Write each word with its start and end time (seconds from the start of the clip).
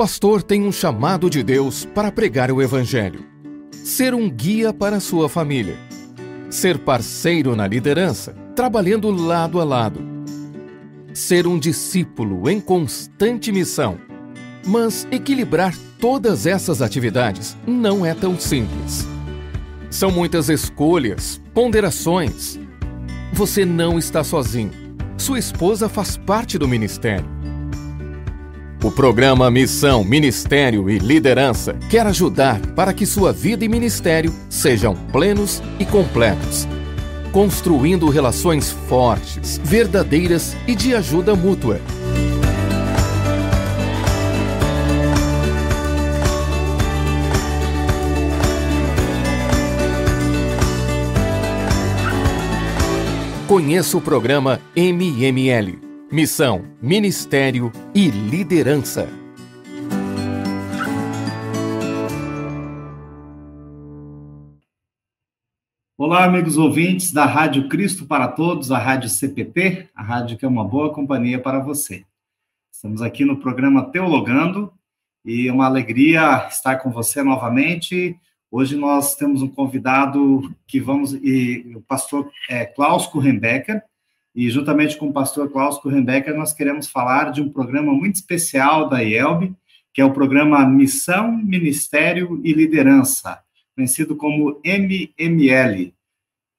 pastor 0.00 0.42
tem 0.42 0.62
um 0.62 0.72
chamado 0.72 1.28
de 1.28 1.42
Deus 1.42 1.84
para 1.84 2.10
pregar 2.10 2.50
o 2.50 2.62
Evangelho, 2.62 3.22
ser 3.70 4.14
um 4.14 4.30
guia 4.30 4.72
para 4.72 4.98
sua 4.98 5.28
família, 5.28 5.76
ser 6.48 6.78
parceiro 6.78 7.54
na 7.54 7.66
liderança, 7.66 8.34
trabalhando 8.56 9.10
lado 9.10 9.60
a 9.60 9.64
lado, 9.64 10.00
ser 11.12 11.46
um 11.46 11.58
discípulo 11.58 12.48
em 12.48 12.58
constante 12.58 13.52
missão. 13.52 13.98
Mas 14.66 15.06
equilibrar 15.10 15.76
todas 15.98 16.46
essas 16.46 16.80
atividades 16.80 17.54
não 17.66 18.06
é 18.06 18.14
tão 18.14 18.40
simples. 18.40 19.06
São 19.90 20.10
muitas 20.10 20.48
escolhas, 20.48 21.42
ponderações. 21.52 22.58
Você 23.34 23.66
não 23.66 23.98
está 23.98 24.24
sozinho. 24.24 24.72
Sua 25.18 25.38
esposa 25.38 25.90
faz 25.90 26.16
parte 26.16 26.56
do 26.56 26.66
ministério. 26.66 27.39
O 28.82 28.90
programa 28.90 29.50
Missão, 29.50 30.02
Ministério 30.02 30.88
e 30.88 30.98
Liderança 30.98 31.76
quer 31.90 32.06
ajudar 32.06 32.58
para 32.68 32.94
que 32.94 33.04
sua 33.04 33.30
vida 33.30 33.62
e 33.62 33.68
ministério 33.68 34.32
sejam 34.48 34.96
plenos 35.12 35.62
e 35.78 35.84
completos, 35.84 36.66
construindo 37.30 38.08
relações 38.08 38.70
fortes, 38.88 39.60
verdadeiras 39.62 40.56
e 40.66 40.74
de 40.74 40.94
ajuda 40.94 41.34
mútua. 41.34 41.78
Conheça 53.46 53.98
o 53.98 54.00
programa 54.00 54.58
MML 54.74 55.89
Missão, 56.12 56.64
Ministério 56.82 57.70
e 57.94 58.10
Liderança. 58.10 59.08
Olá, 65.96 66.24
amigos 66.24 66.58
ouvintes 66.58 67.12
da 67.12 67.24
Rádio 67.24 67.68
Cristo 67.68 68.06
para 68.06 68.26
Todos, 68.26 68.72
a 68.72 68.78
Rádio 68.78 69.08
CPT, 69.08 69.88
a 69.94 70.02
rádio 70.02 70.36
que 70.36 70.44
é 70.44 70.48
uma 70.48 70.64
boa 70.64 70.92
companhia 70.92 71.40
para 71.40 71.60
você. 71.60 72.04
Estamos 72.72 73.02
aqui 73.02 73.24
no 73.24 73.38
programa 73.38 73.88
Teologando 73.92 74.72
e 75.24 75.46
é 75.46 75.52
uma 75.52 75.66
alegria 75.66 76.48
estar 76.48 76.78
com 76.78 76.90
você 76.90 77.22
novamente. 77.22 78.18
Hoje 78.50 78.74
nós 78.74 79.14
temos 79.14 79.42
um 79.42 79.48
convidado 79.48 80.52
que 80.66 80.80
vamos, 80.80 81.14
e 81.14 81.72
o 81.76 81.80
pastor 81.80 82.28
é, 82.48 82.66
Klaus 82.66 83.06
Kurenbecker, 83.06 83.80
e 84.34 84.48
juntamente 84.48 84.96
com 84.96 85.08
o 85.08 85.12
pastor 85.12 85.50
Klaus 85.50 85.78
Kurenbecker, 85.78 86.36
nós 86.36 86.52
queremos 86.52 86.88
falar 86.88 87.32
de 87.32 87.40
um 87.42 87.50
programa 87.50 87.92
muito 87.92 88.16
especial 88.16 88.88
da 88.88 89.02
IELB, 89.02 89.54
que 89.92 90.00
é 90.00 90.04
o 90.04 90.12
programa 90.12 90.64
Missão, 90.66 91.32
Ministério 91.32 92.40
e 92.44 92.52
Liderança, 92.52 93.42
conhecido 93.74 94.14
como 94.14 94.60
MML. 94.64 95.92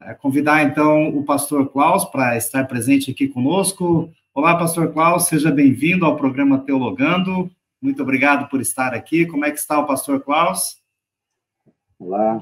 É, 0.01 0.13
convidar, 0.15 0.63
então, 0.63 1.09
o 1.09 1.23
pastor 1.23 1.71
Klaus 1.71 2.03
para 2.03 2.35
estar 2.35 2.67
presente 2.67 3.11
aqui 3.11 3.27
conosco. 3.27 4.11
Olá, 4.33 4.57
pastor 4.57 4.91
Klaus, 4.91 5.27
seja 5.27 5.51
bem-vindo 5.51 6.05
ao 6.05 6.17
programa 6.17 6.59
Teologando. 6.59 7.49
Muito 7.81 8.01
obrigado 8.01 8.49
por 8.49 8.59
estar 8.59 8.93
aqui. 8.93 9.25
Como 9.25 9.45
é 9.45 9.51
que 9.51 9.59
está 9.59 9.79
o 9.79 9.87
pastor 9.87 10.19
Klaus? 10.21 10.81
Olá, 11.97 12.41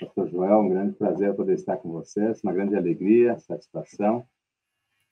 pastor 0.00 0.28
Joel, 0.30 0.60
um 0.60 0.68
grande 0.68 0.94
prazer 0.94 1.34
poder 1.34 1.54
estar 1.54 1.76
com 1.76 1.92
vocês, 1.92 2.42
uma 2.42 2.52
grande 2.52 2.74
alegria, 2.74 3.38
satisfação 3.38 4.26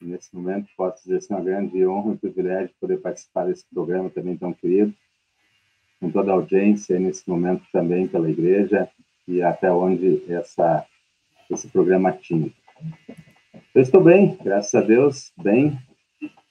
nesse 0.04 0.34
momento 0.34 0.68
posso 0.76 1.02
dizer 1.04 1.18
assim, 1.18 1.34
uma 1.34 1.42
grande 1.42 1.86
honra 1.86 2.14
e 2.14 2.18
privilégio 2.18 2.74
poder 2.80 2.98
participar 2.98 3.46
desse 3.46 3.64
programa 3.72 4.10
também 4.10 4.36
tão 4.36 4.52
querido, 4.52 4.94
com 6.00 6.10
toda 6.10 6.30
a 6.30 6.34
audiência 6.34 6.98
nesse 6.98 7.28
momento 7.28 7.64
também 7.72 8.08
pela 8.08 8.30
igreja 8.30 8.88
e 9.26 9.42
até 9.42 9.70
onde 9.70 10.22
essa, 10.30 10.84
esse 11.50 11.68
programa 11.68 12.10
atinge. 12.10 12.54
Eu 13.74 13.82
estou 13.82 14.02
bem, 14.02 14.36
graças 14.42 14.74
a 14.74 14.80
Deus, 14.80 15.32
bem, 15.42 15.78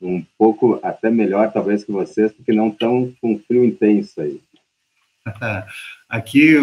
um 0.02 0.24
pouco 0.38 0.80
até 0.82 1.10
melhor 1.10 1.52
talvez 1.52 1.84
que 1.84 1.92
vocês, 1.92 2.32
porque 2.32 2.52
não 2.52 2.72
tão 2.72 3.14
com 3.22 3.38
frio 3.40 3.64
intenso 3.64 4.20
aí. 4.22 4.42
Aqui, 6.10 6.56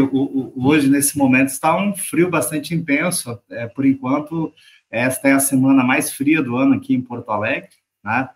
hoje, 0.57 0.91
nesse 0.91 1.17
momento, 1.17 1.49
está 1.49 1.77
um 1.77 1.95
frio 1.95 2.29
bastante 2.29 2.75
intenso. 2.75 3.41
É, 3.49 3.67
por 3.67 3.87
enquanto, 3.87 4.53
esta 4.91 5.29
é 5.29 5.33
a 5.33 5.41
semana 5.41 5.85
mais 5.85 6.13
fria 6.13 6.43
do 6.43 6.57
ano 6.57 6.75
aqui 6.75 6.95
em 6.95 7.01
Porto 7.01 7.31
Alegre, 7.31 7.71
né? 8.03 8.29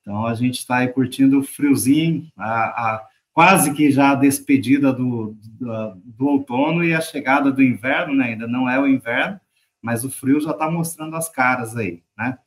Então 0.00 0.26
a 0.26 0.34
gente 0.34 0.58
está 0.58 0.78
aí 0.78 0.88
curtindo 0.88 1.38
o 1.38 1.42
friozinho, 1.42 2.30
a, 2.36 2.54
a, 2.94 3.08
quase 3.32 3.74
que 3.74 3.90
já 3.90 4.12
a 4.12 4.14
despedida 4.14 4.92
do, 4.92 5.36
do, 5.42 5.94
do, 5.96 6.26
outono 6.26 6.82
e 6.82 6.94
a 6.94 7.00
chegada 7.00 7.52
do 7.52 7.62
inverno, 7.62 8.14
né? 8.14 8.28
Ainda 8.28 8.46
não 8.46 8.68
é 8.68 8.80
o 8.80 8.86
inverno, 8.86 9.38
mas 9.82 10.04
o 10.04 10.10
frio 10.10 10.40
já 10.40 10.52
está 10.52 10.70
mostrando 10.70 11.14
as 11.14 11.28
caras 11.28 11.76
aí, 11.76 12.02
né? 12.16 12.38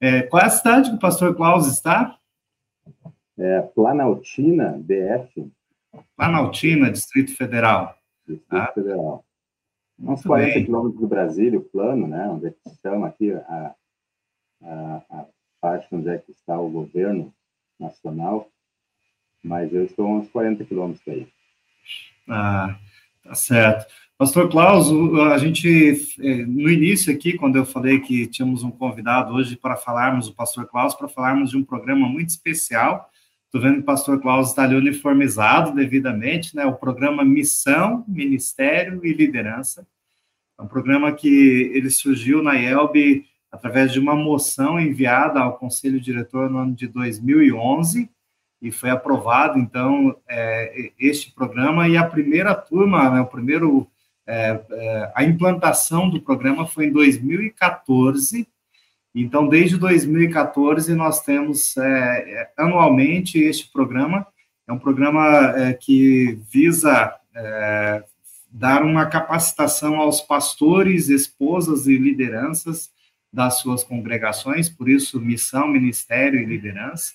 É, 0.00 0.22
qual 0.22 0.42
é 0.42 0.46
a 0.46 0.50
cidade 0.50 0.88
que 0.88 0.96
o 0.96 1.00
pastor 1.00 1.34
Klaus 1.36 1.66
está? 1.66 2.16
É 3.38 3.60
Planaltina, 3.60 4.80
DF. 4.82 5.50
Planaltina, 6.16 6.90
Distrito 6.90 7.36
Federal. 7.36 7.94
Distrito 8.26 8.48
tá? 8.48 8.72
Federal. 8.72 9.24
Uns 10.00 10.22
40 10.22 10.64
quilômetros 10.64 11.00
do 11.00 11.06
Brasília, 11.06 11.58
o 11.58 11.62
plano, 11.62 12.06
né, 12.06 12.26
onde 12.28 12.46
é 12.46 12.50
que 12.50 12.68
estão 12.68 13.04
aqui 13.04 13.32
a, 13.32 13.74
a, 14.62 15.02
a 15.10 15.26
parte 15.60 15.88
onde 15.92 16.08
é 16.08 16.18
que 16.18 16.30
está 16.32 16.58
o 16.58 16.70
governo 16.70 17.32
nacional, 17.78 18.48
mas 19.44 19.72
eu 19.72 19.84
estou 19.84 20.06
uns 20.08 20.28
40 20.30 20.64
quilômetros 20.64 21.04
daí. 21.06 21.28
Ah, 22.28 22.78
tá 23.22 23.34
certo. 23.34 23.86
Pastor 24.16 24.50
Klaus, 24.50 24.88
a 25.32 25.38
gente, 25.38 26.16
eh, 26.20 26.44
no 26.44 26.68
início 26.68 27.12
aqui, 27.12 27.38
quando 27.38 27.56
eu 27.56 27.64
falei 27.64 28.00
que 28.00 28.26
tínhamos 28.26 28.62
um 28.62 28.70
convidado 28.70 29.34
hoje 29.34 29.56
para 29.56 29.76
falarmos, 29.76 30.28
o 30.28 30.34
pastor 30.34 30.66
Klaus, 30.66 30.94
para 30.94 31.08
falarmos 31.08 31.50
de 31.50 31.56
um 31.56 31.64
programa 31.64 32.06
muito 32.06 32.28
especial, 32.28 33.09
estou 33.50 33.60
vendo 33.60 33.74
que 33.76 33.80
o 33.80 33.84
pastor 33.84 34.20
Klaus 34.20 34.50
está 34.50 34.62
ali 34.62 34.76
uniformizado 34.76 35.74
devidamente, 35.74 36.54
né, 36.54 36.64
o 36.64 36.76
programa 36.76 37.24
Missão, 37.24 38.04
Ministério 38.06 39.04
e 39.04 39.12
Liderança, 39.12 39.84
é 40.56 40.62
um 40.62 40.68
programa 40.68 41.12
que 41.12 41.72
ele 41.74 41.90
surgiu 41.90 42.42
na 42.42 42.54
IELB 42.54 43.24
através 43.50 43.92
de 43.92 43.98
uma 43.98 44.14
moção 44.14 44.78
enviada 44.78 45.40
ao 45.40 45.58
Conselho 45.58 46.00
Diretor 46.00 46.48
no 46.48 46.58
ano 46.58 46.74
de 46.74 46.86
2011 46.86 48.08
e 48.62 48.70
foi 48.70 48.90
aprovado, 48.90 49.58
então, 49.58 50.14
é, 50.28 50.92
este 50.98 51.32
programa. 51.32 51.88
E 51.88 51.96
a 51.96 52.04
primeira 52.04 52.54
turma, 52.54 53.10
né, 53.10 53.20
o 53.20 53.26
primeiro, 53.26 53.88
é, 54.26 54.60
é, 54.70 55.12
a 55.14 55.24
implantação 55.24 56.08
do 56.08 56.20
programa 56.20 56.66
foi 56.66 56.84
em 56.86 56.92
2014, 56.92 58.46
então, 59.14 59.48
desde 59.48 59.76
2014, 59.76 60.94
nós 60.94 61.20
temos 61.22 61.76
é, 61.76 61.82
é, 61.82 62.50
anualmente 62.56 63.38
este 63.38 63.70
programa, 63.70 64.26
é 64.68 64.72
um 64.72 64.78
programa 64.78 65.52
é, 65.56 65.72
que 65.72 66.38
visa 66.50 67.16
dar 68.50 68.82
uma 68.82 69.06
capacitação 69.06 69.96
aos 69.96 70.20
pastores, 70.20 71.08
esposas 71.08 71.86
e 71.86 71.96
lideranças 71.96 72.90
das 73.32 73.60
suas 73.60 73.84
congregações, 73.84 74.68
por 74.68 74.88
isso, 74.88 75.20
missão, 75.20 75.68
ministério 75.68 76.40
e 76.40 76.44
liderança, 76.44 77.14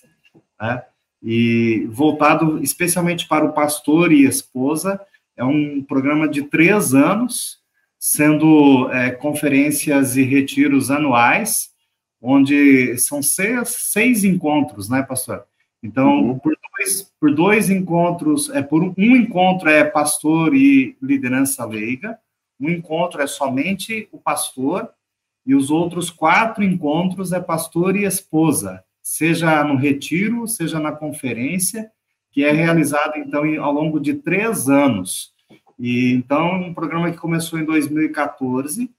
né? 0.60 0.82
e 1.22 1.86
voltado 1.90 2.62
especialmente 2.62 3.28
para 3.28 3.44
o 3.44 3.52
pastor 3.52 4.12
e 4.12 4.24
esposa, 4.24 5.00
é 5.36 5.44
um 5.44 5.82
programa 5.82 6.26
de 6.28 6.42
três 6.42 6.94
anos, 6.94 7.58
sendo 7.98 8.90
é, 8.90 9.10
conferências 9.10 10.16
e 10.16 10.22
retiros 10.22 10.90
anuais, 10.90 11.70
onde 12.20 12.96
são 12.98 13.22
seis, 13.22 13.68
seis 13.68 14.24
encontros, 14.24 14.88
né, 14.88 15.02
pastor? 15.02 15.44
Então, 15.82 16.08
uhum. 16.08 16.38
por, 16.38 16.56
dois, 16.76 17.12
por 17.20 17.34
dois 17.34 17.70
encontros, 17.70 18.50
é 18.50 18.62
por 18.62 18.82
um, 18.82 18.94
um 18.96 19.16
encontro 19.16 19.68
é 19.68 19.84
pastor 19.84 20.54
e 20.54 20.96
liderança 21.00 21.64
leiga, 21.64 22.18
um 22.58 22.70
encontro 22.70 23.20
é 23.20 23.26
somente 23.26 24.08
o 24.10 24.18
pastor, 24.18 24.90
e 25.46 25.54
os 25.54 25.70
outros 25.70 26.10
quatro 26.10 26.64
encontros 26.64 27.32
é 27.32 27.40
pastor 27.40 27.94
e 27.94 28.04
esposa, 28.04 28.82
seja 29.00 29.62
no 29.62 29.76
retiro, 29.76 30.48
seja 30.48 30.80
na 30.80 30.90
conferência, 30.90 31.90
que 32.32 32.44
é 32.44 32.50
realizado, 32.50 33.16
então, 33.16 33.44
ao 33.62 33.72
longo 33.72 34.00
de 34.00 34.14
três 34.14 34.68
anos. 34.68 35.32
E, 35.78 36.12
então, 36.12 36.54
um 36.54 36.74
programa 36.74 37.10
que 37.10 37.16
começou 37.16 37.58
em 37.58 37.64
2014, 37.64 38.90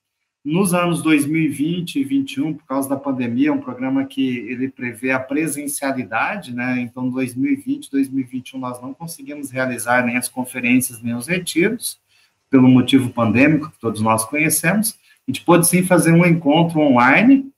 nos 0.47 0.73
anos 0.73 1.01
2020 1.01 1.97
e 1.97 2.03
2021, 2.05 2.53
por 2.53 2.65
causa 2.65 2.87
da 2.87 2.95
pandemia, 2.95 3.49
é 3.49 3.51
um 3.51 3.59
programa 3.59 4.05
que 4.05 4.37
ele 4.37 4.69
prevê 4.69 5.11
a 5.11 5.19
presencialidade, 5.19 6.55
né? 6.55 6.79
Então, 6.79 7.09
2020, 7.09 7.91
2021 7.91 8.57
nós 8.57 8.81
não 8.81 8.93
conseguimos 8.93 9.51
realizar 9.51 10.05
nem 10.05 10.15
as 10.15 10.29
conferências 10.29 11.01
nem 11.01 11.13
os 11.13 11.27
retiros, 11.27 11.99
pelo 12.49 12.69
motivo 12.69 13.09
pandêmico 13.09 13.69
que 13.69 13.77
todos 13.77 13.99
nós 13.99 14.23
conhecemos. 14.23 14.97
A 15.27 15.31
gente 15.31 15.43
pôde 15.43 15.67
sim 15.67 15.83
fazer 15.83 16.13
um 16.13 16.25
encontro 16.25 16.79
online, 16.79 17.51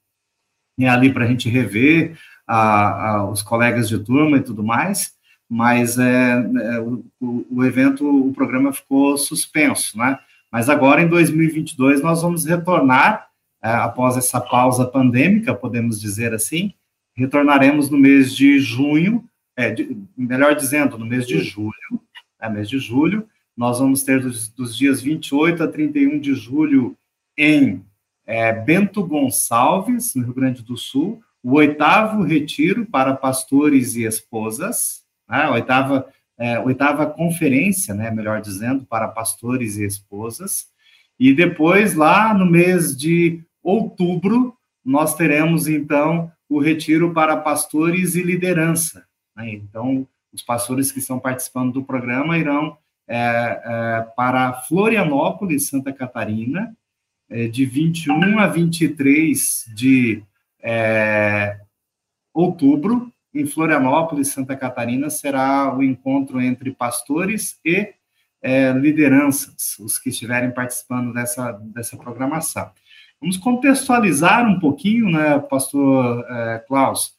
né, 0.75 0.89
ali 0.89 1.13
para 1.13 1.25
a 1.25 1.27
gente 1.27 1.47
rever 1.47 2.17
a, 2.47 3.09
a, 3.09 3.29
os 3.29 3.43
colegas 3.43 3.87
de 3.87 3.99
turma 3.99 4.37
e 4.37 4.41
tudo 4.41 4.63
mais, 4.63 5.13
mas 5.47 5.99
é, 5.99 6.31
é 6.31 6.79
o, 6.79 7.05
o, 7.51 7.63
evento, 7.63 8.29
o 8.29 8.33
programa 8.33 8.73
ficou 8.73 9.15
suspenso, 9.15 9.95
né? 9.95 10.17
Mas 10.51 10.69
agora, 10.69 11.01
em 11.01 11.07
2022, 11.07 12.01
nós 12.01 12.21
vamos 12.21 12.45
retornar, 12.45 13.29
é, 13.61 13.69
após 13.69 14.17
essa 14.17 14.39
pausa 14.39 14.85
pandêmica, 14.85 15.53
podemos 15.53 15.99
dizer 15.99 16.33
assim, 16.33 16.73
retornaremos 17.15 17.89
no 17.89 17.97
mês 17.97 18.35
de 18.35 18.59
junho, 18.59 19.23
é, 19.55 19.71
de, 19.71 19.97
melhor 20.17 20.55
dizendo, 20.55 20.97
no 20.97 21.05
mês 21.05 21.27
de 21.27 21.39
julho, 21.39 22.01
é 22.39 22.49
mês 22.49 22.69
de 22.69 22.79
julho, 22.79 23.27
nós 23.55 23.79
vamos 23.79 24.03
ter 24.03 24.21
dos, 24.21 24.49
dos 24.49 24.75
dias 24.75 25.01
28 25.01 25.63
a 25.63 25.67
31 25.67 26.19
de 26.19 26.33
julho 26.33 26.95
em 27.37 27.83
é, 28.25 28.53
Bento 28.53 29.05
Gonçalves, 29.05 30.15
no 30.15 30.23
Rio 30.23 30.33
Grande 30.33 30.63
do 30.63 30.77
Sul, 30.77 31.21
o 31.43 31.55
oitavo 31.55 32.23
retiro 32.23 32.85
para 32.85 33.15
pastores 33.15 33.95
e 33.95 34.03
esposas, 34.03 35.03
né, 35.27 35.49
oitava, 35.49 36.07
é, 36.39 36.57
oitava 36.59 37.05
conferência, 37.05 37.93
né, 37.93 38.09
melhor 38.09 38.41
dizendo, 38.41 38.85
para 38.85 39.07
pastores 39.07 39.77
e 39.77 39.85
esposas, 39.85 40.67
e 41.19 41.33
depois, 41.33 41.93
lá 41.95 42.33
no 42.33 42.45
mês 42.45 42.95
de 42.95 43.43
outubro, 43.61 44.55
nós 44.83 45.15
teremos, 45.15 45.67
então, 45.67 46.31
o 46.47 46.59
retiro 46.59 47.13
para 47.13 47.35
pastores 47.35 48.15
e 48.15 48.23
liderança. 48.23 49.05
Né? 49.35 49.51
Então, 49.51 50.07
os 50.31 50.41
pastores 50.41 50.91
que 50.91 50.99
estão 50.99 51.19
participando 51.19 51.73
do 51.73 51.83
programa 51.83 52.37
irão 52.37 52.77
é, 53.05 53.17
é, 53.17 54.07
para 54.15 54.53
Florianópolis, 54.61 55.67
Santa 55.67 55.91
Catarina, 55.91 56.75
é, 57.29 57.47
de 57.47 57.65
21 57.65 58.39
a 58.39 58.47
23 58.47 59.65
de 59.75 60.23
é, 60.61 61.59
outubro, 62.33 63.11
em 63.39 63.45
Florianópolis, 63.45 64.29
Santa 64.29 64.55
Catarina, 64.55 65.09
será 65.09 65.75
o 65.75 65.81
encontro 65.83 66.41
entre 66.41 66.71
pastores 66.71 67.59
e 67.63 67.93
é, 68.41 68.71
lideranças, 68.71 69.77
os 69.79 69.97
que 69.97 70.09
estiverem 70.09 70.51
participando 70.51 71.13
dessa, 71.13 71.51
dessa 71.51 71.97
programação. 71.97 72.71
Vamos 73.19 73.37
contextualizar 73.37 74.47
um 74.47 74.59
pouquinho, 74.59 75.09
né, 75.09 75.39
pastor 75.39 76.25
é, 76.29 76.63
Klaus, 76.67 77.13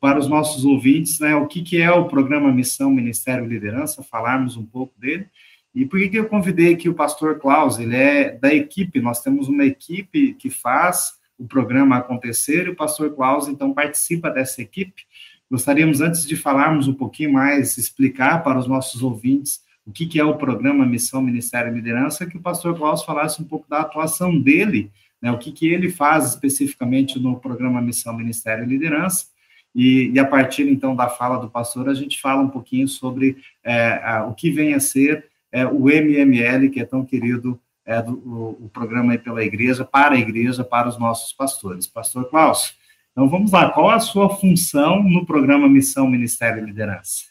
para 0.00 0.18
os 0.18 0.28
nossos 0.28 0.64
ouvintes, 0.64 1.18
né, 1.20 1.34
o 1.34 1.46
que, 1.46 1.62
que 1.62 1.80
é 1.80 1.90
o 1.90 2.08
programa 2.08 2.52
Missão 2.52 2.90
Ministério 2.90 3.46
Liderança, 3.46 4.02
falarmos 4.02 4.56
um 4.56 4.66
pouco 4.66 4.92
dele, 4.98 5.26
e 5.74 5.84
por 5.84 5.98
que, 6.00 6.08
que 6.08 6.18
eu 6.18 6.26
convidei 6.26 6.72
aqui 6.72 6.88
o 6.88 6.94
pastor 6.94 7.38
Klaus? 7.38 7.78
Ele 7.78 7.94
é 7.94 8.30
da 8.30 8.52
equipe, 8.52 8.98
nós 8.98 9.20
temos 9.22 9.46
uma 9.46 9.64
equipe 9.64 10.32
que 10.32 10.48
faz 10.48 11.12
o 11.38 11.46
programa 11.46 11.98
acontecer, 11.98 12.66
e 12.66 12.70
o 12.70 12.76
pastor 12.76 13.14
Klaus, 13.14 13.46
então, 13.46 13.74
participa 13.74 14.30
dessa 14.30 14.62
equipe. 14.62 15.04
Gostaríamos, 15.50 16.00
antes 16.00 16.26
de 16.26 16.36
falarmos 16.36 16.88
um 16.88 16.94
pouquinho 16.94 17.32
mais, 17.32 17.78
explicar 17.78 18.42
para 18.42 18.58
os 18.58 18.66
nossos 18.66 19.02
ouvintes 19.02 19.64
o 19.86 19.92
que, 19.92 20.18
é 20.18 20.24
o 20.24 20.36
programa 20.36 20.84
Missão 20.84 21.22
Ministério 21.22 21.70
e 21.70 21.74
Liderança, 21.76 22.26
que 22.26 22.36
o 22.36 22.40
pastor 22.40 22.76
Klaus 22.76 23.04
falasse 23.04 23.40
um 23.40 23.44
pouco 23.44 23.68
da 23.68 23.80
atuação 23.80 24.36
dele, 24.36 24.90
né, 25.22 25.30
o 25.30 25.38
que, 25.38 25.52
que 25.52 25.68
ele 25.68 25.88
faz 25.88 26.30
especificamente 26.30 27.20
no 27.20 27.38
programa 27.38 27.80
Missão 27.80 28.12
Ministério 28.16 28.64
e 28.64 28.66
Liderança, 28.66 29.26
e, 29.72 30.10
e, 30.12 30.18
a 30.18 30.24
partir, 30.24 30.68
então, 30.68 30.96
da 30.96 31.08
fala 31.08 31.36
do 31.36 31.50
pastor, 31.50 31.88
a 31.88 31.94
gente 31.94 32.20
fala 32.20 32.40
um 32.40 32.48
pouquinho 32.48 32.88
sobre 32.88 33.36
é, 33.62 34.00
a, 34.02 34.26
o 34.26 34.34
que 34.34 34.50
vem 34.50 34.72
a 34.72 34.80
ser 34.80 35.26
é, 35.52 35.66
o 35.66 35.88
MML, 35.88 36.70
que 36.70 36.80
é 36.80 36.84
tão 36.84 37.04
querido 37.04 37.60
é, 37.84 38.00
do, 38.00 38.12
o, 38.12 38.64
o, 38.64 38.70
programa 38.70 39.12
aí 39.12 39.18
pela 39.18 39.44
igreja, 39.44 39.84
para 39.84 40.14
a 40.14 40.18
igreja, 40.18 40.64
para 40.64 40.88
os 40.88 40.98
nossos 40.98 41.32
pastores. 41.32 41.86
Pastor 41.86 42.28
Klaus, 42.30 42.74
então 43.16 43.30
vamos 43.30 43.50
lá, 43.50 43.70
qual 43.70 43.88
a 43.88 43.98
sua 43.98 44.28
função 44.28 45.02
no 45.02 45.24
programa 45.24 45.66
Missão, 45.66 46.06
Ministério 46.06 46.62
e 46.62 46.66
Liderança? 46.66 47.24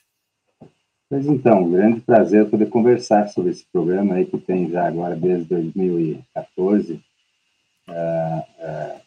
Pois 1.07 1.27
então, 1.27 1.69
grande 1.69 2.01
prazer 2.01 2.49
poder 2.49 2.69
conversar 2.69 3.27
sobre 3.27 3.51
esse 3.51 3.63
programa 3.71 4.15
aí 4.15 4.25
que 4.25 4.35
tem 4.39 4.67
já 4.71 4.87
agora 4.87 5.15
desde 5.15 5.45
2014, 5.45 6.93
uh, 6.93 7.91
uh, 7.91 9.01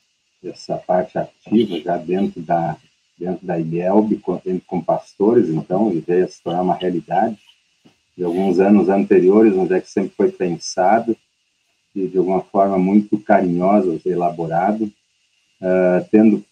essa 0.44 0.76
parte 0.76 1.18
ativa 1.18 1.80
já 1.80 1.96
dentro 1.96 2.40
da 2.40 2.76
dentro 3.18 3.44
da 3.44 3.58
IELB, 3.58 4.18
com, 4.18 4.40
com 4.64 4.80
pastores, 4.80 5.48
então, 5.48 5.92
e 5.92 5.98
veio 5.98 6.26
a 6.26 6.28
se 6.28 6.40
tornar 6.40 6.62
uma 6.62 6.76
realidade. 6.76 7.36
De 8.16 8.22
alguns 8.22 8.60
anos 8.60 8.88
anteriores, 8.88 9.56
onde 9.56 9.74
é 9.74 9.80
que 9.80 9.90
sempre 9.90 10.12
foi 10.16 10.30
pensado, 10.30 11.16
e 11.92 12.06
de 12.06 12.16
alguma 12.18 12.40
forma 12.40 12.78
muito 12.78 13.18
carinhosa, 13.18 14.00
elaborado, 14.06 14.84
uh, 14.84 16.08
tendo 16.12 16.44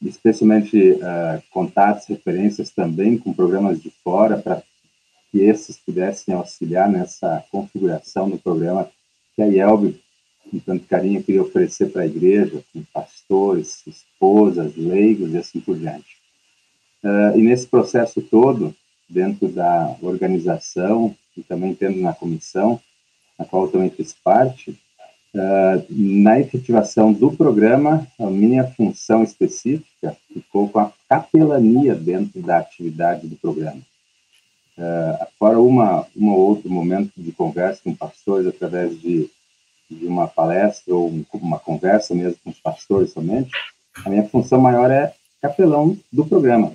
especialmente 0.00 0.92
uh, 0.92 1.42
contatos, 1.50 2.06
referências 2.06 2.70
também 2.70 3.18
com 3.18 3.32
programas 3.32 3.82
de 3.82 3.90
fora, 4.02 4.38
para 4.38 4.62
que 5.30 5.40
esses 5.40 5.76
pudessem 5.76 6.34
auxiliar 6.34 6.88
nessa 6.88 7.44
configuração 7.50 8.30
do 8.30 8.38
programa 8.38 8.88
que 9.34 9.42
a 9.42 9.46
IELB, 9.46 10.00
com 10.50 10.58
tanto 10.60 10.86
carinho, 10.86 11.22
queria 11.22 11.42
oferecer 11.42 11.90
para 11.90 12.02
a 12.02 12.06
igreja, 12.06 12.62
com 12.72 12.82
pastores, 12.92 13.82
esposas, 13.86 14.76
leigos 14.76 15.32
e 15.32 15.38
assim 15.38 15.60
por 15.60 15.76
diante. 15.76 16.16
Uh, 17.02 17.36
e 17.36 17.42
nesse 17.42 17.66
processo 17.66 18.22
todo, 18.22 18.74
dentro 19.08 19.48
da 19.48 19.96
organização 20.02 21.14
e 21.36 21.42
também 21.42 21.74
tendo 21.74 22.00
na 22.00 22.12
comissão, 22.12 22.80
na 23.38 23.44
qual 23.44 23.64
eu 23.64 23.70
também 23.70 23.90
fiz 23.90 24.12
parte, 24.12 24.78
uh, 25.34 25.84
na 25.90 26.40
efetivação 26.40 27.12
do 27.12 27.30
programa, 27.32 28.06
a 28.18 28.26
minha 28.26 28.64
função 28.64 29.22
específica 29.22 30.16
ficou 30.32 30.68
com 30.68 30.78
a 30.78 30.92
capelania 31.08 31.94
dentro 31.94 32.40
da 32.40 32.58
atividade 32.58 33.26
do 33.26 33.36
programa. 33.36 33.80
Uh, 34.76 35.26
fora 35.38 35.58
uma, 35.58 36.06
ou 36.16 36.38
outro 36.38 36.70
momento 36.70 37.12
de 37.16 37.32
conversa 37.32 37.80
com 37.82 37.94
pastores 37.94 38.46
através 38.46 39.00
de, 39.00 39.28
de 39.90 40.06
uma 40.06 40.28
palestra 40.28 40.94
ou 40.94 41.08
um, 41.08 41.24
uma 41.34 41.58
conversa 41.58 42.14
mesmo 42.14 42.38
com 42.44 42.50
os 42.50 42.60
pastores 42.60 43.12
somente, 43.12 43.50
a 44.04 44.08
minha 44.08 44.28
função 44.28 44.60
maior 44.60 44.90
é 44.90 45.12
capelão 45.42 45.96
do 46.12 46.24
programa. 46.24 46.72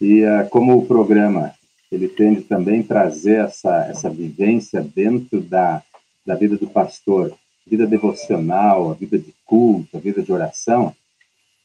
E 0.00 0.24
uh, 0.24 0.48
como 0.50 0.76
o 0.76 0.86
programa 0.86 1.52
ele 1.90 2.08
tende 2.08 2.42
também 2.42 2.82
trazer 2.82 3.44
essa 3.44 3.86
essa 3.86 4.10
vivência 4.10 4.80
dentro 4.80 5.40
da 5.40 5.82
da 6.26 6.34
vida 6.34 6.56
do 6.56 6.66
pastor, 6.66 7.32
vida 7.66 7.86
devocional, 7.86 8.90
a 8.90 8.94
vida 8.94 9.18
de 9.18 9.34
culto, 9.44 9.96
a 9.96 10.00
vida 10.00 10.22
de 10.22 10.32
oração, 10.32 10.94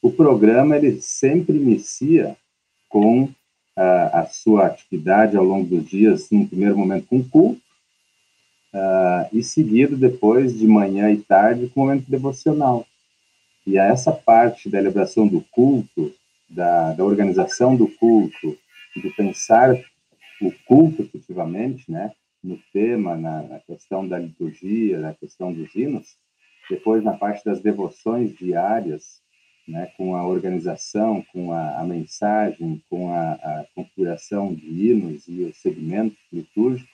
o 0.02 0.10
programa 0.10 0.76
ele 0.76 1.00
sempre 1.00 1.56
inicia 1.56 2.36
com 2.88 3.24
uh, 3.24 3.30
a 4.12 4.26
sua 4.26 4.66
atividade 4.66 5.36
ao 5.36 5.44
longo 5.44 5.64
dos 5.66 5.88
dias, 5.88 6.28
no 6.30 6.46
primeiro 6.46 6.76
momento 6.76 7.06
com 7.06 7.22
culto, 7.22 7.62
uh, 8.74 9.28
e 9.32 9.42
seguido 9.42 9.96
depois 9.96 10.58
de 10.58 10.66
manhã 10.66 11.10
e 11.10 11.18
tarde 11.18 11.68
com 11.68 11.82
o 11.82 11.86
momento 11.86 12.10
devocional. 12.10 12.84
E 13.64 13.78
a 13.78 13.84
essa 13.84 14.10
parte 14.10 14.68
da 14.68 14.78
celebração 14.78 15.28
do 15.28 15.40
culto, 15.52 16.12
da, 16.50 16.92
da 16.92 17.04
organização 17.04 17.76
do 17.76 17.86
culto, 17.86 18.58
de 18.96 19.08
pensar 19.10 19.74
o 20.40 20.52
culto 20.66 21.02
efetivamente, 21.02 21.90
né, 21.90 22.12
no 22.42 22.58
tema, 22.72 23.16
na, 23.16 23.42
na, 23.42 23.58
questão 23.60 24.06
da 24.06 24.18
liturgia, 24.18 24.98
na 24.98 25.14
questão 25.14 25.52
dos 25.52 25.74
hinos, 25.74 26.16
depois 26.68 27.02
na 27.02 27.12
parte 27.12 27.44
das 27.44 27.60
devoções 27.60 28.34
diárias, 28.36 29.22
né, 29.66 29.92
com 29.96 30.16
a 30.16 30.26
organização, 30.26 31.24
com 31.32 31.52
a, 31.52 31.80
a 31.80 31.84
mensagem, 31.84 32.82
com 32.90 33.12
a, 33.12 33.32
a, 33.32 33.66
configuração 33.74 34.52
de 34.52 34.66
hinos 34.66 35.28
e 35.28 35.44
o 35.44 35.54
segmento 35.54 36.16
litúrgico, 36.32 36.90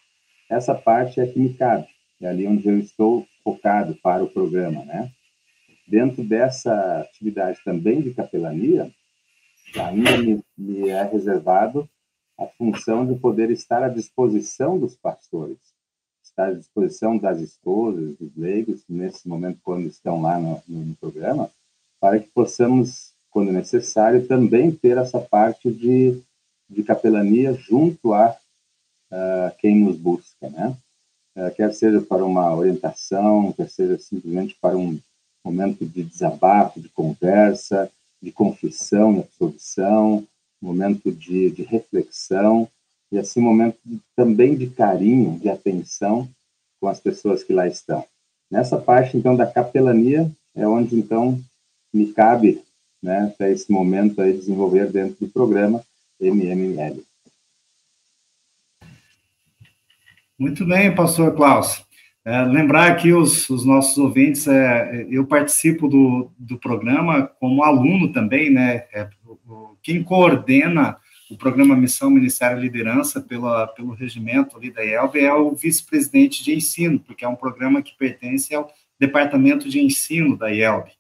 essa 0.51 0.75
parte 0.75 1.21
é 1.21 1.27
que 1.27 1.39
me 1.39 1.55
cabe, 1.55 1.87
é 2.21 2.29
ali 2.29 2.47
onde 2.47 2.69
eu 2.69 2.79
estou 2.79 3.27
focado 3.43 3.95
para 4.03 4.23
o 4.23 4.29
programa, 4.29 4.85
né? 4.85 5.11
Dentro 5.87 6.23
dessa 6.23 7.01
atividade 7.01 7.59
também 7.65 8.03
de 8.03 8.13
capelania, 8.13 8.91
ainda 9.75 10.19
me, 10.19 10.43
me 10.57 10.89
é 10.89 11.03
reservado 11.05 11.89
a 12.39 12.47
função 12.47 13.05
de 13.05 13.19
poder 13.19 13.51
estar 13.51 13.83
à 13.83 13.89
disposição 13.89 14.79
dos 14.79 14.95
pastores, 14.95 15.59
estar 16.23 16.49
à 16.49 16.53
disposição 16.55 17.19
das 17.19 17.41
esposas, 17.41 18.17
dos 18.17 18.37
leigos, 18.37 18.83
nesse 18.89 19.29
momento, 19.29 19.59
quando 19.63 19.87
estão 19.87 20.23
lá 20.23 20.39
no, 20.39 20.63
no 20.69 20.95
programa, 20.97 21.51
para 22.01 22.21
que 22.21 22.29
possamos, 22.29 23.13
quando 23.31 23.51
necessário, 23.51 24.27
também 24.27 24.71
ter 24.71 24.97
essa 24.97 25.19
parte 25.19 25.71
de, 25.71 26.23
de 26.71 26.85
capelania 26.85 27.53
junto 27.55 28.15
a 28.15 28.31
uh, 28.31 29.57
quem 29.59 29.81
nos 29.81 29.97
busca, 29.97 30.49
né? 30.49 30.77
Uh, 31.37 31.55
quer 31.55 31.73
seja 31.75 32.01
para 32.01 32.25
uma 32.25 32.55
orientação, 32.55 33.53
quer 33.53 33.69
seja 33.69 33.99
simplesmente 33.99 34.57
para 34.61 34.77
um 34.77 34.99
momento 35.45 35.85
de 35.85 36.03
desabafo, 36.05 36.81
de 36.81 36.89
conversa, 36.89 37.91
de 38.23 38.31
confissão 38.31 39.17
e 39.17 39.21
absolvição, 39.21 40.27
momento 40.61 41.11
de, 41.13 41.51
de 41.51 41.63
reflexão 41.63 42.69
e 43.11 43.19
assim 43.19 43.41
momento 43.41 43.79
de, 43.85 44.01
também 44.15 44.57
de 44.57 44.69
carinho, 44.69 45.39
de 45.39 45.49
atenção 45.49 46.29
com 46.81 46.89
as 46.89 47.01
pessoas 47.01 47.43
que 47.43 47.53
lá 47.53 47.67
estão. 47.67 48.05
Nessa 48.51 48.79
parte 48.79 49.17
então 49.17 49.37
da 49.37 49.47
capelania 49.47 50.31
é 50.55 50.67
onde 50.67 50.97
então 50.97 51.41
me 51.93 52.13
cabe, 52.13 52.63
né, 53.03 53.33
para 53.37 53.51
esse 53.51 53.71
momento 53.71 54.21
aí 54.21 54.33
desenvolver 54.33 54.91
dentro 54.91 55.27
do 55.27 55.33
programa 55.33 55.83
MML. 56.21 57.03
Muito 60.39 60.65
bem, 60.65 60.95
pastor 60.95 61.35
Klaus. 61.35 61.85
É, 62.25 62.43
lembrar 62.43 62.93
aqui 62.93 63.13
os, 63.13 63.49
os 63.49 63.65
nossos 63.65 63.97
ouvintes, 63.97 64.47
é, 64.47 65.07
eu 65.11 65.27
participo 65.27 65.89
do, 65.89 66.31
do 66.39 66.59
programa 66.59 67.27
como 67.41 67.65
aluno 67.65 68.13
também, 68.13 68.51
né? 68.51 68.85
É, 68.93 69.09
quem 69.83 70.03
coordena 70.03 70.99
o 71.31 71.37
programa 71.37 71.77
Missão 71.77 72.11
Ministério 72.11 72.59
Liderança 72.59 73.21
pela, 73.21 73.67
pelo 73.67 73.93
regimento 73.93 74.57
ali 74.57 74.71
da 74.71 74.83
IELB 74.83 75.21
é 75.21 75.35
o 75.35 75.55
vice-presidente 75.55 76.43
de 76.43 76.55
ensino, 76.55 76.99
porque 76.99 77.25
é 77.25 77.29
um 77.29 77.37
programa 77.37 77.83
que 77.83 77.97
pertence 77.97 78.55
ao 78.55 78.73
departamento 78.99 79.69
de 79.69 79.81
ensino 79.81 80.37
da 80.37 80.49
IELB, 80.49 80.91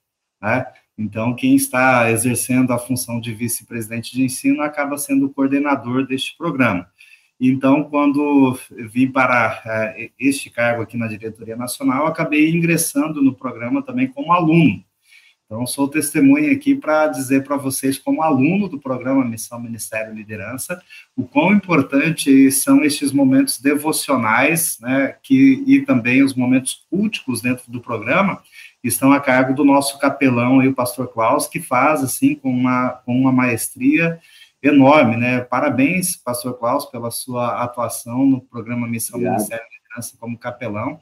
né? 0.40 0.66
Então, 0.99 1.35
quem 1.35 1.54
está 1.54 2.11
exercendo 2.11 2.73
a 2.73 2.78
função 2.78 3.21
de 3.21 3.33
vice-presidente 3.33 4.12
de 4.12 4.25
ensino 4.25 4.62
acaba 4.62 4.99
sendo 4.99 5.26
o 5.26 5.30
coordenador 5.30 6.04
deste 6.04 6.37
programa. 6.37 6.90
Então, 7.40 7.85
quando 7.85 8.59
vim 8.90 9.09
para 9.09 9.62
uh, 9.64 10.11
este 10.18 10.50
cargo 10.50 10.83
aqui 10.83 10.97
na 10.97 11.07
diretoria 11.07 11.54
nacional, 11.54 12.07
acabei 12.07 12.50
ingressando 12.50 13.23
no 13.23 13.33
programa 13.33 13.80
também 13.80 14.09
como 14.09 14.33
aluno. 14.33 14.85
Então, 15.50 15.67
sou 15.67 15.88
testemunha 15.88 16.52
aqui 16.52 16.75
para 16.75 17.07
dizer 17.07 17.43
para 17.43 17.57
vocês, 17.57 17.99
como 17.99 18.21
aluno 18.21 18.69
do 18.69 18.78
programa 18.78 19.25
Missão 19.25 19.59
Ministério 19.59 20.12
Liderança, 20.12 20.78
o 21.17 21.25
quão 21.25 21.55
importante 21.55 22.52
são 22.52 22.85
estes 22.85 23.12
momentos 23.12 23.59
devocionais, 23.59 24.76
né, 24.78 25.17
que, 25.23 25.64
e 25.67 25.81
também 25.81 26.23
os 26.23 26.35
momentos 26.35 26.87
culticos 26.90 27.40
dentro 27.40 27.73
do 27.73 27.81
programa, 27.81 28.43
estão 28.85 29.11
a 29.11 29.21
cargo 29.21 29.55
do 29.55 29.64
nosso 29.64 29.99
capelão, 29.99 30.61
aí, 30.61 30.69
o 30.69 30.75
pastor 30.75 31.09
Klaus, 31.11 31.47
que 31.47 31.61
faz, 31.61 32.05
assim, 32.05 32.35
com 32.35 32.50
uma, 32.50 32.90
com 33.07 33.19
uma 33.19 33.33
maestria 33.33 34.21
enorme, 34.62 35.17
né? 35.17 35.40
Parabéns, 35.40 36.17
pastor 36.17 36.59
Klaus, 36.59 36.85
pela 36.85 37.11
sua 37.11 37.62
atuação 37.62 38.26
no 38.26 38.40
programa 38.40 38.87
Missão 38.87 39.17
Obrigado. 39.17 39.37
Ministério 39.37 39.64
de 39.64 39.76
Liderança 39.76 40.17
como 40.19 40.37
capelão. 40.37 41.00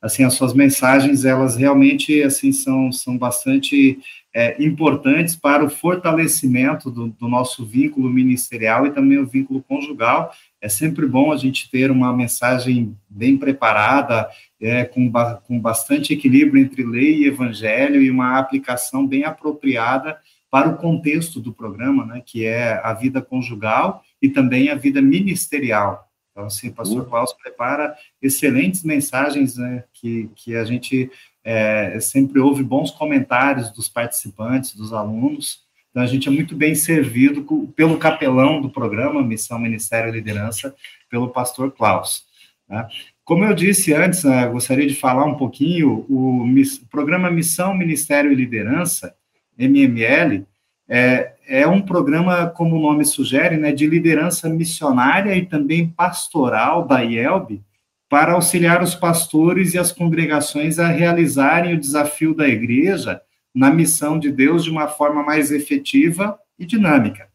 Assim, 0.00 0.24
as 0.24 0.34
suas 0.34 0.52
mensagens, 0.52 1.24
elas 1.24 1.56
realmente, 1.56 2.22
assim, 2.22 2.52
são, 2.52 2.92
são 2.92 3.16
bastante 3.16 3.98
é, 4.34 4.62
importantes 4.62 5.34
para 5.34 5.64
o 5.64 5.70
fortalecimento 5.70 6.90
do, 6.90 7.08
do, 7.08 7.26
nosso 7.26 7.64
vínculo 7.64 8.10
ministerial 8.10 8.86
e 8.86 8.90
também 8.90 9.18
o 9.18 9.26
vínculo 9.26 9.62
conjugal. 9.62 10.30
É 10.60 10.68
sempre 10.68 11.06
bom 11.06 11.32
a 11.32 11.36
gente 11.38 11.70
ter 11.70 11.90
uma 11.90 12.14
mensagem 12.14 12.94
bem 13.08 13.38
preparada, 13.38 14.28
é, 14.60 14.84
com, 14.84 15.08
ba 15.08 15.36
com 15.36 15.58
bastante 15.58 16.12
equilíbrio 16.12 16.62
entre 16.62 16.84
lei 16.84 17.22
e 17.22 17.26
evangelho 17.26 18.02
e 18.02 18.10
uma 18.10 18.38
aplicação 18.38 19.06
bem 19.06 19.24
apropriada 19.24 20.18
para 20.50 20.68
o 20.68 20.76
contexto 20.76 21.40
do 21.40 21.52
programa, 21.52 22.04
né, 22.04 22.22
que 22.24 22.44
é 22.44 22.80
a 22.82 22.92
vida 22.92 23.22
conjugal 23.22 24.02
e 24.20 24.28
também 24.28 24.68
a 24.68 24.74
vida 24.74 25.00
ministerial. 25.00 26.06
Então, 26.36 26.44
assim, 26.44 26.68
o 26.68 26.72
pastor 26.74 26.98
uhum. 26.98 27.08
Klaus 27.08 27.32
prepara 27.32 27.96
excelentes 28.20 28.84
mensagens, 28.84 29.56
né, 29.56 29.84
que, 29.94 30.28
que 30.36 30.54
a 30.54 30.66
gente 30.66 31.10
é, 31.42 31.98
sempre 31.98 32.38
ouve 32.38 32.62
bons 32.62 32.90
comentários 32.90 33.70
dos 33.70 33.88
participantes, 33.88 34.74
dos 34.74 34.92
alunos, 34.92 35.64
então 35.88 36.02
a 36.02 36.06
gente 36.06 36.28
é 36.28 36.30
muito 36.30 36.54
bem 36.54 36.74
servido 36.74 37.42
pelo 37.74 37.96
capelão 37.96 38.60
do 38.60 38.68
programa 38.68 39.22
Missão, 39.22 39.58
Ministério 39.58 40.10
e 40.10 40.12
Liderança, 40.12 40.76
pelo 41.08 41.30
pastor 41.30 41.72
Klaus. 41.72 42.26
Né? 42.68 42.86
Como 43.24 43.42
eu 43.42 43.54
disse 43.54 43.94
antes, 43.94 44.22
né, 44.22 44.46
gostaria 44.46 44.86
de 44.86 44.94
falar 44.94 45.24
um 45.24 45.36
pouquinho, 45.38 46.04
o, 46.06 46.44
o 46.44 46.86
programa 46.90 47.30
Missão, 47.30 47.74
Ministério 47.74 48.30
e 48.30 48.34
Liderança, 48.34 49.16
MML, 49.58 50.44
é, 50.86 51.32
é 51.46 51.66
um 51.66 51.80
programa, 51.80 52.48
como 52.48 52.76
o 52.76 52.80
nome 52.80 53.04
sugere, 53.04 53.56
né, 53.56 53.72
de 53.72 53.86
liderança 53.86 54.48
missionária 54.48 55.34
e 55.36 55.46
também 55.46 55.88
pastoral 55.88 56.86
da 56.86 57.00
IELB, 57.00 57.62
para 58.08 58.32
auxiliar 58.32 58.82
os 58.82 58.94
pastores 58.94 59.74
e 59.74 59.78
as 59.78 59.92
congregações 59.92 60.78
a 60.78 60.88
realizarem 60.88 61.74
o 61.74 61.80
desafio 61.80 62.34
da 62.34 62.48
igreja 62.48 63.20
na 63.54 63.70
missão 63.70 64.18
de 64.18 64.30
Deus 64.30 64.64
de 64.64 64.70
uma 64.70 64.86
forma 64.86 65.22
mais 65.22 65.50
efetiva 65.50 66.38
e 66.58 66.66
dinâmica. 66.66 67.28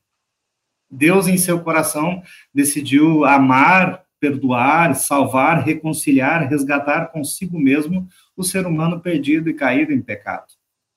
Deus, 0.89 1.27
em 1.27 1.37
seu 1.37 1.61
coração, 1.61 2.21
decidiu 2.53 3.25
amar, 3.25 4.03
perdoar, 4.19 4.93
salvar, 4.95 5.63
reconciliar, 5.63 6.47
resgatar 6.47 7.07
consigo 7.07 7.59
mesmo 7.59 8.07
o 8.35 8.43
ser 8.43 8.67
humano 8.67 8.99
perdido 8.99 9.49
e 9.49 9.53
caído 9.53 9.91
em 9.91 10.01
pecado. 10.01 10.47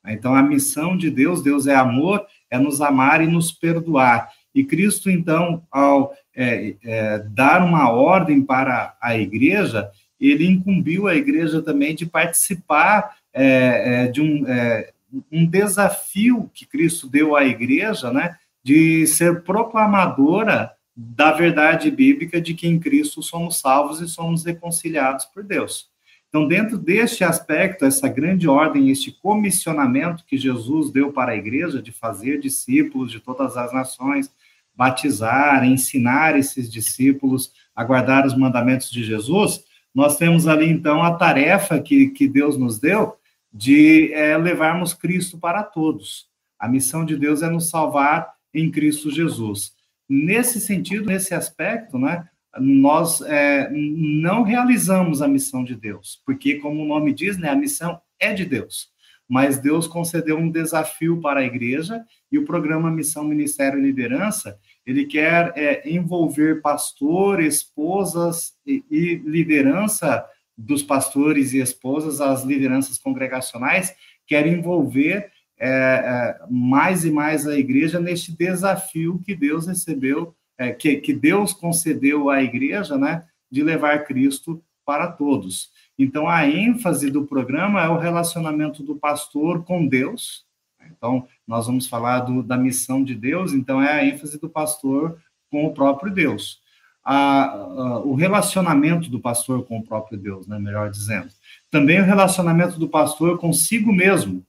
Então, 0.06 0.34
a 0.34 0.42
missão 0.42 0.96
de 0.96 1.10
Deus, 1.10 1.42
Deus 1.42 1.66
é 1.66 1.74
amor, 1.74 2.26
é 2.50 2.58
nos 2.58 2.80
amar 2.80 3.22
e 3.22 3.26
nos 3.26 3.52
perdoar. 3.52 4.30
E 4.54 4.64
Cristo, 4.64 5.10
então, 5.10 5.62
ao 5.70 6.14
é, 6.34 6.76
é, 6.82 7.18
dar 7.30 7.62
uma 7.62 7.90
ordem 7.90 8.42
para 8.42 8.96
a 9.00 9.16
igreja, 9.16 9.90
ele 10.20 10.46
incumbiu 10.46 11.06
a 11.06 11.14
igreja 11.14 11.60
também 11.60 11.94
de 11.94 12.06
participar 12.06 13.16
é, 13.32 14.04
é 14.04 14.06
de 14.06 14.20
um, 14.20 14.46
é, 14.46 14.92
um 15.30 15.44
desafio 15.44 16.50
que 16.54 16.66
Cristo 16.66 17.08
deu 17.08 17.36
à 17.36 17.44
igreja, 17.44 18.12
né, 18.12 18.36
de 18.62 19.06
ser 19.06 19.42
proclamadora 19.42 20.72
da 20.96 21.32
verdade 21.32 21.90
bíblica 21.90 22.40
de 22.40 22.54
que 22.54 22.68
em 22.68 22.78
Cristo 22.78 23.22
somos 23.22 23.58
salvos 23.58 24.00
e 24.00 24.08
somos 24.08 24.44
reconciliados 24.44 25.24
por 25.24 25.42
Deus. 25.42 25.90
Então, 26.34 26.48
dentro 26.48 26.76
deste 26.76 27.22
aspecto, 27.22 27.84
essa 27.84 28.08
grande 28.08 28.48
ordem, 28.48 28.90
este 28.90 29.12
comissionamento 29.12 30.24
que 30.26 30.36
Jesus 30.36 30.90
deu 30.90 31.12
para 31.12 31.30
a 31.30 31.36
igreja 31.36 31.80
de 31.80 31.92
fazer 31.92 32.40
discípulos 32.40 33.12
de 33.12 33.20
todas 33.20 33.56
as 33.56 33.72
nações, 33.72 34.28
batizar, 34.74 35.64
ensinar 35.64 36.36
esses 36.36 36.68
discípulos 36.68 37.52
a 37.72 37.84
guardar 37.84 38.26
os 38.26 38.36
mandamentos 38.36 38.90
de 38.90 39.04
Jesus, 39.04 39.62
nós 39.94 40.16
temos 40.16 40.48
ali 40.48 40.68
então 40.68 41.04
a 41.04 41.14
tarefa 41.14 41.80
que, 41.80 42.08
que 42.08 42.26
Deus 42.26 42.58
nos 42.58 42.80
deu 42.80 43.16
de 43.52 44.12
é, 44.12 44.36
levarmos 44.36 44.92
Cristo 44.92 45.38
para 45.38 45.62
todos. 45.62 46.26
A 46.58 46.66
missão 46.66 47.04
de 47.04 47.16
Deus 47.16 47.42
é 47.42 47.48
nos 47.48 47.70
salvar 47.70 48.32
em 48.52 48.72
Cristo 48.72 49.08
Jesus. 49.08 49.72
Nesse 50.08 50.60
sentido, 50.60 51.06
nesse 51.06 51.32
aspecto, 51.32 51.96
né, 51.96 52.28
nós 52.58 53.20
é, 53.22 53.70
não 53.72 54.42
realizamos 54.42 55.20
a 55.22 55.28
missão 55.28 55.64
de 55.64 55.74
Deus, 55.74 56.20
porque, 56.24 56.56
como 56.56 56.82
o 56.82 56.86
nome 56.86 57.12
diz, 57.12 57.36
né, 57.38 57.48
a 57.48 57.56
missão 57.56 58.00
é 58.18 58.32
de 58.32 58.44
Deus. 58.44 58.92
Mas 59.28 59.58
Deus 59.58 59.86
concedeu 59.86 60.36
um 60.36 60.50
desafio 60.50 61.20
para 61.20 61.40
a 61.40 61.44
igreja 61.44 62.04
e 62.30 62.38
o 62.38 62.44
programa 62.44 62.90
Missão, 62.90 63.24
Ministério 63.24 63.78
e 63.78 63.82
Liderança, 63.82 64.58
ele 64.84 65.06
quer 65.06 65.52
é, 65.56 65.88
envolver 65.88 66.60
pastor, 66.60 67.40
esposas 67.40 68.52
e, 68.66 68.84
e 68.90 69.14
liderança 69.24 70.24
dos 70.56 70.82
pastores 70.82 71.52
e 71.52 71.58
esposas, 71.58 72.20
as 72.20 72.44
lideranças 72.44 72.98
congregacionais, 72.98 73.94
quer 74.26 74.46
envolver 74.46 75.30
é, 75.58 75.68
é, 75.68 76.38
mais 76.50 77.04
e 77.04 77.10
mais 77.10 77.46
a 77.46 77.56
igreja 77.58 77.98
neste 77.98 78.36
desafio 78.36 79.20
que 79.24 79.34
Deus 79.34 79.66
recebeu 79.66 80.34
é, 80.58 80.72
que, 80.72 80.96
que 80.96 81.12
Deus 81.12 81.52
concedeu 81.52 82.30
à 82.30 82.42
igreja, 82.42 82.96
né, 82.96 83.24
de 83.50 83.62
levar 83.62 84.04
Cristo 84.04 84.62
para 84.84 85.10
todos. 85.10 85.70
Então, 85.98 86.28
a 86.28 86.46
ênfase 86.46 87.10
do 87.10 87.24
programa 87.24 87.82
é 87.82 87.88
o 87.88 87.98
relacionamento 87.98 88.82
do 88.82 88.96
pastor 88.96 89.64
com 89.64 89.86
Deus. 89.86 90.44
Então, 90.90 91.26
nós 91.46 91.66
vamos 91.66 91.86
falar 91.86 92.20
do, 92.20 92.42
da 92.42 92.56
missão 92.56 93.02
de 93.02 93.14
Deus, 93.14 93.52
então, 93.52 93.80
é 93.80 93.92
a 93.92 94.04
ênfase 94.04 94.38
do 94.38 94.48
pastor 94.48 95.18
com 95.50 95.64
o 95.64 95.72
próprio 95.72 96.12
Deus. 96.12 96.60
A, 97.04 97.44
a, 97.44 97.98
o 98.00 98.14
relacionamento 98.14 99.10
do 99.10 99.20
pastor 99.20 99.64
com 99.64 99.78
o 99.78 99.84
próprio 99.84 100.18
Deus, 100.18 100.46
né, 100.46 100.58
melhor 100.58 100.90
dizendo. 100.90 101.28
Também 101.70 102.00
o 102.00 102.04
relacionamento 102.04 102.78
do 102.78 102.88
pastor 102.88 103.38
consigo 103.38 103.92
mesmo. 103.92 104.44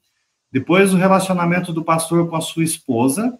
Depois, 0.51 0.93
o 0.93 0.97
relacionamento 0.97 1.73
do 1.73 1.83
pastor 1.83 2.29
com 2.29 2.35
a 2.35 2.41
sua 2.41 2.63
esposa, 2.63 3.37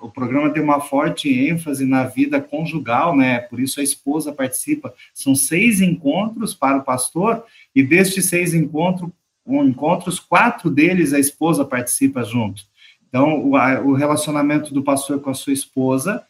o 0.00 0.10
programa 0.10 0.50
tem 0.50 0.60
uma 0.60 0.80
forte 0.80 1.28
ênfase 1.28 1.84
na 1.84 2.02
vida 2.04 2.40
conjugal, 2.40 3.16
né? 3.16 3.38
Por 3.38 3.60
isso 3.60 3.78
a 3.78 3.82
esposa 3.82 4.32
participa. 4.32 4.92
São 5.14 5.36
seis 5.36 5.80
encontros 5.80 6.52
para 6.52 6.78
o 6.78 6.82
pastor, 6.82 7.44
e 7.72 7.82
destes 7.82 8.26
seis 8.26 8.52
encontros, 8.54 9.08
encontros 9.46 10.18
quatro 10.18 10.68
deles 10.68 11.12
a 11.12 11.20
esposa 11.20 11.64
participa 11.64 12.24
junto. 12.24 12.62
Então, 13.08 13.48
o 13.48 13.94
relacionamento 13.94 14.74
do 14.74 14.82
pastor 14.82 15.20
com 15.20 15.30
a 15.30 15.34
sua 15.34 15.52
esposa. 15.52 16.24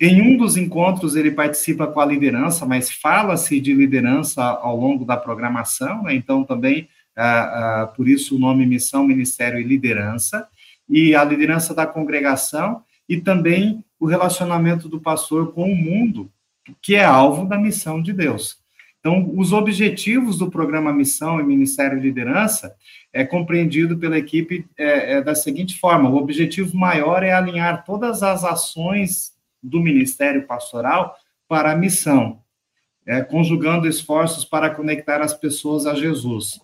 Em 0.00 0.22
um 0.22 0.36
dos 0.36 0.56
encontros, 0.56 1.16
ele 1.16 1.32
participa 1.32 1.84
com 1.88 1.98
a 1.98 2.06
liderança, 2.06 2.64
mas 2.64 2.92
fala-se 2.92 3.60
de 3.60 3.74
liderança 3.74 4.40
ao 4.44 4.76
longo 4.76 5.04
da 5.04 5.16
programação, 5.16 6.04
né? 6.04 6.14
Então, 6.14 6.44
também, 6.44 6.88
ah, 7.16 7.82
ah, 7.82 7.86
por 7.88 8.08
isso 8.08 8.36
o 8.36 8.38
nome 8.38 8.64
Missão, 8.64 9.04
Ministério 9.04 9.58
e 9.58 9.64
Liderança 9.64 10.46
e 10.90 11.14
a 11.14 11.24
liderança 11.24 11.72
da 11.72 11.86
congregação 11.86 12.82
e 13.08 13.20
também 13.20 13.84
o 13.98 14.06
relacionamento 14.06 14.88
do 14.88 15.00
pastor 15.00 15.52
com 15.52 15.70
o 15.70 15.76
mundo, 15.76 16.30
que 16.82 16.94
é 16.94 17.04
alvo 17.04 17.46
da 17.46 17.56
missão 17.56 18.02
de 18.02 18.12
Deus. 18.12 18.58
Então, 18.98 19.32
os 19.34 19.52
objetivos 19.52 20.36
do 20.36 20.50
programa 20.50 20.92
Missão 20.92 21.40
e 21.40 21.44
Ministério 21.44 21.98
de 21.98 22.06
Liderança 22.06 22.74
é 23.12 23.24
compreendido 23.24 23.96
pela 23.96 24.18
equipe 24.18 24.66
é, 24.76 25.14
é 25.14 25.22
da 25.22 25.34
seguinte 25.34 25.78
forma: 25.78 26.10
o 26.10 26.16
objetivo 26.16 26.76
maior 26.76 27.22
é 27.22 27.32
alinhar 27.32 27.84
todas 27.84 28.22
as 28.22 28.44
ações 28.44 29.32
do 29.62 29.80
ministério 29.80 30.46
pastoral 30.46 31.16
para 31.48 31.72
a 31.72 31.76
missão. 31.76 32.40
é, 33.06 33.22
conjugando 33.22 33.88
esforços 33.88 34.44
para 34.44 34.70
conectar 34.70 35.20
as 35.20 35.34
pessoas 35.34 35.86
a 35.86 35.94
Jesus. 35.94 36.60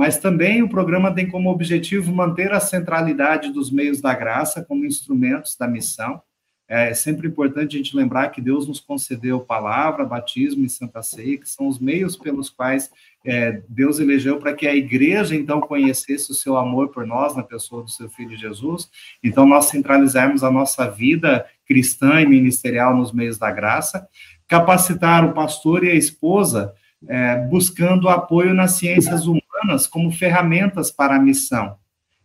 Mas 0.00 0.16
também 0.16 0.62
o 0.62 0.68
programa 0.70 1.14
tem 1.14 1.28
como 1.28 1.50
objetivo 1.50 2.10
manter 2.10 2.54
a 2.54 2.58
centralidade 2.58 3.52
dos 3.52 3.70
meios 3.70 4.00
da 4.00 4.14
graça 4.14 4.64
como 4.64 4.86
instrumentos 4.86 5.54
da 5.58 5.68
missão. 5.68 6.22
É 6.66 6.94
sempre 6.94 7.28
importante 7.28 7.74
a 7.74 7.78
gente 7.78 7.94
lembrar 7.94 8.30
que 8.30 8.40
Deus 8.40 8.66
nos 8.66 8.80
concedeu 8.80 9.40
palavra, 9.40 10.06
batismo 10.06 10.64
e 10.64 10.70
santa 10.70 11.02
ceia, 11.02 11.36
que 11.36 11.46
são 11.46 11.68
os 11.68 11.78
meios 11.78 12.16
pelos 12.16 12.48
quais 12.48 12.90
é, 13.26 13.60
Deus 13.68 13.98
elegeu 13.98 14.38
para 14.38 14.54
que 14.54 14.66
a 14.66 14.74
igreja, 14.74 15.36
então, 15.36 15.60
conhecesse 15.60 16.30
o 16.30 16.34
seu 16.34 16.56
amor 16.56 16.88
por 16.88 17.06
nós 17.06 17.36
na 17.36 17.42
pessoa 17.42 17.82
do 17.82 17.90
seu 17.90 18.08
Filho 18.08 18.38
Jesus. 18.38 18.88
Então, 19.22 19.44
nós 19.44 19.66
centralizarmos 19.66 20.42
a 20.42 20.50
nossa 20.50 20.90
vida 20.90 21.44
cristã 21.66 22.22
e 22.22 22.26
ministerial 22.26 22.96
nos 22.96 23.12
meios 23.12 23.36
da 23.36 23.50
graça, 23.50 24.08
capacitar 24.48 25.26
o 25.26 25.34
pastor 25.34 25.84
e 25.84 25.90
a 25.90 25.94
esposa 25.94 26.72
é, 27.06 27.36
buscando 27.48 28.08
apoio 28.08 28.54
nas 28.54 28.72
ciências 28.72 29.26
humanas 29.26 29.39
como 29.86 30.10
ferramentas 30.10 30.90
para 30.90 31.16
a 31.16 31.18
missão. 31.18 31.76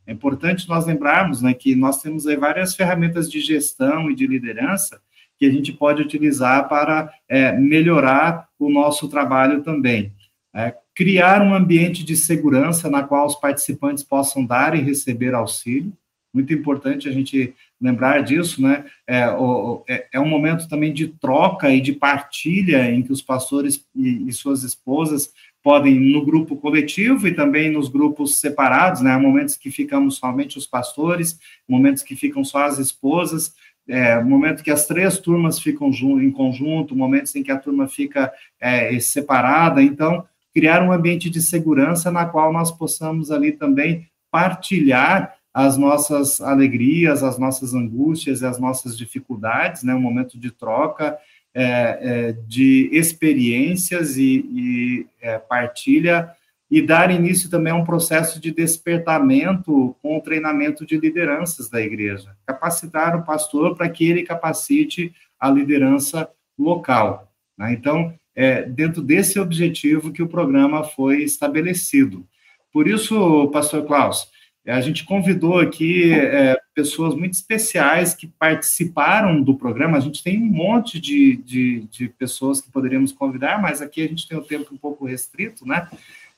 É 0.08 0.14
importante 0.14 0.68
nós 0.68 0.86
lembrarmos 0.86 1.42
né, 1.42 1.54
que 1.54 1.76
nós 1.76 2.02
temos 2.02 2.28
aí 2.28 2.36
várias 2.36 2.76
ferramentas 2.76 3.30
de 3.30 3.40
gestão 3.40 4.10
e 4.10 4.16
de 4.16 4.28
liderança 4.28 5.02
que 5.38 5.46
a 5.46 5.52
gente 5.52 5.74
pode 5.74 6.02
utilizar 6.02 6.70
para 6.70 7.12
é, 7.28 7.52
melhorar 7.52 8.48
o 8.58 8.70
nosso 8.70 9.10
trabalho 9.10 9.62
também. 9.62 10.14
É, 10.54 10.74
criar 10.94 11.42
um 11.42 11.54
ambiente 11.54 12.04
de 12.04 12.16
segurança 12.16 12.90
na 12.90 13.04
qual 13.04 13.26
os 13.26 13.36
participantes 13.36 14.04
possam 14.04 14.46
dar 14.46 14.76
e 14.76 14.82
receber 14.82 15.34
auxílio. 15.34 15.92
Muito 16.34 16.54
importante 16.54 17.10
a 17.10 17.12
gente 17.12 17.54
lembrar 17.80 18.22
disso, 18.22 18.62
né? 18.62 18.86
É, 19.06 19.30
o, 19.30 19.84
é, 19.88 20.08
é, 20.14 20.20
um 20.20 20.28
momento 20.28 20.68
também 20.68 20.94
de 20.94 21.08
troca 21.08 21.70
e 21.70 21.82
de 21.82 21.94
partilha 21.94 22.90
em 22.90 23.02
que 23.02 23.12
os 23.12 23.22
pastores 23.22 23.86
e, 23.96 24.28
e, 24.28 24.34
suas 24.34 24.64
esposas 24.64 25.32
podem, 25.66 26.00
no 26.00 26.24
grupo 26.24 26.56
coletivo 26.56 27.28
e 27.28 27.34
também 27.34 27.72
nos 27.72 27.90
grupos 27.90 28.40
separados, 28.40 29.02
né? 29.02 29.10
Há 29.10 29.18
momentos 29.18 29.58
que 29.58 29.72
ficamos 29.72 30.18
somente 30.18 30.60
os 30.60 30.68
pastores, 30.68 31.40
momentos 31.68 32.04
que 32.04 32.16
ficam 32.16 32.44
só 32.44 32.66
as 32.66 32.78
esposas, 32.78 33.52
é, 33.88 34.24
momento 34.24 34.62
que 34.62 34.70
as 34.70 34.86
três 34.86 35.18
turmas 35.18 35.60
ficam 35.60 35.90
em 35.90 36.30
conjunto, 36.30 36.96
momentos 36.96 37.36
em 37.36 37.42
que 37.42 37.52
a 37.52 37.58
turma 37.58 37.88
fica 37.88 38.32
é, 38.60 39.00
separada. 39.00 39.82
Então, 39.82 40.24
criar 40.54 40.84
um 40.84 40.92
ambiente 40.92 41.32
de 41.32 41.42
segurança 41.42 42.12
na 42.12 42.28
qual 42.28 42.54
nós 42.54 42.72
possamos 42.72 43.32
ali 43.32 43.52
também 43.52 44.08
partilhar 44.30 45.34
as 45.52 45.78
nossas 45.78 46.42
alegrias, 46.42 47.24
as 47.24 47.40
nossas 47.40 47.74
angústias 47.74 48.42
e 48.42 48.46
as 48.46 48.60
nossas 48.60 48.96
dificuldades, 48.96 49.82
né? 49.82 49.96
Um 49.96 50.00
momento 50.00 50.38
de 50.38 50.52
troca, 50.52 51.18
é, 51.58 52.00
é, 52.02 52.32
de 52.48 52.90
experiências 52.92 54.18
e, 54.18 54.46
e 54.52 55.08
é, 55.22 55.40
partilha 55.40 56.30
e 56.70 56.82
dar 56.82 57.10
início 57.10 57.50
também 57.50 57.72
a 57.72 57.76
um 57.78 57.86
processo 57.86 58.42
de 58.42 58.52
despertamento 58.52 59.96
com 60.02 60.18
o 60.18 60.22
treinamento 60.22 60.86
de 60.86 60.98
lideranças 60.98 61.70
da 61.70 61.80
igreja. 61.80 62.36
Capacitar 62.46 63.16
o 63.16 63.24
pastor 63.24 63.74
para 63.74 63.88
que 63.88 64.06
ele 64.06 64.24
capacite 64.24 65.14
a 65.40 65.50
liderança 65.50 66.30
local. 66.60 67.32
Né? 67.58 67.72
Então, 67.72 68.14
é 68.36 68.64
dentro 68.64 69.02
desse 69.02 69.40
objetivo 69.40 70.12
que 70.12 70.22
o 70.22 70.28
programa 70.28 70.84
foi 70.84 71.24
estabelecido. 71.24 72.28
Por 72.74 72.86
isso, 72.86 73.50
pastor 73.54 73.86
Klaus, 73.86 74.28
a 74.72 74.82
gente 74.82 75.06
convidou 75.06 75.60
aqui 75.60 76.12
é, 76.12 76.58
pessoas 76.74 77.14
muito 77.14 77.34
especiais 77.34 78.16
que 78.16 78.28
participaram 78.28 79.42
do 79.42 79.56
programa. 79.56 79.98
A 79.98 80.02
gente 80.02 80.24
tem 80.24 80.42
um 80.42 80.46
monte 80.46 81.00
de, 81.00 81.38
de, 81.38 81.82
de, 81.92 82.10
pessoas 82.10 82.62
que 82.62 82.72
poderíamos 82.72 83.12
convidar, 83.12 83.62
mas 83.62 83.82
aqui 83.82 84.04
a 84.04 84.08
gente 84.08 84.28
tem 84.28 84.38
o 84.38 84.44
tempo 84.44 84.74
um 84.74 84.78
pouco 84.78 85.06
restrito, 85.06 85.68
né? 85.68 85.88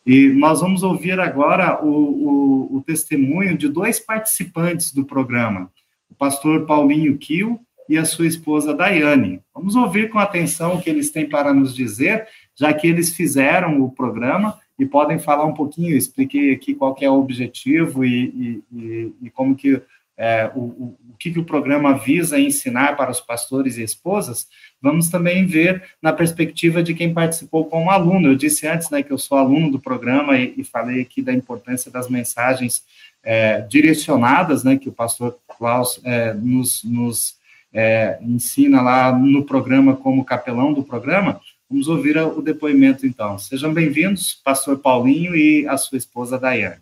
E 0.05 0.29
nós 0.29 0.61
vamos 0.61 0.83
ouvir 0.83 1.19
agora 1.19 1.83
o, 1.83 1.89
o, 1.89 2.77
o 2.77 2.81
testemunho 2.81 3.57
de 3.57 3.67
dois 3.67 3.99
participantes 3.99 4.93
do 4.93 5.05
programa, 5.05 5.71
o 6.09 6.15
pastor 6.15 6.65
Paulinho 6.65 7.17
Kio 7.17 7.59
e 7.89 7.97
a 7.97 8.05
sua 8.05 8.27
esposa 8.27 8.73
Daiane. 8.73 9.41
Vamos 9.53 9.75
ouvir 9.75 10.09
com 10.09 10.19
atenção 10.19 10.75
o 10.75 10.81
que 10.81 10.89
eles 10.89 11.11
têm 11.11 11.27
para 11.27 11.53
nos 11.53 11.73
dizer, 11.73 12.27
já 12.55 12.73
que 12.73 12.87
eles 12.87 13.15
fizeram 13.15 13.81
o 13.81 13.91
programa 13.91 14.57
e 14.77 14.85
podem 14.85 15.17
falar 15.17 15.45
um 15.45 15.53
pouquinho, 15.53 15.95
expliquei 15.95 16.53
aqui 16.53 16.75
qual 16.75 16.93
que 16.93 17.03
é 17.03 17.09
o 17.09 17.19
objetivo 17.19 18.05
e, 18.05 18.63
e, 18.71 19.13
e 19.23 19.29
como 19.29 19.55
que 19.55 19.81
é, 20.17 20.51
o, 20.55 20.59
o, 20.59 20.97
o 21.09 21.17
que, 21.17 21.31
que 21.31 21.39
o 21.39 21.45
programa 21.45 21.95
visa 21.95 22.39
ensinar 22.39 22.97
para 22.97 23.11
os 23.11 23.21
pastores 23.21 23.77
e 23.77 23.83
esposas, 23.83 24.47
vamos 24.81 25.09
também 25.09 25.45
ver 25.45 25.83
na 26.01 26.11
perspectiva 26.11 26.81
de 26.81 26.93
quem 26.93 27.13
participou 27.13 27.65
como 27.65 27.91
aluno. 27.91 28.29
Eu 28.29 28.35
disse 28.35 28.67
antes 28.67 28.89
né, 28.89 29.03
que 29.03 29.11
eu 29.11 29.17
sou 29.17 29.37
aluno 29.37 29.71
do 29.71 29.79
programa 29.79 30.37
e, 30.37 30.55
e 30.57 30.63
falei 30.63 31.01
aqui 31.01 31.21
da 31.21 31.31
importância 31.31 31.91
das 31.91 32.09
mensagens 32.09 32.83
é, 33.23 33.61
direcionadas 33.61 34.63
né, 34.63 34.77
que 34.77 34.89
o 34.89 34.93
pastor 34.93 35.37
Klaus 35.57 36.01
é, 36.03 36.33
nos, 36.33 36.83
nos 36.83 37.35
é, 37.71 38.17
ensina 38.21 38.81
lá 38.81 39.11
no 39.11 39.43
programa 39.43 39.95
como 39.95 40.25
capelão 40.25 40.73
do 40.73 40.83
programa, 40.83 41.39
Vamos 41.69 41.89
ouvir 41.89 42.17
o 42.17 42.41
depoimento, 42.41 43.05
então. 43.05 43.37
Sejam 43.37 43.73
bem-vindos, 43.73 44.33
pastor 44.33 44.79
Paulinho 44.79 45.35
e 45.35 45.67
a 45.67 45.75
sua 45.75 45.97
esposa 45.97 46.39
Daiane. 46.39 46.81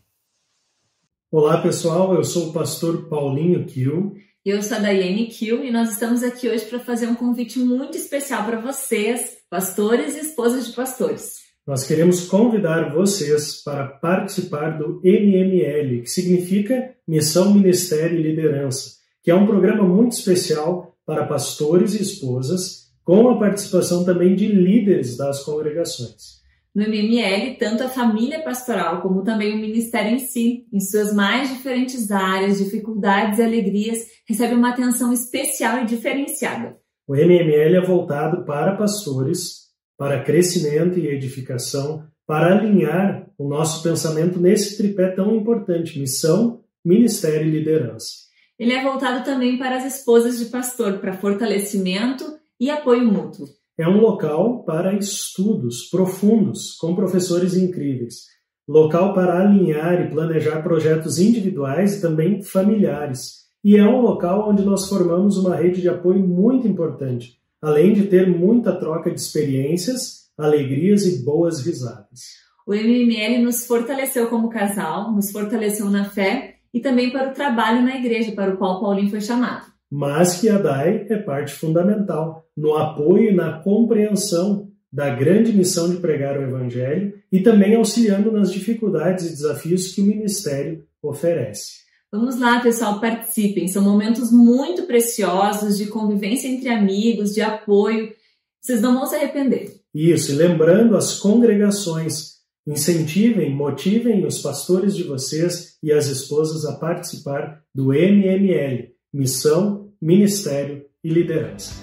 Olá, 1.32 1.60
pessoal. 1.60 2.14
Eu 2.14 2.24
sou 2.24 2.50
o 2.50 2.54
pastor 2.54 3.10
Paulinho 3.10 3.66
Kiel. 3.66 4.16
Eu 4.46 4.62
sou 4.62 4.78
a 4.78 4.80
Daiane 4.80 5.26
Kiel 5.26 5.66
e 5.66 5.72
nós 5.72 5.94
estamos 5.94 6.22
aqui 6.22 6.48
hoje 6.48 6.66
para 6.66 6.80
fazer 6.80 7.08
um 7.08 7.16
convite 7.16 7.58
muito 7.58 7.98
especial 7.98 8.46
para 8.46 8.62
vocês, 8.62 9.40
pastores 9.50 10.16
e 10.16 10.20
esposas 10.20 10.68
de 10.68 10.74
pastores. 10.74 11.40
Nós 11.66 11.84
queremos 11.84 12.28
convidar 12.28 12.94
vocês 12.94 13.64
para 13.64 13.88
participar 13.88 14.78
do 14.78 15.02
MML, 15.04 16.04
que 16.04 16.10
significa 16.12 16.94
Missão, 17.08 17.56
Ministério 17.56 18.20
e 18.20 18.22
Liderança, 18.22 18.98
que 19.24 19.32
é 19.32 19.36
um 19.36 19.48
programa 19.48 19.84
muito 19.84 20.12
especial 20.12 20.96
para 21.04 21.26
pastores 21.26 21.96
e 21.96 22.04
esposas 22.04 22.85
com 23.06 23.30
a 23.30 23.38
participação 23.38 24.04
também 24.04 24.36
de 24.36 24.48
líderes 24.48 25.16
das 25.16 25.44
congregações. 25.44 26.44
No 26.74 26.84
MML, 26.84 27.56
tanto 27.58 27.84
a 27.84 27.88
família 27.88 28.44
pastoral 28.44 29.02
como 29.02 29.24
também 29.24 29.54
o 29.54 29.62
ministério 29.62 30.12
em 30.12 30.20
si, 30.20 30.66
em 30.74 30.80
suas 30.82 31.14
mais 31.14 31.48
diferentes 31.48 32.12
áreas, 32.12 32.58
dificuldades 32.58 33.40
e 33.40 33.44
alegrias, 33.44 34.00
recebe 34.28 34.56
uma 34.56 34.72
atenção 34.72 35.14
especial 35.14 35.80
e 35.80 35.86
diferenciada. 35.86 36.76
O 37.08 37.16
MML 37.16 37.78
é 37.78 37.82
voltado 37.82 38.44
para 38.44 38.76
pastores, 38.76 39.68
para 39.98 40.24
crescimento 40.24 41.00
e 41.00 41.08
edificação, 41.08 42.04
para 42.28 42.58
alinhar 42.58 43.30
o 43.38 43.48
nosso 43.48 43.84
pensamento 43.84 44.40
nesse 44.40 44.76
tripé 44.76 45.12
tão 45.12 45.34
importante: 45.34 45.98
missão, 45.98 46.62
ministério 46.84 47.48
e 47.48 47.52
liderança. 47.52 48.26
Ele 48.60 48.74
é 48.74 48.84
voltado 48.84 49.24
também 49.24 49.58
para 49.58 49.78
as 49.78 49.86
esposas 49.86 50.40
de 50.40 50.46
pastor, 50.46 50.98
para 50.98 51.14
fortalecimento 51.14 52.35
e 52.60 52.70
apoio 52.70 53.06
mútuo. 53.12 53.48
É 53.78 53.88
um 53.88 54.00
local 54.00 54.64
para 54.64 54.96
estudos 54.96 55.90
profundos 55.90 56.76
com 56.76 56.96
professores 56.96 57.56
incríveis. 57.56 58.28
Local 58.68 59.14
para 59.14 59.42
alinhar 59.42 60.02
e 60.02 60.10
planejar 60.10 60.62
projetos 60.62 61.20
individuais 61.20 61.98
e 61.98 62.02
também 62.02 62.42
familiares. 62.42 63.46
E 63.64 63.76
é 63.76 63.84
um 63.84 64.00
local 64.00 64.50
onde 64.50 64.64
nós 64.64 64.88
formamos 64.88 65.38
uma 65.38 65.56
rede 65.56 65.82
de 65.82 65.90
apoio 65.90 66.26
muito 66.26 66.68
importante, 66.68 67.38
além 67.62 67.94
de 67.94 68.04
ter 68.04 68.28
muita 68.28 68.72
troca 68.74 69.12
de 69.12 69.20
experiências, 69.20 70.30
alegrias 70.38 71.06
e 71.06 71.24
boas 71.24 71.60
risadas. 71.66 72.46
O 72.66 72.74
MML 72.74 73.44
nos 73.44 73.68
fortaleceu 73.68 74.28
como 74.28 74.50
casal, 74.50 75.12
nos 75.12 75.32
fortaleceu 75.32 75.90
na 75.90 76.06
fé 76.06 76.56
e 76.74 76.80
também 76.80 77.12
para 77.12 77.30
o 77.30 77.34
trabalho 77.34 77.84
na 77.84 77.98
igreja 77.98 78.32
para 78.32 78.54
o 78.54 78.58
qual 78.58 78.80
Paulinho 78.80 79.10
foi 79.10 79.22
chamado 79.22 79.75
mas 79.92 80.40
que 80.40 80.50
a 80.50 80.58
DAI 80.58 81.08
é 81.10 81.18
parte 81.18 81.54
fundamental 81.54 82.46
no 82.56 82.76
apoio 82.76 83.32
e 83.32 83.36
na 83.36 83.60
compreensão 83.60 84.72
da 84.92 85.10
grande 85.10 85.52
missão 85.52 85.90
de 85.90 85.98
pregar 85.98 86.40
o 86.40 86.44
Evangelho 86.44 87.14
e 87.32 87.42
também 87.42 87.76
auxiliando 87.76 88.32
nas 88.32 88.52
dificuldades 88.52 89.26
e 89.26 89.30
desafios 89.30 89.94
que 89.94 90.02
o 90.02 90.06
ministério 90.06 90.86
oferece. 91.04 91.86
Vamos 92.12 92.40
lá, 92.40 92.62
pessoal, 92.62 93.02
participem. 93.02 93.68
São 93.68 93.84
momentos 93.84 94.32
muito 94.32 94.84
preciosos 94.84 95.78
de 95.78 95.88
convivência 95.88 96.48
entre 96.48 96.70
amigos, 96.70 97.34
de 97.34 97.42
apoio. 97.42 98.14
Vocês 98.62 98.82
não 98.82 98.94
vão 98.94 99.06
se 99.06 99.16
arrepender. 99.16 99.82
Isso, 99.94 100.32
e 100.32 100.36
lembrando 100.36 100.96
as 100.96 101.20
congregações, 101.20 102.36
incentivem, 102.66 103.54
motivem 103.54 104.26
os 104.26 104.42
pastores 104.42 104.96
de 104.96 105.04
vocês 105.04 105.78
e 105.84 105.92
as 105.92 106.08
esposas 106.08 106.66
a 106.66 106.78
participar 106.78 107.62
do 107.74 107.94
MML, 107.94 108.95
Missão 109.18 109.94
Ministério 110.02 110.84
e 111.02 111.10
Liderança. 111.10 111.82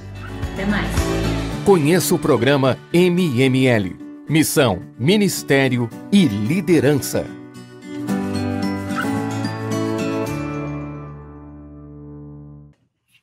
Até 0.52 0.66
mais. 0.66 0.86
Conheça 1.64 2.14
o 2.14 2.18
programa 2.18 2.76
MML 2.92 3.96
Missão, 4.28 4.82
Ministério 4.98 5.88
e 6.12 6.26
Liderança. 6.26 7.24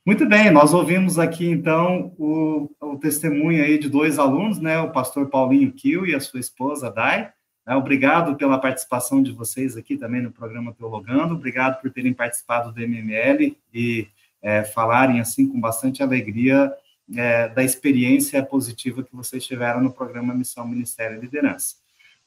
Muito 0.04 0.28
bem, 0.28 0.50
nós 0.50 0.74
ouvimos 0.74 1.20
aqui 1.20 1.48
então 1.48 2.12
o, 2.18 2.68
o 2.82 2.98
testemunho 2.98 3.64
aí 3.64 3.78
de 3.78 3.88
dois 3.88 4.18
alunos, 4.18 4.60
né, 4.60 4.80
o 4.80 4.92
pastor 4.92 5.30
Paulinho 5.30 5.72
Kiel 5.72 6.08
e 6.08 6.16
a 6.16 6.20
sua 6.20 6.40
esposa 6.40 6.90
Dai. 6.90 7.30
Né, 7.70 7.76
obrigado 7.76 8.36
pela 8.36 8.58
participação 8.58 9.22
de 9.22 9.32
vocês 9.32 9.78
aqui 9.78 9.96
também 9.96 10.24
no 10.24 10.32
programa 10.32 10.74
Teologando, 10.74 11.36
obrigado 11.36 11.80
por 11.80 11.92
terem 11.92 12.12
participado 12.12 12.72
do 12.72 12.82
MML 12.82 13.56
e 13.72 14.08
é, 14.42 14.64
falarem 14.64 15.20
assim 15.20 15.48
com 15.48 15.62
bastante 15.62 16.02
alegria 16.02 16.74
é, 17.16 17.48
da 17.50 17.64
experiência 17.64 18.42
positiva 18.42 19.04
que 19.04 19.16
vocês 19.16 19.46
tiveram 19.46 19.82
no 19.82 19.92
programa 19.92 20.34
Missão 20.34 20.68
Ministério 20.68 21.18
e 21.18 21.22
Liderança. 21.22 21.76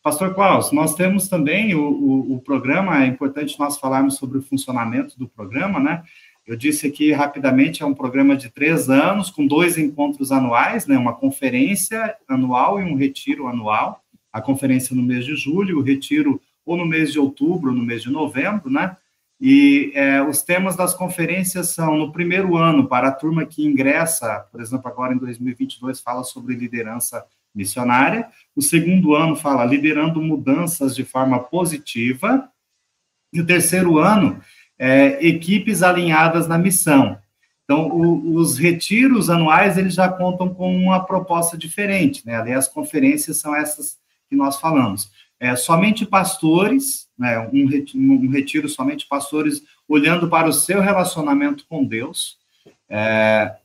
Pastor 0.01 0.33
Klaus, 0.33 0.71
nós 0.71 0.95
temos 0.95 1.29
também 1.29 1.75
o, 1.75 1.89
o, 1.91 2.35
o 2.35 2.41
programa, 2.41 3.03
é 3.03 3.07
importante 3.09 3.59
nós 3.59 3.77
falarmos 3.79 4.19
sobre 4.19 4.39
o 4.39 4.43
funcionamento 4.43 5.19
do 5.19 5.29
programa, 5.29 5.81
né? 5.81 6.05
Eu 6.47 6.57
disse 6.57 6.87
aqui 6.87 7.11
rapidamente, 7.11 7.83
é 7.83 7.87
um 7.87 7.95
programa 7.95 8.37
de 8.37 8.49
três 8.49 8.89
anos, 8.89 9.29
com 9.29 9.45
dois 9.45 9.77
encontros 9.77 10.31
anuais, 10.31 10.87
né, 10.87 10.97
uma 10.99 11.15
conferência 11.15 12.17
anual 12.29 12.81
e 12.81 12.85
um 12.85 12.97
retiro 12.97 13.47
anual. 13.47 14.02
A 14.33 14.41
conferência 14.41 14.97
no 14.97 15.03
mês 15.03 15.25
de 15.25 15.37
julho, 15.37 15.79
o 15.79 15.83
retiro 15.83 16.41
ou 16.65 16.77
no 16.77 16.87
mês 16.87 17.13
de 17.13 17.19
outubro, 17.19 17.73
no 17.73 17.85
mês 17.85 18.03
de 18.03 18.11
novembro, 18.11 18.71
né? 18.71 18.97
E 19.41 19.91
é, 19.95 20.23
os 20.23 20.41
temas 20.43 20.77
das 20.77 20.95
conferências 20.95 21.71
são, 21.71 21.99
no 21.99 22.13
primeiro 22.13 22.57
ano, 22.57 22.87
para 22.87 23.09
a 23.09 23.13
turma 23.13 23.45
que 23.45 23.67
ingressa, 23.67 24.47
por 24.53 24.61
exemplo, 24.61 24.87
agora 24.89 25.13
em 25.13 25.19
2022, 25.19 26.01
fala 26.01 26.23
sobre 26.23 26.55
liderança 26.55 27.25
missionária. 27.53 28.29
O 28.55 28.63
segundo 28.63 29.15
ano 29.15 29.35
fala 29.35 29.65
liderando 29.65 30.23
mudanças 30.23 30.95
de 30.95 31.05
forma 31.05 31.41
positiva. 31.41 32.49
E 33.33 33.41
o 33.41 33.47
terceiro 33.47 33.99
ano 33.99 34.41
é, 34.79 35.25
equipes 35.27 35.83
alinhadas 35.83 36.47
na 36.47 36.57
missão. 36.57 37.19
Então, 37.65 37.89
o, 37.89 38.35
os 38.35 38.59
retiros 38.59 39.31
anuais, 39.31 39.77
eles 39.79 39.95
já 39.95 40.09
contam 40.09 40.53
com 40.55 40.73
uma 40.73 41.05
proposta 41.05 41.57
diferente, 41.57 42.25
né? 42.27 42.37
Ali 42.37 42.53
as 42.53 42.69
conferências 42.69 43.39
são 43.39 43.55
essas 43.57 43.99
que 44.33 44.37
nós 44.37 44.59
falamos. 44.59 45.11
É, 45.39 45.55
somente 45.55 46.07
pastores, 46.07 47.07
né, 47.19 47.39
um, 47.53 47.67
retiro, 47.67 47.99
um 48.03 48.29
retiro 48.31 48.69
somente 48.69 49.07
pastores 49.07 49.63
olhando 49.87 50.27
para 50.27 50.49
o 50.49 50.53
seu 50.53 50.81
relacionamento 50.81 51.67
com 51.69 51.85
Deus, 51.85 52.39
é, 52.89 53.57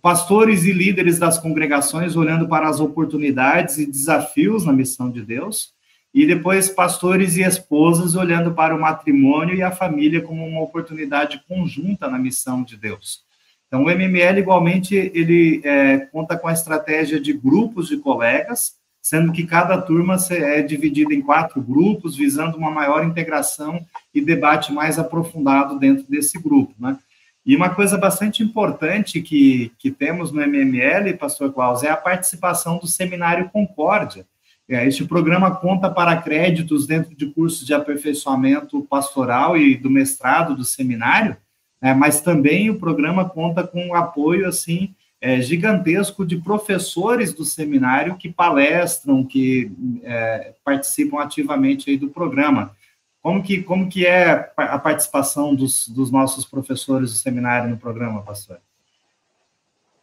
pastores 0.00 0.62
e 0.64 0.72
líderes 0.72 1.18
das 1.18 1.36
congregações 1.36 2.14
olhando 2.14 2.46
para 2.46 2.68
as 2.68 2.78
oportunidades 2.78 3.78
e 3.78 3.86
desafios 3.86 4.64
na 4.64 4.72
missão 4.72 5.10
de 5.10 5.22
Deus, 5.22 5.72
e 6.12 6.24
depois 6.24 6.68
pastores 6.68 7.36
e 7.36 7.42
esposas 7.42 8.14
olhando 8.14 8.54
para 8.54 8.74
o 8.74 8.80
matrimônio 8.80 9.56
e 9.56 9.62
a 9.62 9.72
família 9.72 10.20
como 10.20 10.46
uma 10.46 10.60
oportunidade 10.60 11.42
conjunta 11.48 12.08
na 12.08 12.18
missão 12.18 12.62
de 12.62 12.76
Deus. 12.76 13.24
Então, 13.66 13.82
o 13.82 13.90
MML, 13.90 14.38
igualmente, 14.38 14.94
ele 14.94 15.60
é, 15.64 15.98
conta 15.98 16.38
com 16.38 16.46
a 16.46 16.52
estratégia 16.52 17.18
de 17.18 17.32
grupos 17.32 17.88
de 17.88 17.96
colegas, 17.96 18.76
sendo 19.04 19.32
que 19.32 19.44
cada 19.44 19.76
turma 19.82 20.16
é 20.30 20.62
dividida 20.62 21.12
em 21.12 21.20
quatro 21.20 21.60
grupos, 21.60 22.16
visando 22.16 22.56
uma 22.56 22.70
maior 22.70 23.04
integração 23.04 23.84
e 24.14 24.18
debate 24.18 24.72
mais 24.72 24.98
aprofundado 24.98 25.78
dentro 25.78 26.06
desse 26.08 26.40
grupo, 26.40 26.72
né? 26.78 26.96
E 27.44 27.54
uma 27.54 27.68
coisa 27.68 27.98
bastante 27.98 28.42
importante 28.42 29.20
que, 29.20 29.70
que 29.78 29.90
temos 29.90 30.32
no 30.32 30.40
MML, 30.40 31.18
Pastor 31.18 31.52
Klaus, 31.52 31.82
é 31.82 31.90
a 31.90 31.96
participação 31.98 32.78
do 32.78 32.86
Seminário 32.86 33.50
Concórdia, 33.50 34.24
é, 34.66 34.88
este 34.88 35.04
programa 35.04 35.54
conta 35.54 35.90
para 35.90 36.16
créditos 36.22 36.86
dentro 36.86 37.14
de 37.14 37.26
cursos 37.26 37.66
de 37.66 37.74
aperfeiçoamento 37.74 38.80
pastoral 38.88 39.58
e 39.58 39.76
do 39.76 39.90
mestrado 39.90 40.56
do 40.56 40.64
seminário, 40.64 41.36
é, 41.82 41.92
mas 41.92 42.22
também 42.22 42.70
o 42.70 42.78
programa 42.78 43.28
conta 43.28 43.66
com 43.66 43.94
apoio 43.94 44.48
assim 44.48 44.94
é, 45.24 45.40
gigantesco 45.40 46.26
de 46.26 46.36
professores 46.36 47.32
do 47.32 47.46
seminário 47.46 48.14
que 48.14 48.30
palestram, 48.30 49.24
que 49.24 49.72
é, 50.02 50.52
participam 50.62 51.18
ativamente 51.18 51.88
aí 51.88 51.96
do 51.96 52.10
programa. 52.10 52.76
Como 53.22 53.42
que, 53.42 53.62
como 53.62 53.88
que 53.88 54.04
é 54.04 54.52
a 54.54 54.78
participação 54.78 55.54
dos, 55.54 55.88
dos 55.88 56.10
nossos 56.10 56.44
professores 56.44 57.10
do 57.10 57.16
seminário 57.16 57.70
no 57.70 57.78
programa, 57.78 58.20
pastor? 58.20 58.58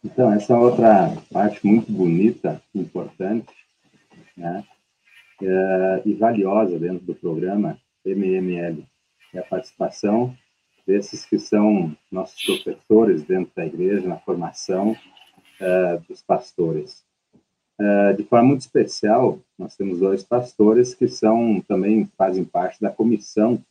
Então, 0.04 0.32
essa 0.32 0.58
outra 0.58 1.16
parte 1.32 1.64
muito 1.64 1.92
bonita, 1.92 2.60
importante, 2.74 3.54
né? 4.36 4.64
É, 5.40 6.02
e 6.04 6.14
valiosa 6.14 6.76
dentro 6.80 7.06
do 7.06 7.14
programa 7.14 7.78
MML, 8.04 8.84
é 9.32 9.38
a 9.38 9.44
participação 9.44 10.36
desses 10.84 11.24
que 11.24 11.38
são 11.38 11.96
nossos 12.10 12.42
professores 12.44 13.22
dentro 13.22 13.52
da 13.54 13.64
igreja, 13.64 14.08
na 14.08 14.16
formação 14.16 14.96
é, 15.62 16.00
dos 16.08 16.22
pastores. 16.22 17.04
É, 17.80 18.12
de 18.12 18.24
forma 18.24 18.48
muito 18.48 18.60
especial, 18.60 19.38
nós 19.58 19.74
temos 19.74 19.98
dois 19.98 20.22
pastores 20.22 20.94
que 20.94 21.08
são 21.08 21.60
também 21.66 22.08
fazem 22.16 22.44
parte 22.44 22.80
da 22.80 22.90
comissão, 22.90 23.62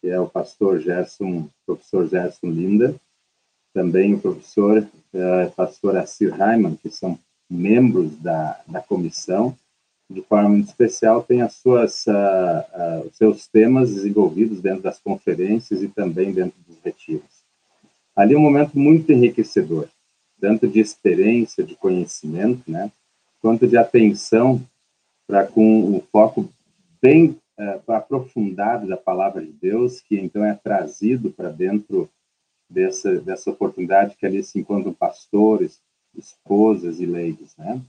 que 0.00 0.08
é 0.08 0.20
o 0.20 0.28
pastor 0.28 0.80
Gerson, 0.80 1.48
professor 1.64 2.06
Gerson 2.08 2.48
Linda, 2.48 2.94
também 3.72 4.14
o 4.14 4.20
professor 4.20 4.86
é, 5.14 5.46
pastor 5.56 5.96
Assir 5.96 6.30
Raiman, 6.30 6.76
que 6.76 6.90
são 6.90 7.18
membros 7.48 8.16
da, 8.16 8.60
da 8.66 8.80
comissão, 8.80 9.56
de 10.12 10.22
forma 10.22 10.50
muito 10.50 10.68
especial, 10.68 11.22
tem 11.22 11.42
as 11.42 11.54
suas, 11.54 12.06
uh, 12.06 12.10
uh, 12.12 13.06
os 13.06 13.16
seus 13.16 13.46
temas 13.46 13.94
desenvolvidos 13.94 14.60
dentro 14.60 14.82
das 14.82 14.98
conferências 14.98 15.82
e 15.82 15.88
também 15.88 16.32
dentro 16.32 16.58
dos 16.66 16.76
retiros. 16.84 17.42
Ali 18.14 18.34
é 18.34 18.38
um 18.38 18.42
momento 18.42 18.78
muito 18.78 19.10
enriquecedor, 19.10 19.88
tanto 20.42 20.66
de 20.66 20.80
experiência, 20.80 21.62
de 21.62 21.76
conhecimento, 21.76 22.68
né, 22.68 22.90
quanto 23.40 23.64
de 23.64 23.76
atenção 23.76 24.60
para 25.24 25.46
com 25.46 25.96
o 25.96 26.02
foco 26.10 26.50
bem 27.00 27.38
uh, 27.58 27.92
aprofundado 27.92 28.88
da 28.88 28.96
palavra 28.96 29.40
de 29.40 29.52
Deus, 29.52 30.00
que 30.00 30.18
então 30.18 30.44
é 30.44 30.52
trazido 30.52 31.30
para 31.30 31.48
dentro 31.48 32.10
dessa, 32.68 33.20
dessa 33.20 33.50
oportunidade 33.50 34.16
que 34.16 34.26
ali 34.26 34.42
se 34.42 34.58
encontram 34.58 34.92
pastores, 34.92 35.80
esposas 36.16 36.98
e 37.00 37.06
leigos, 37.06 37.56
né? 37.56 37.80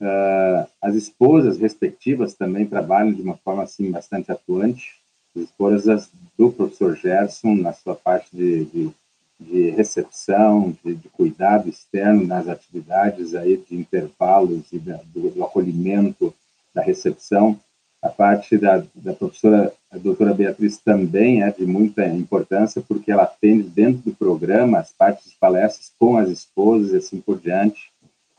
Uh, 0.00 0.68
as 0.82 0.96
esposas 0.96 1.58
respectivas 1.58 2.34
também 2.34 2.66
trabalham 2.66 3.12
de 3.12 3.22
uma 3.22 3.36
forma 3.36 3.62
assim 3.62 3.90
bastante 3.92 4.32
atuante. 4.32 5.00
As 5.34 5.44
esposas 5.44 6.10
do 6.36 6.50
professor 6.50 6.96
Gerson 6.96 7.54
na 7.54 7.72
sua 7.72 7.94
parte 7.94 8.36
de, 8.36 8.64
de, 8.66 8.90
de 9.38 9.70
recepção, 9.70 10.74
de, 10.84 10.94
de, 10.94 11.08
cuidado 11.08 11.68
externo 11.68 12.26
nas 12.26 12.48
atividades 12.48 13.34
aí 13.34 13.56
de 13.56 13.76
intervalos 13.76 14.72
e 14.72 14.78
da, 14.78 15.00
do, 15.12 15.30
do, 15.30 15.44
acolhimento, 15.44 16.32
da 16.72 16.82
recepção. 16.82 17.58
A 18.00 18.08
parte 18.08 18.56
da, 18.58 18.84
da 18.94 19.14
professora, 19.14 19.72
a 19.90 19.98
doutora 19.98 20.34
Beatriz 20.34 20.78
também 20.78 21.42
é 21.42 21.50
de 21.50 21.66
muita 21.66 22.06
importância 22.06 22.82
porque 22.86 23.10
ela 23.10 23.22
atende 23.22 23.68
dentro 23.68 24.02
do 24.02 24.14
programa 24.14 24.78
as 24.78 24.92
partes 24.92 25.30
de 25.30 25.36
palestras 25.36 25.92
com 25.98 26.16
as 26.16 26.28
esposas 26.28 26.92
e 26.92 26.96
assim 26.96 27.20
por 27.20 27.40
diante 27.40 27.94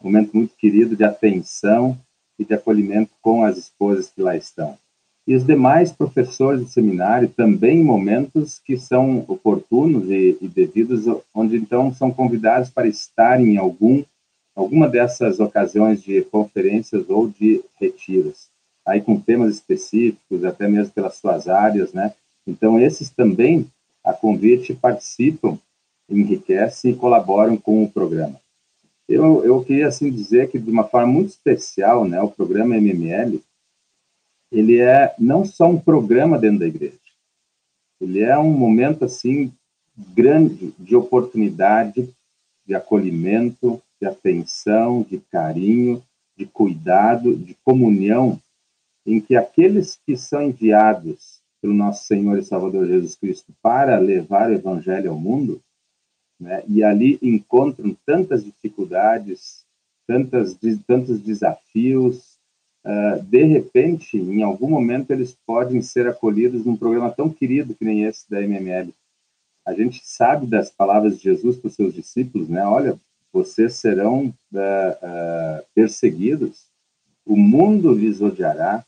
momento 0.05 0.37
muito 0.37 0.55
querido 0.55 0.95
de 0.95 1.03
atenção 1.03 1.97
e 2.37 2.45
de 2.45 2.53
acolhimento 2.53 3.11
com 3.21 3.43
as 3.43 3.57
esposas 3.57 4.09
que 4.09 4.21
lá 4.21 4.35
estão. 4.35 4.77
E 5.27 5.35
os 5.35 5.45
demais 5.45 5.91
professores 5.91 6.61
do 6.61 6.67
seminário 6.67 7.27
também 7.29 7.83
momentos 7.83 8.59
que 8.59 8.77
são 8.77 9.25
oportunos 9.27 10.09
e, 10.09 10.37
e 10.39 10.47
devidos, 10.47 11.05
onde 11.33 11.57
então 11.57 11.91
são 11.93 12.11
convidados 12.11 12.69
para 12.69 12.87
estar 12.87 13.41
em 13.41 13.57
algum 13.57 14.03
alguma 14.55 14.87
dessas 14.87 15.39
ocasiões 15.39 16.01
de 16.01 16.21
conferências 16.23 17.09
ou 17.09 17.27
de 17.27 17.61
retiros, 17.77 18.47
aí 18.85 19.01
com 19.01 19.19
temas 19.19 19.55
específicos, 19.55 20.45
até 20.45 20.67
mesmo 20.67 20.93
pelas 20.93 21.15
suas 21.15 21.49
áreas, 21.49 21.91
né? 21.91 22.13
Então 22.47 22.79
esses 22.79 23.09
também 23.09 23.67
a 24.03 24.13
convite 24.13 24.73
participam, 24.73 25.57
enriquecem 26.09 26.91
e 26.91 26.95
colaboram 26.95 27.57
com 27.57 27.83
o 27.83 27.91
programa. 27.91 28.39
Eu, 29.09 29.43
eu 29.43 29.63
queria 29.63 29.87
assim 29.87 30.09
dizer 30.09 30.49
que 30.49 30.57
de 30.57 30.71
uma 30.71 30.83
forma 30.83 31.11
muito 31.11 31.29
especial, 31.29 32.05
né, 32.05 32.21
o 32.21 32.29
programa 32.29 32.75
MML, 32.75 33.41
ele 34.57 34.79
é 34.79 35.13
não 35.19 35.43
só 35.43 35.67
um 35.67 35.79
programa 35.79 36.37
dentro 36.39 36.59
da 36.59 36.67
igreja, 36.67 36.97
ele 37.99 38.21
é 38.21 38.37
um 38.37 38.51
momento 38.51 39.03
assim 39.03 39.51
grande 39.97 40.73
de 40.79 40.95
oportunidade, 40.95 42.09
de 42.65 42.73
acolhimento, 42.73 43.81
de 43.99 44.07
atenção, 44.07 45.03
de 45.03 45.19
carinho, 45.31 46.03
de 46.37 46.45
cuidado, 46.45 47.35
de 47.35 47.55
comunhão, 47.63 48.39
em 49.05 49.21
que 49.21 49.35
aqueles 49.35 49.99
que 50.05 50.17
são 50.17 50.41
enviados 50.41 51.39
pelo 51.61 51.73
nosso 51.73 52.05
Senhor 52.05 52.37
e 52.37 52.43
Salvador 52.43 52.87
Jesus 52.87 53.15
Cristo 53.15 53.53
para 53.61 53.97
levar 53.99 54.49
o 54.49 54.53
evangelho 54.53 55.11
ao 55.11 55.19
mundo, 55.19 55.61
né? 56.39 56.63
e 56.67 56.83
ali 56.83 57.17
encontram 57.21 57.95
tantas 58.05 58.43
dificuldades, 58.43 59.65
tantas, 60.07 60.57
tantos 60.85 61.19
desafios. 61.19 62.34
Uh, 62.85 63.19
de 63.23 63.43
repente, 63.43 64.15
em 64.15 64.43
algum 64.43 64.69
momento, 64.69 65.09
eles 65.09 65.35
podem 65.45 65.81
ser 65.81 66.07
acolhidos 66.07 66.63
num 66.63 66.77
programa 66.77 67.09
tão 67.09 67.27
querido 67.27 67.73
que 67.73 67.83
nem 67.83 68.03
esse 68.03 68.29
da 68.29 68.39
MML. 68.39 68.93
a 69.65 69.73
gente 69.73 70.01
sabe 70.03 70.45
das 70.45 70.69
palavras 70.69 71.17
de 71.17 71.23
Jesus 71.23 71.57
para 71.57 71.67
os 71.67 71.73
seus 71.73 71.95
discípulos, 71.95 72.47
né? 72.47 72.63
Olha, 72.63 72.95
vocês 73.33 73.73
serão 73.73 74.27
uh, 74.27 74.59
uh, 74.59 75.65
perseguidos, 75.73 76.67
o 77.25 77.35
mundo 77.35 77.91
lhes 77.91 78.21
odiará, 78.21 78.85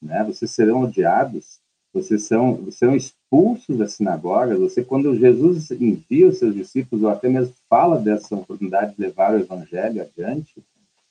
né? 0.00 0.24
Vocês 0.24 0.50
serão 0.50 0.80
odiados, 0.80 1.60
vocês 1.92 2.22
são, 2.22 2.66
são 2.70 2.96
expulsos 2.96 3.76
das 3.76 3.92
sinagogas. 3.92 4.58
Você, 4.58 4.82
quando 4.82 5.14
Jesus 5.18 5.70
envia 5.70 6.28
os 6.28 6.38
seus 6.38 6.54
discípulos, 6.54 7.04
ou 7.04 7.10
até 7.10 7.28
mesmo 7.28 7.54
fala 7.68 8.00
dessa 8.00 8.34
oportunidade 8.34 8.96
de 8.96 9.02
levar 9.02 9.34
o 9.34 9.38
evangelho 9.38 10.00
adiante 10.00 10.64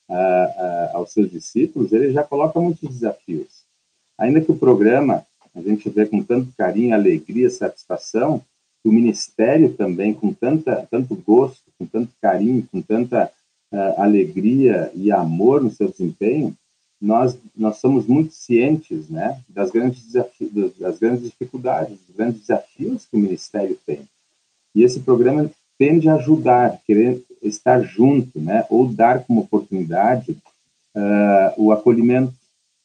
uh, 0.09 0.97
aos 0.97 1.11
seus 1.11 1.31
discípulos, 1.31 1.91
ele 1.91 2.11
já 2.11 2.23
coloca 2.23 2.59
muitos 2.59 2.89
desafios. 2.89 3.63
Ainda 4.17 4.41
que 4.41 4.51
o 4.51 4.57
programa 4.57 5.25
a 5.55 5.61
gente 5.61 5.87
vê 5.89 6.05
com 6.05 6.23
tanto 6.23 6.51
carinho, 6.57 6.93
alegria, 6.93 7.49
satisfação, 7.49 8.41
o 8.83 8.91
ministério 8.91 9.73
também, 9.73 10.13
com 10.13 10.33
tanta, 10.33 10.87
tanto 10.89 11.15
gosto, 11.15 11.63
com 11.77 11.85
tanto 11.85 12.11
carinho, 12.21 12.67
com 12.71 12.81
tanta 12.81 13.31
uh, 13.71 14.01
alegria 14.01 14.91
e 14.93 15.11
amor 15.11 15.61
no 15.61 15.71
seu 15.71 15.89
desempenho, 15.89 16.55
nós, 16.99 17.37
nós 17.55 17.77
somos 17.77 18.07
muito 18.07 18.33
cientes 18.33 19.09
né, 19.09 19.41
das, 19.47 19.71
grandes 19.71 20.03
desafios, 20.05 20.77
das 20.77 20.99
grandes 20.99 21.23
dificuldades, 21.25 21.97
dos 22.07 22.15
grandes 22.15 22.41
desafios 22.41 23.05
que 23.05 23.15
o 23.15 23.19
ministério 23.19 23.77
tem. 23.85 24.01
E 24.73 24.83
esse 24.83 25.01
programa 25.01 25.51
tende 25.83 26.07
a 26.07 26.15
ajudar, 26.15 26.79
querer 26.87 27.21
estar 27.41 27.81
junto, 27.81 28.39
né, 28.39 28.65
ou 28.69 28.87
dar 28.87 29.25
como 29.25 29.41
oportunidade 29.41 30.31
uh, 30.95 31.61
o 31.61 31.73
acolhimento, 31.73 32.33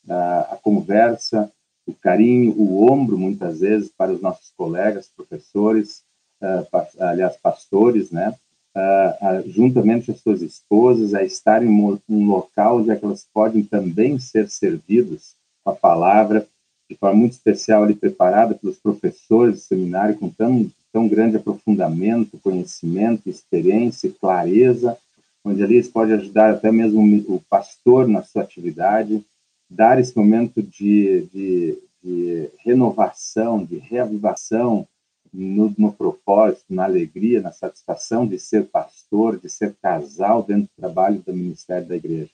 uh, 0.08 0.52
a 0.52 0.58
conversa, 0.60 1.48
o 1.86 1.94
carinho, 1.94 2.52
o 2.58 2.90
ombro, 2.90 3.16
muitas 3.16 3.60
vezes, 3.60 3.88
para 3.96 4.10
os 4.10 4.20
nossos 4.20 4.52
colegas, 4.56 5.08
professores, 5.16 6.02
uh, 6.42 6.66
aliás, 6.98 7.36
pastores, 7.36 8.10
né? 8.10 8.34
Uh, 8.74 9.48
juntamente 9.48 10.10
as 10.10 10.18
suas 10.18 10.42
esposas, 10.42 11.14
a 11.14 11.22
estar 11.22 11.62
em 11.62 11.68
um, 11.68 12.26
local 12.26 12.78
onde 12.78 12.90
é 12.90 12.98
elas 13.00 13.24
podem 13.32 13.62
também 13.62 14.18
ser 14.18 14.50
servidos 14.50 15.36
com 15.62 15.70
a 15.70 15.74
palavra, 15.74 16.44
de 16.90 16.96
forma 16.96 17.20
muito 17.20 17.32
especial 17.34 17.84
ali 17.84 17.94
preparada 17.94 18.56
pelos 18.56 18.76
professores 18.76 19.54
do 19.54 19.60
seminário, 19.60 20.18
com 20.18 20.28
tão, 20.28 20.68
tão 20.98 21.06
grande 21.06 21.36
aprofundamento, 21.36 22.40
conhecimento, 22.42 23.28
experiência, 23.28 24.12
clareza, 24.20 24.98
onde 25.44 25.62
ali 25.62 25.74
eles 25.74 25.86
podem 25.86 26.16
ajudar 26.16 26.50
até 26.50 26.72
mesmo 26.72 27.00
o 27.28 27.40
pastor 27.48 28.08
na 28.08 28.24
sua 28.24 28.42
atividade, 28.42 29.24
dar 29.70 30.00
esse 30.00 30.16
momento 30.16 30.60
de, 30.60 31.28
de, 31.32 31.78
de 32.02 32.50
renovação, 32.64 33.64
de 33.64 33.76
reavivação 33.76 34.88
no, 35.32 35.72
no, 35.78 35.92
propósito, 35.92 36.64
na 36.68 36.82
alegria, 36.82 37.40
na 37.40 37.52
satisfação 37.52 38.26
de 38.26 38.40
ser 38.40 38.64
pastor, 38.64 39.38
de 39.38 39.48
ser 39.48 39.76
casal 39.80 40.42
dentro 40.42 40.64
do 40.64 40.80
trabalho 40.80 41.22
do 41.24 41.32
ministério 41.32 41.86
da 41.86 41.94
igreja. 41.94 42.30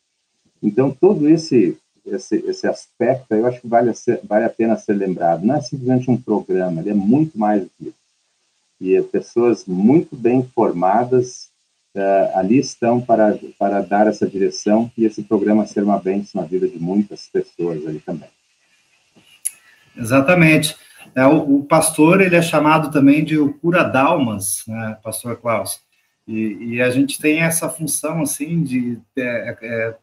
Então, 0.63 0.91
todo 0.91 1.29
esse 1.29 1.77
esse, 2.07 2.37
esse 2.37 2.67
aspecto, 2.67 3.35
eu 3.35 3.47
acho 3.47 3.63
que 3.63 3.67
vale 3.67 3.91
a, 3.91 3.95
ser, 3.95 4.21
vale 4.25 4.45
a 4.45 4.51
pena 4.51 4.77
ser 4.77 4.93
lembrado. 4.93 5.45
Não 5.45 5.57
é 5.57 5.61
simplesmente 5.61 6.11
um 6.11 6.21
programa, 6.21 6.81
ele 6.81 6.91
é 6.91 6.95
muito 6.95 7.39
mais 7.39 7.63
do 7.63 7.71
que 7.71 7.89
isso. 7.89 8.04
E 8.85 8.97
é 8.97 9.01
pessoas 9.01 9.65
muito 9.65 10.15
bem 10.15 10.47
formadas 10.55 11.49
uh, 11.97 12.39
ali 12.39 12.59
estão 12.59 13.01
para, 13.01 13.35
para 13.59 13.81
dar 13.81 14.07
essa 14.07 14.27
direção 14.27 14.93
e 14.95 15.07
esse 15.07 15.23
programa 15.23 15.67
ser 15.67 15.83
uma 15.83 15.99
bênção 15.99 16.43
na 16.43 16.47
vida 16.47 16.69
de 16.69 16.79
muitas 16.79 17.27
pessoas 17.27 17.87
ali 17.87 17.99
também. 18.01 18.29
Exatamente. 19.97 20.77
É, 21.15 21.25
o, 21.25 21.61
o, 21.61 21.65
pastor, 21.65 22.21
ele 22.21 22.37
é 22.37 22.43
chamado 22.43 22.91
também 22.91 23.25
de 23.25 23.39
o 23.39 23.55
cura 23.55 23.83
dalmas, 23.85 24.65
né, 24.69 24.99
pastor 25.03 25.39
Klaus, 25.39 25.81
e, 26.29 26.75
e, 26.75 26.83
a 26.83 26.91
gente 26.91 27.19
tem 27.19 27.41
essa 27.41 27.71
função, 27.71 28.21
assim, 28.21 28.63
de, 28.63 28.99
é, 29.17 29.57
é, 29.63 29.95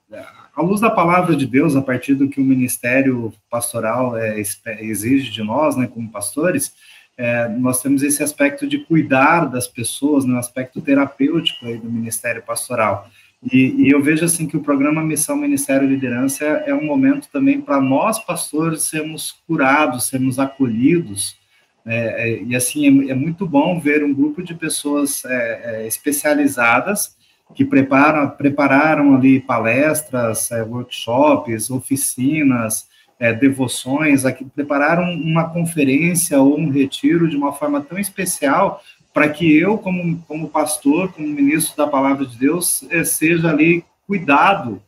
à 0.56 0.62
luz 0.62 0.82
da 0.82 0.90
palavra 0.90 1.36
de 1.36 1.46
Deus, 1.46 1.76
a 1.76 1.82
partir 1.84 2.16
do 2.16 2.30
que 2.30 2.42
o 2.42 2.46
ministério 2.46 3.32
pastoral 3.48 4.18
é, 4.18 4.40
exige 4.80 5.30
de 5.30 5.44
nós, 5.44 5.76
né, 5.76 5.88
como 5.88 6.12
pastores, 6.12 6.74
é, 7.22 7.48
nós 7.48 7.80
temos 7.84 8.02
esse 8.02 8.24
aspecto 8.24 8.68
de 8.68 8.80
cuidar 8.80 9.46
das 9.46 9.68
pessoas, 9.68 10.26
no 10.26 10.34
né, 10.34 10.40
aspecto 10.40 10.82
terapêutico 10.82 11.68
aí 11.68 11.78
do 11.78 11.88
ministério 11.88 12.42
pastoral. 12.42 13.08
E, 13.54 13.86
e, 13.86 13.92
eu 13.92 14.02
vejo 14.02 14.26
assim 14.26 14.48
que 14.48 14.58
o 14.58 14.62
programa 14.64 15.04
Missão 15.04 15.36
Ministério 15.36 15.88
Liderança 15.88 16.44
é, 16.44 16.72
é 16.72 16.76
um 16.76 16.84
momento 16.84 17.28
também 17.32 17.62
para 17.62 17.80
nós 17.80 18.18
pastores 18.18 18.82
sermos 18.82 19.36
curados, 19.48 20.08
sermos 20.08 20.40
acolhidos. 20.40 21.38
É, 21.86 22.30
é, 22.30 22.44
e 22.44 22.56
assim 22.56 22.88
é, 22.88 23.12
é, 23.12 23.14
muito 23.14 23.46
bom 23.48 23.80
ver 23.80 24.04
um 24.04 24.14
grupo 24.14 24.42
de 24.42 24.56
pessoas 24.56 25.24
é, 25.24 25.86
especializadas 25.86 27.16
que 27.54 27.64
preparam, 27.64 28.32
prepararam 28.32 29.14
ali 29.14 29.40
palestras, 29.40 30.50
workshops, 30.68 31.70
oficinas, 31.70 32.88
é, 33.22 33.32
devoções, 33.32 34.26
aqui 34.26 34.44
prepararam 34.44 35.14
uma 35.14 35.48
conferência 35.48 36.42
ou 36.42 36.60
um 36.60 36.72
retiro 36.72 37.30
de 37.30 37.38
uma 37.38 37.54
forma 37.54 37.80
tão 37.80 38.00
especial 38.00 38.82
para 39.14 39.30
que 39.30 39.56
eu, 39.56 39.78
como, 39.78 40.20
como 40.28 40.50
pastor, 40.50 41.14
como 41.14 41.28
ministro 41.28 41.78
da 41.78 41.86
palavra 41.86 42.26
de 42.26 42.36
Deus, 42.36 42.84
é, 42.90 43.04
seja 43.04 43.50
ali 43.50 43.86
cuidado 44.08 44.82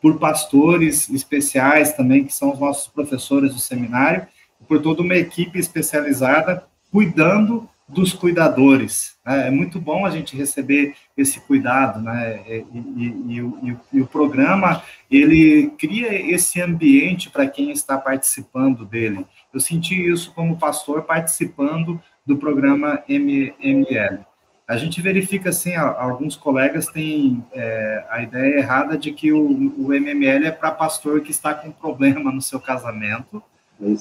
por 0.00 0.16
pastores 0.20 1.10
especiais 1.10 1.92
também, 1.92 2.24
que 2.24 2.32
são 2.32 2.52
os 2.52 2.60
nossos 2.60 2.86
professores 2.86 3.52
do 3.52 3.58
seminário, 3.58 4.28
por 4.68 4.80
toda 4.80 5.02
uma 5.02 5.16
equipe 5.16 5.58
especializada 5.58 6.62
cuidando 6.92 7.68
dos 7.92 8.12
cuidadores. 8.12 9.16
Né? 9.24 9.48
É 9.48 9.50
muito 9.50 9.78
bom 9.78 10.06
a 10.06 10.10
gente 10.10 10.36
receber 10.36 10.94
esse 11.16 11.40
cuidado, 11.40 12.00
né? 12.00 12.40
E, 12.48 12.64
e, 12.74 13.24
e, 13.28 13.42
o, 13.42 13.78
e, 13.92 14.00
o, 14.00 14.06
programa 14.06 14.82
ele 15.10 15.70
cria 15.78 16.14
esse 16.32 16.60
ambiente 16.60 17.30
para 17.30 17.46
quem 17.46 17.70
está 17.70 17.98
participando 17.98 18.84
dele. 18.84 19.26
Eu 19.52 19.60
senti 19.60 19.94
isso 20.10 20.32
como 20.34 20.58
pastor 20.58 21.02
participando 21.02 22.00
do 22.26 22.36
programa 22.36 23.02
MML. 23.06 24.20
A 24.66 24.76
gente 24.76 25.02
verifica 25.02 25.50
assim, 25.50 25.74
alguns 25.74 26.34
colegas 26.34 26.86
têm 26.86 27.44
é, 27.52 28.06
a 28.08 28.22
ideia 28.22 28.58
errada 28.58 28.96
de 28.96 29.12
que 29.12 29.30
o, 29.30 29.44
o 29.76 29.88
MML 29.92 30.46
é 30.46 30.50
para 30.50 30.70
pastor 30.70 31.20
que 31.20 31.30
está 31.30 31.52
com 31.52 31.70
problema 31.70 32.32
no 32.32 32.40
seu 32.40 32.58
casamento, 32.58 33.42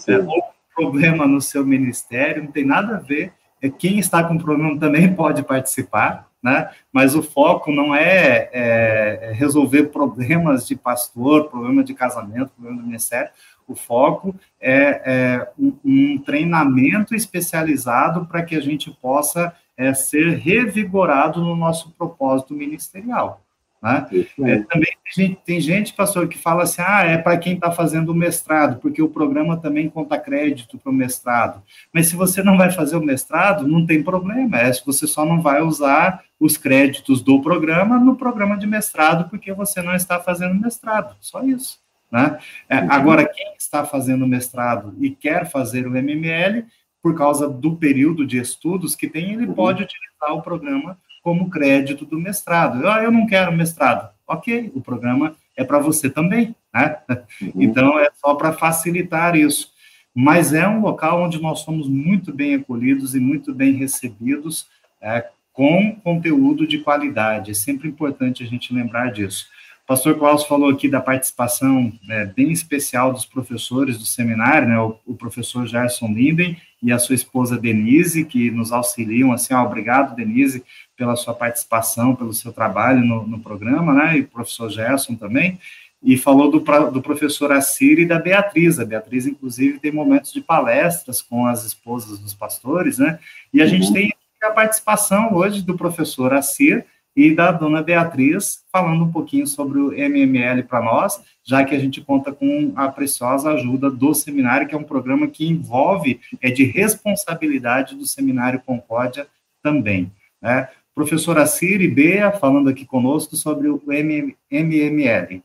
é, 0.08 0.18
ou 0.18 0.44
problema 0.74 1.28
no 1.28 1.42
seu 1.42 1.66
ministério, 1.66 2.44
não 2.44 2.52
tem 2.52 2.64
nada 2.64 2.96
a 2.96 3.00
ver 3.00 3.34
é, 3.34 3.41
quem 3.70 4.00
está 4.00 4.24
com 4.24 4.38
problema 4.38 4.80
também 4.80 5.12
pode 5.14 5.44
participar, 5.44 6.28
né? 6.42 6.72
Mas 6.92 7.16
o 7.16 7.22
foco 7.22 7.72
não 7.72 7.94
é, 7.94 8.50
é, 8.52 9.20
é 9.24 9.32
resolver 9.34 9.84
problemas 9.86 10.66
de 10.66 10.76
pastor, 10.76 11.50
problema 11.50 11.84
de 11.84 11.94
casamento, 11.94 12.52
problema 12.52 12.82
do 12.82 12.88
ministério. 12.88 13.30
O 13.68 13.76
foco 13.76 14.36
é, 14.60 15.02
é 15.06 15.52
um, 15.58 15.74
um, 15.86 16.18
treinamento 16.18 17.14
especializado 17.14 18.26
para 18.26 18.44
que 18.44 18.56
a 18.56 18.60
gente 18.60 18.90
possa 18.90 19.56
é, 19.78 19.94
ser 19.94 20.38
revigorado 20.38 21.42
no 21.42 21.56
nosso 21.56 21.92
propósito 21.92 22.54
ministerial. 22.54 23.42
Né? 23.82 24.08
É, 24.44 24.60
também 24.60 24.92
tem 25.04 25.26
gente, 25.26 25.42
tem 25.44 25.60
gente, 25.60 25.94
pastor, 25.94 26.28
que 26.28 26.38
fala 26.38 26.64
assim: 26.64 26.84
ah, 26.86 27.04
é 27.04 27.18
para 27.18 27.38
quem 27.38 27.56
está 27.56 27.72
fazendo 27.72 28.12
o 28.12 28.16
mestrado, 28.16 28.80
porque 28.80 29.02
o 29.02 29.10
programa 29.10 29.58
também 29.58 29.90
conta 29.90 30.20
crédito 30.20 30.78
para 30.78 30.92
o 30.92 30.94
mestrado. 30.94 31.64
Mas 31.92 32.08
se 32.08 32.16
você 32.16 32.44
não 32.44 32.58
vai 32.58 32.72
fazer 32.72 32.96
o 32.96 33.04
mestrado, 33.04 33.68
não 33.68 33.86
tem 33.86 34.04
problema, 34.04 34.60
é 34.60 34.72
se 34.72 34.86
você 34.86 35.08
só 35.08 35.26
não 35.26 35.42
vai 35.42 35.62
usar 35.62 36.24
os 36.40 36.58
créditos 36.58 37.22
do 37.22 37.42
programa 37.42 38.00
no 38.00 38.16
programa 38.16 38.56
de 38.56 38.68
mestrado, 38.68 39.30
porque 39.30 39.52
você 39.52 39.82
não 39.82 39.96
está 39.96 40.20
fazendo 40.20 40.54
mestrado, 40.54 41.16
só 41.20 41.44
isso. 41.44 41.80
Né? 42.12 42.38
É, 42.70 42.78
agora, 42.78 43.26
quem 43.26 43.54
está 43.58 43.84
fazendo 43.86 44.28
mestrado 44.28 44.94
e 45.00 45.10
quer 45.10 45.50
fazer 45.50 45.88
o 45.88 45.92
MML, 45.92 46.66
por 47.02 47.16
causa 47.16 47.50
do 47.50 47.76
período 47.78 48.28
de 48.28 48.38
estudos 48.38 48.96
que 48.96 49.08
tem, 49.08 49.34
ele 49.34 49.48
uhum. 49.48 49.54
pode 49.54 49.82
utilizar 49.82 50.34
o 50.36 50.42
programa 50.42 51.00
como 51.22 51.50
crédito 51.50 52.06
do 52.06 52.20
mestrado. 52.20 52.88
Ah, 52.88 53.04
eu 53.04 53.12
não 53.12 53.26
quero 53.26 53.52
mestrado. 53.52 54.10
Ok, 54.28 54.72
o 54.74 54.82
programa 54.82 55.36
é 55.56 55.64
para 55.64 55.80
você 55.80 56.10
também, 56.10 56.56
né? 56.74 56.98
Uhum. 57.42 57.52
Então, 57.62 58.00
é 58.00 58.10
só 58.16 58.36
para 58.36 58.54
facilitar 58.54 59.36
isso. 59.36 59.72
Mas 60.14 60.54
é 60.54 60.68
um 60.68 60.82
local 60.82 61.24
onde 61.24 61.42
nós 61.42 61.60
somos 61.60 61.88
muito 61.88 62.34
bem 62.34 62.56
acolhidos 62.56 63.16
e 63.16 63.20
muito 63.20 63.54
bem 63.54 63.74
recebidos, 63.74 64.68
é, 65.02 65.26
com 65.54 65.96
conteúdo 66.04 66.68
de 66.68 66.80
qualidade. 66.80 67.52
É 67.52 67.54
sempre 67.54 67.88
importante 67.88 68.44
a 68.44 68.46
gente 68.46 68.74
lembrar 68.74 69.12
disso. 69.12 69.48
O 69.84 69.88
pastor 69.88 70.18
Klaus 70.18 70.46
falou 70.46 70.70
aqui 70.70 70.88
da 70.88 71.02
participação 71.02 71.92
né, 72.04 72.26
bem 72.26 72.52
especial 72.52 73.12
dos 73.12 73.26
professores 73.26 73.98
do 73.98 74.06
seminário, 74.06 74.68
né, 74.68 74.80
o, 74.80 74.98
o, 75.06 75.16
professor 75.16 75.66
Gerson 75.66 76.08
Linden 76.08 76.58
e 76.82 76.92
a 76.92 77.00
sua 77.00 77.16
esposa 77.16 77.58
Denise, 77.58 78.24
que 78.24 78.52
nos 78.52 78.72
auxiliam, 78.72 79.32
assim, 79.32 79.54
ó, 79.54 79.64
obrigado, 79.64 80.16
Denise, 80.16 80.64
pela 81.02 81.16
sua 81.16 81.34
participação, 81.34 82.16
pelo 82.16 82.32
seu 82.32 82.54
trabalho 82.54 83.04
no, 83.04 83.26
no 83.26 83.40
programa, 83.40 83.92
né, 83.92 84.20
e 84.20 84.22
o 84.22 84.28
professor 84.28 84.70
Gerson 84.70 85.16
também, 85.16 85.60
e 86.04 86.16
falou 86.16 86.52
do, 86.52 86.60
do 86.92 87.02
professor 87.02 87.52
Assir 87.52 87.98
e 87.98 88.06
da 88.06 88.20
Beatriz. 88.20 88.80
A 88.80 88.86
Beatriz, 88.86 89.26
inclusive, 89.26 89.80
tem 89.80 89.92
momentos 89.92 90.32
de 90.32 90.42
palestras 90.42 91.20
com 91.20 91.48
as 91.48 91.66
esposas 91.66 92.20
dos 92.20 92.36
pastores, 92.36 93.00
né, 93.00 93.18
e 93.52 93.60
a 93.60 93.64
uhum. 93.64 93.70
gente 93.72 93.92
tem 93.92 94.14
a 94.44 94.52
participação 94.52 95.34
hoje 95.34 95.64
do 95.64 95.76
professor 95.76 96.36
Assir 96.36 96.86
e 97.16 97.34
da 97.34 97.52
dona 97.52 97.82
Beatriz, 97.82 98.64
falando 98.72 99.04
um 99.04 99.12
pouquinho 99.12 99.48
sobre 99.48 99.80
o 99.80 99.92
MML 99.92 100.62
para 100.66 100.84
nós, 100.84 101.20
já 101.44 101.66
que 101.66 101.74
a 101.74 101.80
gente 101.80 102.00
conta 102.00 102.32
com 102.32 102.74
a 102.76 102.90
preciosa 102.90 103.54
ajuda 103.54 103.90
do 103.90 104.14
seminário, 104.14 104.68
que 104.68 104.76
é 104.76 104.78
um 104.78 104.84
programa 104.84 105.28
que 105.28 105.48
envolve, 105.48 106.22
é 106.40 106.52
de 106.52 106.64
responsabilidade 106.64 107.96
do 107.96 108.06
Seminário 108.06 108.62
Concórdia 108.64 109.28
também. 109.64 110.12
Né? 110.42 110.68
Professora 110.94 111.46
Ciri 111.46 111.88
Bea, 111.88 112.34
falando 112.34 112.70
aqui 112.70 112.86
conosco 112.86 113.38
sobre 113.38 113.70
o 113.70 113.82
MML. 113.88 115.42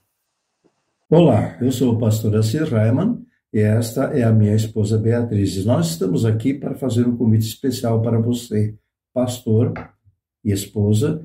Olá, 1.09 1.57
eu 1.61 1.71
sou 1.71 1.95
o 1.95 1.99
pastor 1.99 2.35
Assir 2.35 2.65
Raiman 2.65 3.25
e 3.53 3.61
esta 3.61 4.07
é 4.07 4.25
a 4.25 4.33
minha 4.33 4.57
esposa 4.57 4.99
Beatriz. 4.99 5.65
Nós 5.65 5.91
estamos 5.91 6.25
aqui 6.25 6.53
para 6.53 6.75
fazer 6.75 7.07
um 7.07 7.17
convite 7.17 7.47
especial 7.47 8.03
para 8.03 8.19
você, 8.19 8.75
pastor 9.15 9.73
e 10.45 10.51
esposa, 10.51 11.23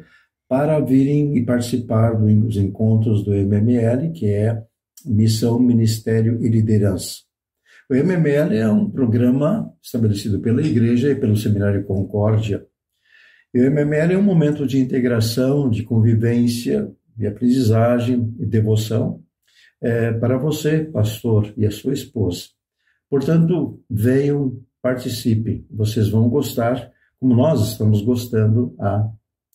para 0.47 0.79
virem 0.79 1.35
e 1.35 1.43
participar 1.43 2.15
dos 2.15 2.57
encontros 2.57 3.23
do 3.23 3.33
MML, 3.33 4.11
que 4.11 4.27
é 4.27 4.63
Missão, 5.03 5.57
Ministério 5.57 6.45
e 6.45 6.47
Liderança. 6.47 7.21
O 7.89 7.95
MML 7.95 8.55
é 8.55 8.69
um 8.69 8.87
programa 8.87 9.73
estabelecido 9.81 10.39
pela 10.39 10.61
Igreja 10.61 11.09
e 11.09 11.15
pelo 11.15 11.35
Seminário 11.35 11.83
Concórdia. 11.85 12.67
E 13.53 13.59
o 13.59 13.69
MML 13.69 14.13
é 14.13 14.17
um 14.17 14.23
momento 14.23 14.65
de 14.65 14.79
integração, 14.79 15.69
de 15.69 15.83
convivência, 15.83 16.91
de 17.15 17.27
aprendizagem 17.27 18.33
e 18.39 18.45
devoção 18.45 19.21
é, 19.81 20.13
para 20.13 20.37
você, 20.37 20.85
pastor, 20.85 21.53
e 21.57 21.65
a 21.65 21.71
sua 21.71 21.93
esposa. 21.93 22.45
Portanto, 23.09 23.83
venham, 23.89 24.61
participem, 24.81 25.65
vocês 25.69 26.07
vão 26.07 26.29
gostar, 26.29 26.91
como 27.19 27.35
nós 27.35 27.71
estamos 27.71 28.01
gostando 28.01 28.73
há 28.79 29.09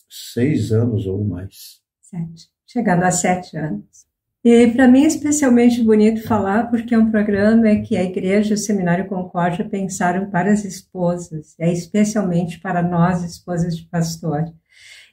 seis 0.09 0.72
anos 0.72 1.06
ou 1.06 1.24
mais. 1.24 1.80
Sete. 2.02 2.50
Chegando 2.66 3.04
a 3.04 3.11
sete 3.11 3.56
anos. 3.56 4.06
E 4.48 4.68
para 4.68 4.87
mim 4.87 5.02
é 5.02 5.09
especialmente 5.09 5.82
bonito 5.82 6.22
falar 6.22 6.70
porque 6.70 6.94
é 6.94 6.98
um 6.98 7.11
programa 7.11 7.64
que 7.80 7.96
a 7.96 8.04
Igreja 8.04 8.50
e 8.50 8.54
o 8.54 8.56
Seminário 8.56 9.09
Concórdia 9.09 9.68
pensaram 9.68 10.30
para 10.30 10.52
as 10.52 10.64
esposas, 10.64 11.56
é 11.59 11.72
especialmente 11.72 12.61
para 12.61 12.80
nós, 12.80 13.24
esposas 13.24 13.76
de 13.76 13.85
pastor. 13.87 14.44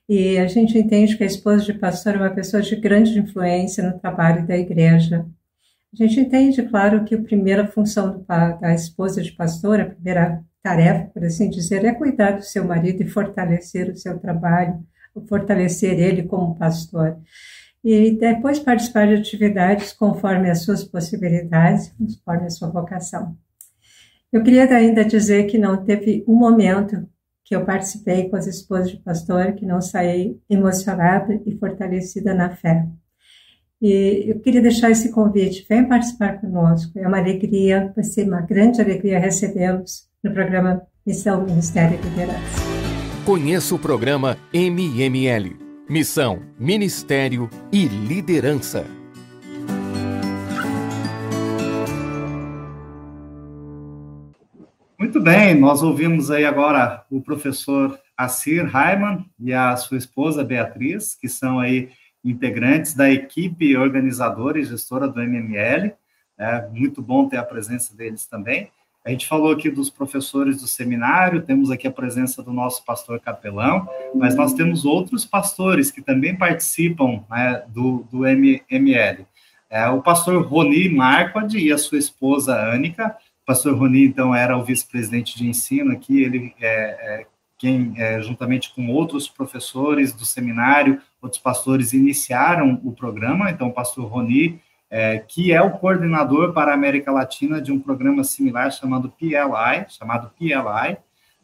E 0.08 0.38
a 0.38 0.46
gente 0.46 0.78
entende 0.78 1.18
que 1.18 1.24
a 1.24 1.26
esposa 1.26 1.64
de 1.64 1.74
pastor 1.74 2.14
é 2.14 2.18
uma 2.18 2.30
pessoa 2.30 2.62
de 2.62 2.76
grande 2.76 3.18
influência 3.18 3.82
no 3.84 3.98
trabalho 3.98 4.46
da 4.46 4.56
igreja. 4.56 5.26
A 5.92 5.96
gente 5.96 6.20
entende, 6.20 6.62
claro, 6.62 7.04
que 7.04 7.16
a 7.16 7.22
primeira 7.24 7.66
função 7.66 8.24
da 8.28 8.72
esposa 8.76 9.20
de 9.20 9.32
pastor, 9.32 9.80
a 9.80 9.86
primeira 9.86 10.44
tarefa, 10.62 11.10
por 11.12 11.24
assim 11.24 11.50
dizer, 11.50 11.84
é 11.84 11.92
cuidar 11.92 12.34
do 12.34 12.44
seu 12.44 12.64
marido 12.66 13.02
e 13.02 13.10
fortalecer 13.10 13.90
o 13.90 13.98
seu 13.98 14.20
trabalho, 14.20 14.80
fortalecer 15.28 16.00
ele 16.00 16.22
como 16.22 16.56
pastor. 16.56 17.18
E 17.84 18.12
depois 18.12 18.60
participar 18.60 19.08
de 19.08 19.16
atividades 19.16 19.92
conforme 19.92 20.50
as 20.50 20.64
suas 20.64 20.84
possibilidades, 20.84 21.94
conforme 21.98 22.46
a 22.46 22.50
sua 22.50 22.70
vocação. 22.70 23.36
Eu 24.32 24.42
queria 24.42 24.64
ainda 24.74 25.04
dizer 25.04 25.46
que 25.46 25.58
não 25.58 25.84
teve 25.84 26.24
um 26.28 26.36
momento 26.36 27.08
que 27.44 27.56
eu 27.56 27.66
participei 27.66 28.30
com 28.30 28.36
as 28.36 28.48
esposas 28.48 28.92
de 28.92 28.98
pastor 28.98 29.54
que 29.54 29.66
não 29.66 29.82
saí 29.82 30.38
emocionada 30.50 31.40
e 31.46 31.58
fortalecida 31.58 32.34
na 32.34 32.50
fé. 32.50 32.88
E 33.82 34.24
eu 34.30 34.40
queria 34.40 34.62
deixar 34.62 34.90
esse 34.90 35.12
convite, 35.12 35.66
vem 35.70 35.88
participar 35.88 36.40
conosco, 36.40 36.98
é 36.98 37.06
uma 37.06 37.20
alegria, 37.20 37.92
vai 37.94 38.04
ser 38.04 38.26
uma 38.26 38.42
grande 38.42 38.82
alegria 38.82 39.20
recebê-los 39.20 40.08
no 40.24 40.32
programa 40.32 40.82
Missão 41.06 41.44
Ministério 41.44 42.00
e 42.00 42.10
Liderança. 42.10 42.64
Conheça 43.26 43.76
o 43.76 43.80
programa 43.80 44.38
MML, 44.54 45.63
Missão, 45.94 46.42
Ministério 46.58 47.48
e 47.72 47.88
Liderança. 47.88 48.84
Muito 54.98 55.22
bem, 55.22 55.54
nós 55.54 55.84
ouvimos 55.84 56.32
aí 56.32 56.46
agora 56.46 57.06
o 57.12 57.22
professor 57.22 58.00
Assir 58.18 58.66
Raiman 58.66 59.24
e 59.40 59.54
a 59.54 59.78
sua 59.78 60.00
esposa 60.00 60.44
Beatriz, 60.44 61.14
que 61.14 61.30
são 61.30 61.60
aí 61.60 61.92
integrantes 62.26 62.96
da 62.96 63.12
equipe 63.12 63.78
organizadora 63.78 64.58
e 64.58 64.64
gestora 64.64 65.08
do 65.08 65.22
MML. 65.22 65.94
É 66.40 66.68
muito 66.70 67.04
bom 67.04 67.30
ter 67.30 67.38
a 67.38 67.44
presença 67.44 67.96
deles 67.96 68.26
também. 68.26 68.72
A 69.06 69.10
gente 69.10 69.28
falou 69.28 69.52
aqui 69.52 69.70
dos 69.70 69.90
professores 69.90 70.62
do 70.62 70.68
seminário, 70.68 71.42
temos 71.42 71.70
aqui 71.70 71.86
a 71.86 71.92
presença 71.92 72.42
do 72.42 72.54
nosso 72.54 72.86
pastor 72.86 73.20
capelão, 73.20 73.86
mas 74.16 74.34
nós 74.34 74.54
temos 74.54 74.86
outros 74.86 75.26
pastores 75.26 75.92
que 75.92 76.02
também 76.02 76.38
participam 76.38 77.22
né, 77.30 77.64
do, 77.68 78.08
do 78.10 78.20
MML. 78.20 79.26
É, 79.70 79.90
o 79.90 80.02
pastor 80.02 80.46
Roni 80.46 80.88
Marquardt 80.88 81.58
e 81.58 81.72
a 81.74 81.78
sua 81.78 81.98
esposa 81.98 82.56
Ânica. 82.56 83.18
O 83.42 83.46
pastor 83.46 83.76
Roni, 83.76 84.06
então, 84.06 84.34
era 84.34 84.58
o 84.58 84.64
vice-presidente 84.64 85.36
de 85.36 85.48
ensino 85.48 85.92
aqui, 85.92 86.22
ele 86.22 86.54
é, 86.62 86.68
é 87.22 87.26
quem, 87.58 87.94
é, 87.98 88.22
juntamente 88.22 88.74
com 88.74 88.88
outros 88.90 89.28
professores 89.28 90.14
do 90.14 90.26
seminário, 90.26 91.02
outros 91.22 91.42
pastores, 91.42 91.92
iniciaram 91.92 92.80
o 92.84 92.92
programa. 92.92 93.50
Então, 93.50 93.68
o 93.68 93.74
pastor 93.74 94.06
Roni 94.06 94.62
é, 94.94 95.18
que 95.18 95.52
é 95.52 95.60
o 95.60 95.72
coordenador 95.72 96.54
para 96.54 96.70
a 96.70 96.76
América 96.76 97.12
Latina 97.12 97.60
de 97.60 97.72
um 97.72 97.80
programa 97.80 98.24
similar 98.24 98.72
chamado 98.72 99.10
PLI, 99.10 99.88
chamado 99.90 100.32
PLI. 100.38 100.98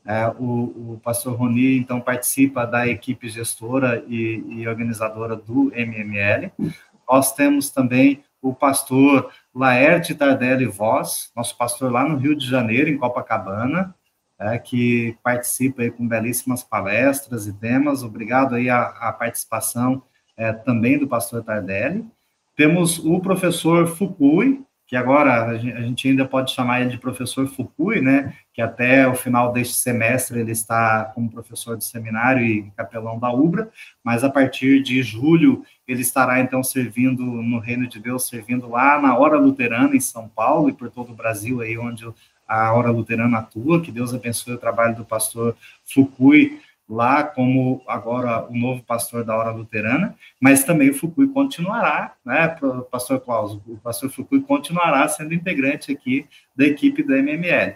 É, 0.05 0.27
o, 0.37 0.93
o, 0.93 1.01
pastor 1.03 1.35
Roni, 1.35 1.75
então, 1.75 1.99
participa 1.99 2.63
da 2.67 2.87
equipe 2.87 3.27
gestora 3.27 4.03
e, 4.07 4.43
e, 4.49 4.67
organizadora 4.67 5.35
do 5.35 5.71
MML. 5.75 6.51
Nós 7.09 7.33
temos 7.33 7.71
também 7.71 8.23
o 8.39 8.53
pastor 8.53 9.31
Laerte 9.53 10.13
Tardelli 10.13 10.67
Voz, 10.67 11.31
nosso 11.35 11.57
pastor 11.57 11.91
lá 11.91 12.07
no 12.07 12.17
Rio 12.17 12.35
de 12.35 12.47
Janeiro, 12.47 12.87
em 12.87 12.99
Copacabana, 12.99 13.95
é, 14.37 14.59
que 14.59 15.17
participa 15.23 15.81
aí 15.81 15.89
com 15.89 16.07
belíssimas 16.07 16.63
palestras 16.63 17.47
e 17.47 17.53
temas. 17.53 18.03
Obrigado 18.03 18.53
aí 18.53 18.69
a, 18.69 19.11
participação 19.11 20.03
é, 20.37 20.53
também 20.53 20.99
do 20.99 21.07
pastor 21.07 21.43
Tardelli. 21.43 22.05
Temos 22.59 22.99
o 22.99 23.21
professor 23.21 23.87
Fukui, 23.87 24.61
que 24.85 24.97
agora 24.97 25.45
a 25.45 25.57
gente 25.57 26.09
ainda 26.09 26.25
pode 26.25 26.51
chamar 26.51 26.81
ele 26.81 26.89
de 26.89 26.97
professor 26.97 27.47
Fukui, 27.47 28.01
né? 28.01 28.33
Que 28.53 28.61
até 28.61 29.07
o 29.07 29.15
final 29.15 29.53
deste 29.53 29.75
semestre 29.75 30.41
ele 30.41 30.51
está 30.51 31.05
como 31.15 31.31
professor 31.31 31.77
de 31.77 31.85
seminário 31.85 32.43
e 32.45 32.69
capelão 32.75 33.17
da 33.17 33.31
UBRA, 33.31 33.69
mas 34.03 34.25
a 34.25 34.29
partir 34.29 34.83
de 34.83 35.01
julho 35.01 35.63
ele 35.87 36.01
estará 36.01 36.41
então 36.41 36.61
servindo 36.61 37.23
no 37.23 37.59
Reino 37.59 37.87
de 37.87 37.97
Deus, 37.97 38.27
servindo 38.27 38.69
lá 38.69 39.01
na 39.01 39.17
Hora 39.17 39.37
Luterana 39.37 39.95
em 39.95 40.01
São 40.01 40.27
Paulo 40.27 40.67
e 40.67 40.73
por 40.73 40.89
todo 40.89 41.13
o 41.13 41.15
Brasil 41.15 41.61
aí 41.61 41.77
onde 41.77 42.05
a 42.45 42.73
Hora 42.73 42.91
Luterana 42.91 43.37
atua. 43.37 43.79
Que 43.81 43.89
Deus 43.89 44.13
abençoe 44.13 44.55
o 44.55 44.59
trabalho 44.59 44.97
do 44.97 45.05
pastor 45.05 45.55
Fukui 45.85 46.59
lá 46.89 47.23
como 47.23 47.83
agora 47.87 48.47
o 48.49 48.57
novo 48.57 48.81
pastor 48.83 49.23
da 49.23 49.37
hora 49.37 49.51
luterana, 49.51 50.15
mas 50.41 50.63
também 50.63 50.89
o 50.89 50.93
Fukui 50.93 51.27
continuará, 51.27 52.15
né, 52.25 52.47
pastor 52.89 53.19
Klaus, 53.19 53.61
o 53.67 53.77
pastor 53.77 54.09
Fukui 54.09 54.41
continuará 54.41 55.07
sendo 55.07 55.33
integrante 55.33 55.91
aqui 55.91 56.25
da 56.55 56.65
equipe 56.65 57.03
da 57.03 57.17
MML. 57.17 57.75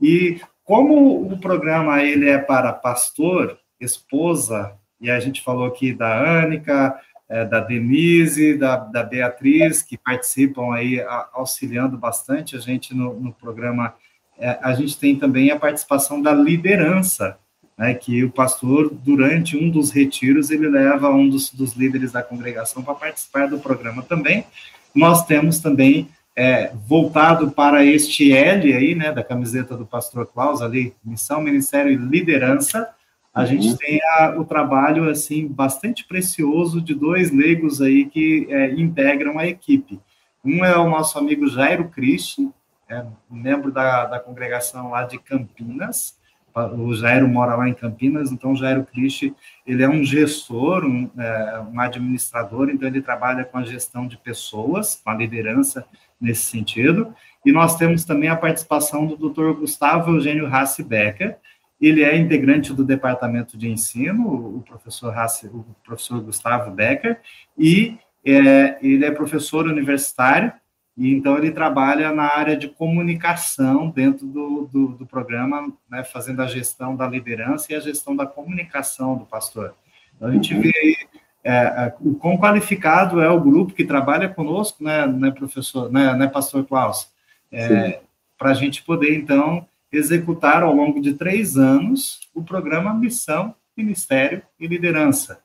E 0.00 0.40
como 0.64 1.32
o 1.32 1.38
programa 1.38 2.02
ele 2.02 2.28
é 2.28 2.38
para 2.38 2.72
pastor, 2.72 3.58
esposa, 3.80 4.76
e 5.00 5.08
a 5.08 5.20
gente 5.20 5.40
falou 5.42 5.66
aqui 5.66 5.92
da 5.92 6.42
Ânica, 6.42 6.98
é, 7.28 7.44
da 7.44 7.60
Denise, 7.60 8.56
da, 8.56 8.76
da 8.76 9.02
Beatriz, 9.04 9.82
que 9.82 9.96
participam 9.96 10.74
aí 10.74 11.00
a, 11.00 11.28
auxiliando 11.32 11.96
bastante 11.96 12.56
a 12.56 12.58
gente 12.58 12.94
no, 12.94 13.20
no 13.20 13.32
programa, 13.32 13.94
é, 14.36 14.58
a 14.62 14.72
gente 14.74 14.98
tem 14.98 15.16
também 15.16 15.50
a 15.50 15.58
participação 15.58 16.20
da 16.20 16.32
liderança, 16.32 17.38
né, 17.78 17.94
que 17.94 18.24
o 18.24 18.30
pastor, 18.30 18.92
durante 18.92 19.56
um 19.56 19.70
dos 19.70 19.92
retiros, 19.92 20.50
ele 20.50 20.68
leva 20.68 21.08
um 21.10 21.28
dos, 21.28 21.50
dos 21.50 21.74
líderes 21.74 22.12
da 22.12 22.22
congregação 22.22 22.82
para 22.82 22.94
participar 22.94 23.48
do 23.48 23.60
programa 23.60 24.02
também. 24.02 24.44
Nós 24.92 25.24
temos 25.24 25.60
também 25.60 26.08
é, 26.34 26.72
voltado 26.86 27.52
para 27.52 27.84
este 27.84 28.32
L 28.32 28.72
aí, 28.72 28.94
né, 28.96 29.12
da 29.12 29.22
camiseta 29.22 29.76
do 29.76 29.86
pastor 29.86 30.26
Klaus, 30.26 30.60
ali, 30.60 30.92
missão, 31.04 31.40
ministério 31.40 31.92
e 31.92 31.96
liderança, 31.96 32.88
a 33.32 33.42
uhum. 33.42 33.46
gente 33.46 33.76
tem 33.76 34.00
a, 34.02 34.34
o 34.36 34.44
trabalho, 34.44 35.08
assim, 35.08 35.46
bastante 35.46 36.04
precioso 36.04 36.80
de 36.80 36.92
dois 36.92 37.30
leigos 37.30 37.80
aí 37.80 38.06
que 38.06 38.48
é, 38.50 38.72
integram 38.72 39.38
a 39.38 39.46
equipe. 39.46 40.00
Um 40.44 40.64
é 40.64 40.76
o 40.76 40.88
nosso 40.88 41.16
amigo 41.18 41.46
Jairo 41.46 41.88
Cristi, 41.88 42.50
é, 42.88 43.04
membro 43.30 43.70
da, 43.70 44.06
da 44.06 44.18
congregação 44.18 44.90
lá 44.90 45.04
de 45.04 45.18
Campinas, 45.18 46.17
o 46.66 46.94
Jairo 46.94 47.28
mora 47.28 47.54
lá 47.54 47.68
em 47.68 47.74
Campinas, 47.74 48.32
então 48.32 48.52
o 48.52 48.56
Jairo 48.56 48.84
Cristi, 48.84 49.34
ele 49.66 49.82
é 49.82 49.88
um 49.88 50.04
gestor, 50.04 50.84
um, 50.84 51.10
é, 51.18 51.62
um, 51.72 51.80
administrador, 51.80 52.70
então 52.70 52.88
ele 52.88 53.00
trabalha 53.00 53.44
com 53.44 53.58
a 53.58 53.64
gestão 53.64 54.06
de 54.06 54.16
pessoas, 54.16 55.00
com 55.02 55.10
a 55.10 55.14
liderança 55.14 55.86
nesse 56.20 56.42
sentido, 56.42 57.14
e 57.44 57.52
nós 57.52 57.76
temos 57.76 58.04
também 58.04 58.28
a 58.28 58.36
participação 58.36 59.06
do 59.06 59.16
Dr. 59.16 59.52
Gustavo 59.58 60.12
Eugênio 60.12 60.48
Rassi 60.48 60.82
Becker, 60.82 61.36
ele 61.80 62.02
é 62.02 62.16
integrante 62.16 62.72
do 62.72 62.84
departamento 62.84 63.56
de 63.56 63.68
ensino, 63.70 64.56
o 64.56 64.62
professor, 64.62 65.16
Hassi, 65.16 65.46
o 65.46 65.64
professor 65.84 66.20
Gustavo 66.20 66.72
Becker, 66.72 67.20
e 67.56 67.96
é, 68.24 68.78
ele 68.82 69.04
é 69.04 69.10
professor 69.10 69.66
universitário, 69.66 70.52
e 70.98 71.14
então 71.14 71.38
ele 71.38 71.52
trabalha 71.52 72.12
na 72.12 72.24
área 72.24 72.56
de 72.56 72.66
comunicação 72.66 73.88
dentro 73.88 74.26
do, 74.26 74.68
do, 74.72 74.88
do 74.88 75.06
programa, 75.06 75.72
né, 75.88 76.02
fazendo 76.02 76.42
a 76.42 76.46
gestão 76.46 76.96
da 76.96 77.06
liderança 77.06 77.72
e 77.72 77.76
a 77.76 77.80
gestão 77.80 78.16
da 78.16 78.26
comunicação 78.26 79.16
do 79.16 79.24
pastor. 79.24 79.74
Então, 80.16 80.28
a 80.28 80.32
gente 80.32 80.52
vê 80.54 80.72
aí 80.76 80.96
é, 81.44 81.54
é, 81.54 81.94
o 82.00 82.16
quão 82.16 82.36
qualificado 82.36 83.20
é 83.20 83.30
o 83.30 83.40
grupo 83.40 83.72
que 83.72 83.84
trabalha 83.84 84.28
conosco, 84.28 84.82
né, 84.82 85.06
né 85.06 85.30
professor, 85.30 85.90
né, 85.90 86.12
né 86.14 86.26
pastor 86.26 86.66
Klaus? 86.66 87.08
É, 87.52 88.00
Para 88.36 88.50
a 88.50 88.54
gente 88.54 88.82
poder, 88.82 89.16
então, 89.16 89.64
executar 89.92 90.64
ao 90.64 90.74
longo 90.74 91.00
de 91.00 91.14
três 91.14 91.56
anos 91.56 92.28
o 92.34 92.42
programa 92.42 92.92
Missão, 92.92 93.54
Ministério 93.76 94.42
e 94.58 94.66
Liderança. 94.66 95.40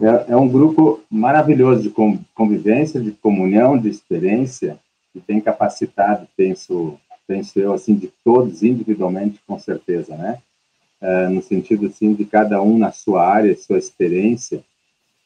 É, 0.00 0.32
é 0.32 0.36
um 0.36 0.48
grupo 0.48 1.02
maravilhoso 1.10 1.82
de 1.82 1.90
convivência, 2.34 3.00
de 3.00 3.12
comunhão, 3.12 3.78
de 3.78 3.88
experiência, 3.88 4.78
que 5.12 5.20
tem 5.20 5.40
capacitado, 5.40 6.26
penso, 6.36 6.98
penso 7.26 7.58
eu, 7.58 7.72
assim, 7.72 7.94
de 7.94 8.12
todos 8.24 8.62
individualmente, 8.62 9.40
com 9.46 9.58
certeza, 9.58 10.16
né? 10.16 10.38
É, 11.00 11.28
no 11.28 11.42
sentido, 11.42 11.86
assim, 11.86 12.14
de 12.14 12.24
cada 12.24 12.60
um 12.62 12.78
na 12.78 12.92
sua 12.92 13.26
área, 13.26 13.56
sua 13.56 13.78
experiência, 13.78 14.62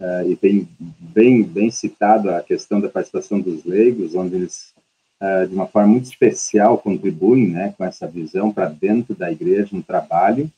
é, 0.01 0.29
e 0.29 0.37
bem, 0.37 0.69
bem, 0.79 1.43
bem 1.43 1.71
citado 1.71 2.31
a 2.31 2.43
questão 2.43 2.81
da 2.81 2.89
participação 2.89 3.41
dos 3.41 3.65
leigos, 3.65 4.15
onde 4.15 4.35
eles, 4.35 4.73
é, 5.21 5.47
de 5.47 5.55
uma 5.55 5.67
forma 5.67 5.89
muito 5.89 6.05
especial, 6.07 6.79
contribuem, 6.79 7.49
né, 7.49 7.75
com 7.77 7.85
essa 7.85 8.07
visão 8.07 8.53
para 8.53 8.69
dentro 8.69 9.15
da 9.15 9.31
igreja, 9.31 9.77
um 9.77 9.83
trabalho 9.83 10.51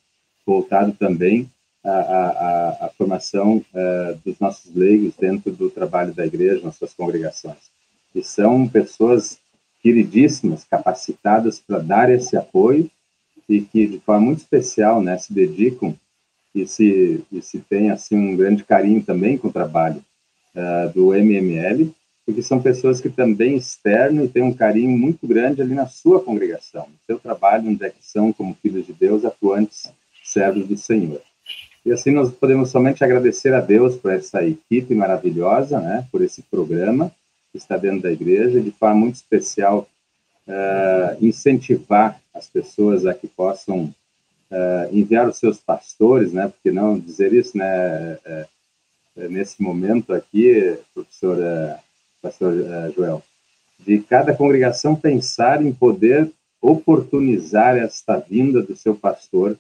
voltado 0.47 0.93
também 0.93 1.51
a, 1.85 1.91
a, 1.91 2.87
a 2.87 2.91
formação 2.97 3.65
uh, 3.75 4.19
dos 4.25 4.39
nossos 4.39 4.75
leigos 4.75 5.15
dentro 5.17 5.53
do 5.53 5.69
trabalho 5.69 6.13
da 6.13 6.25
igreja, 6.25 6.65
nas 6.65 6.77
suas 6.77 6.95
congregações. 6.95 7.71
E 8.15 8.23
são 8.23 8.69
pessoas 8.69 9.39
queridíssimas, 9.83 10.65
capacitadas 10.65 11.59
para 11.59 11.81
dar 11.81 12.11
esse 12.11 12.37
apoio 12.37 12.89
e 13.49 13.63
que, 13.63 13.87
de 13.87 13.99
forma 13.99 14.27
muito 14.27 14.39
especial, 14.39 15.03
né, 15.03 15.19
se 15.19 15.33
dedicam 15.33 15.95
e 16.55 16.67
se, 16.67 17.25
e 17.33 17.43
se 17.43 17.59
tem, 17.61 17.91
assim, 17.91 18.17
um 18.17 18.37
grande 18.37 18.63
carinho 18.63 19.03
também 19.03 19.37
com 19.37 19.49
o 19.49 19.53
trabalho 19.53 20.03
uh, 20.55 20.93
do 20.93 21.15
MML, 21.15 21.93
porque 22.25 22.43
são 22.43 22.63
pessoas 22.63 23.01
que 23.01 23.11
também 23.11 23.57
externam 23.57 24.25
e 24.25 24.29
têm 24.29 24.43
um 24.43 24.55
carinho 24.55 24.97
muito 24.97 25.27
grande 25.27 25.61
ali 25.61 25.75
na 25.75 25.87
sua 25.87 26.23
congregação, 26.23 26.87
no 26.87 26.99
seu 27.05 27.19
trabalho, 27.19 27.69
onde 27.69 27.85
é 27.85 27.91
que 27.91 28.05
são, 28.05 28.33
como 28.33 28.57
filhos 28.63 28.87
de 28.87 28.93
Deus, 28.93 29.25
atuantes 29.25 29.93
servos 30.23 30.67
do 30.69 30.77
Senhor. 30.77 31.21
E 31.85 31.93
assim 31.93 32.13
nós 32.13 32.31
podemos 32.31 32.71
somente 32.71 33.03
agradecer 33.03 33.53
a 33.53 33.61
Deus 33.61 33.97
por 33.97 34.13
essa 34.13 34.45
equipe 34.45 34.95
maravilhosa, 34.95 35.81
né, 35.81 36.07
por 36.13 36.23
esse 36.23 36.43
programa 36.43 37.11
que 37.51 37.59
está 37.59 37.77
dentro 37.77 38.03
da 38.03 38.13
igreja, 38.13 38.61
de 38.61 38.71
forma 38.71 38.97
muito 38.97 39.17
especial 39.17 39.89
uh, 40.47 41.25
incentivar 41.25 42.21
as 42.33 42.49
pessoas 42.49 43.05
a 43.05 43.13
que 43.13 43.27
possam 43.27 43.85
uh, 44.51 44.97
enviar 44.97 45.29
os 45.29 45.39
seus 45.39 45.59
pastores, 45.59 46.33
né, 46.33 46.49
porque 46.49 46.71
não 46.71 46.99
dizer 46.99 47.33
isso, 47.35 47.59
né, 47.59 48.15
uh, 48.15 49.29
nesse 49.29 49.61
momento 49.61 50.15
aqui, 50.15 50.79
professor, 50.95 51.37
pastor 52.23 52.55
Joel, 52.97 53.23
de 53.79 53.99
cada 53.99 54.35
congregação 54.35 54.95
pensar 54.95 55.63
em 55.63 55.73
poder 55.73 56.31
oportunizar 56.63 57.77
esta 57.77 58.17
vinda 58.17 58.63
do 58.63 58.75
seu 58.75 58.95
pastor 58.95 59.59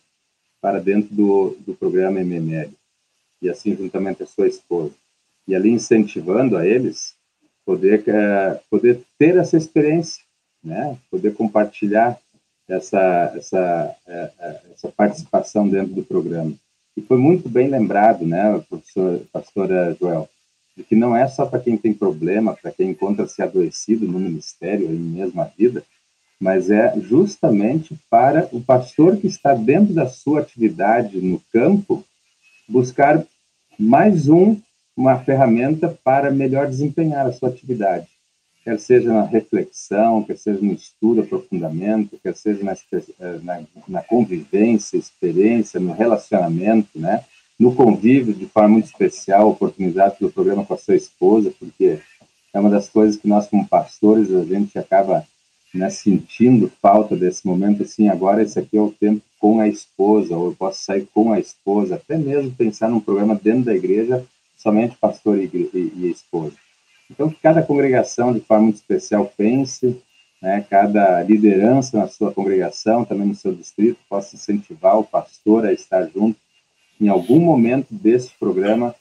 para 0.63 0.81
dentro 0.81 1.13
do, 1.13 1.57
do 1.67 1.75
programa 1.75 2.21
MML, 2.21 2.71
e 3.43 3.51
assim 3.51 3.77
juntamente 3.77 4.23
a 4.23 4.27
sua 4.27 4.47
esposa. 4.47 4.95
E 5.47 5.57
ali 5.57 5.71
incentivando 5.71 6.57
a 6.57 6.65
eles 6.65 7.15
poder, 7.67 8.09
é, 8.09 8.61
poder 8.71 9.03
ter 9.19 9.37
essa 9.37 9.57
experiência, 9.57 10.23
né? 10.63 10.97
poder 11.11 11.35
compartilhar 11.35 12.17
essa, 12.69 13.33
essa, 13.37 13.97
é, 14.07 14.31
é, 14.39 14.61
essa 14.73 14.89
participação 14.89 15.69
dentro 15.69 15.93
do 15.93 16.05
programa. 16.05 16.55
E 16.97 17.03
foi 17.03 17.19
muito 17.19 17.49
bem 17.49 17.69
lembrado, 17.69 18.25
né, 18.27 18.63
professor, 18.69 19.21
pastora 19.33 19.97
Joel, 19.99 20.29
de 20.77 20.85
que 20.85 20.95
não 20.95 21.17
é 21.17 21.27
só 21.27 21.47
para 21.47 21.61
quem 21.61 21.77
tem 21.77 21.93
problema, 21.93 22.55
para 22.55 22.71
quem 22.71 22.91
encontra-se 22.91 23.43
adoecido 23.43 24.07
no 24.07 24.19
ministério, 24.19 24.87
em 24.87 24.99
mesma 24.99 25.51
vida, 25.57 25.83
mas 26.43 26.70
é 26.70 26.93
justamente 26.99 27.97
para 28.11 28.49
o 28.51 28.61
pastor 28.61 29.16
que 29.16 29.28
está 29.28 29.55
dentro 29.55 29.95
da 29.95 30.09
sua 30.09 30.40
atividade 30.40 31.20
no 31.20 31.40
campo 31.53 32.05
buscar 32.68 33.24
mais 33.78 34.28
um 34.28 34.61
uma 34.97 35.16
ferramenta 35.20 35.97
para 36.03 36.32
melhor 36.32 36.66
desempenhar 36.66 37.28
a 37.28 37.32
sua 37.32 37.49
atividade, 37.49 38.09
quer 38.64 38.78
seja 38.80 39.12
na 39.12 39.22
reflexão, 39.22 40.24
quer 40.24 40.36
seja 40.36 40.59
no 40.61 40.72
estudo, 40.72 41.20
aprofundamento, 41.20 42.18
quer 42.20 42.34
seja 42.34 42.64
na, 42.64 42.72
eh, 42.72 43.38
na, 43.43 43.62
na 43.86 44.03
convivência, 44.03 44.97
experiência, 44.99 45.78
no 45.78 45.93
relacionamento, 45.93 46.99
né? 46.99 47.24
no 47.57 47.72
convívio 47.72 48.34
de 48.34 48.47
forma 48.47 48.70
muito 48.70 48.86
especial, 48.86 49.49
oportunidade 49.49 50.16
pelo 50.18 50.32
programa 50.32 50.66
com 50.66 50.74
a 50.74 50.78
sua 50.78 50.97
esposa, 50.97 51.53
porque 51.57 52.01
é 52.53 52.59
uma 52.59 52.68
das 52.68 52.88
coisas 52.88 53.16
que 53.16 53.28
nós 53.28 53.47
como 53.47 53.68
pastores 53.68 54.34
a 54.34 54.45
gente 54.45 54.76
acaba 54.76 55.24
né, 55.73 55.89
sentindo 55.91 56.70
falta 56.81 57.16
desse 57.16 57.47
momento, 57.47 57.83
assim, 57.83 58.09
agora 58.09 58.43
esse 58.43 58.59
aqui 58.59 58.77
é 58.77 58.81
o 58.81 58.91
tempo 58.93 59.23
com 59.39 59.61
a 59.61 59.68
esposa, 59.68 60.37
ou 60.37 60.47
eu 60.47 60.55
posso 60.55 60.83
sair 60.85 61.09
com 61.14 61.33
a 61.33 61.41
esposa, 61.41 61.97
até 61.97 62.16
mesmo 62.16 62.53
pensar 62.53 62.89
num 62.89 63.01
programa 63.01 63.35
dentro 63.35 63.64
da 63.64 63.75
igreja, 63.75 64.25
somente 64.57 64.97
pastor 64.97 65.39
e, 65.39 65.47
e, 65.47 65.93
e 65.97 66.11
esposa. 66.11 66.55
Então, 67.11 67.29
que 67.29 67.41
cada 67.41 67.62
congregação, 67.62 68.33
de 68.33 68.41
forma 68.41 68.64
muito 68.64 68.77
especial, 68.77 69.33
pense, 69.37 70.01
né, 70.41 70.64
cada 70.68 71.23
liderança 71.23 71.99
na 71.99 72.09
sua 72.09 72.33
congregação, 72.33 73.05
também 73.05 73.27
no 73.27 73.35
seu 73.35 73.55
distrito, 73.55 73.99
possa 74.09 74.37
incentivar 74.37 74.99
o 74.99 75.05
pastor 75.05 75.64
a 75.64 75.73
estar 75.73 76.09
junto 76.09 76.39
em 77.01 77.09
algum 77.09 77.41
momento 77.41 77.89
desse 77.91 78.31
programa 78.39 78.95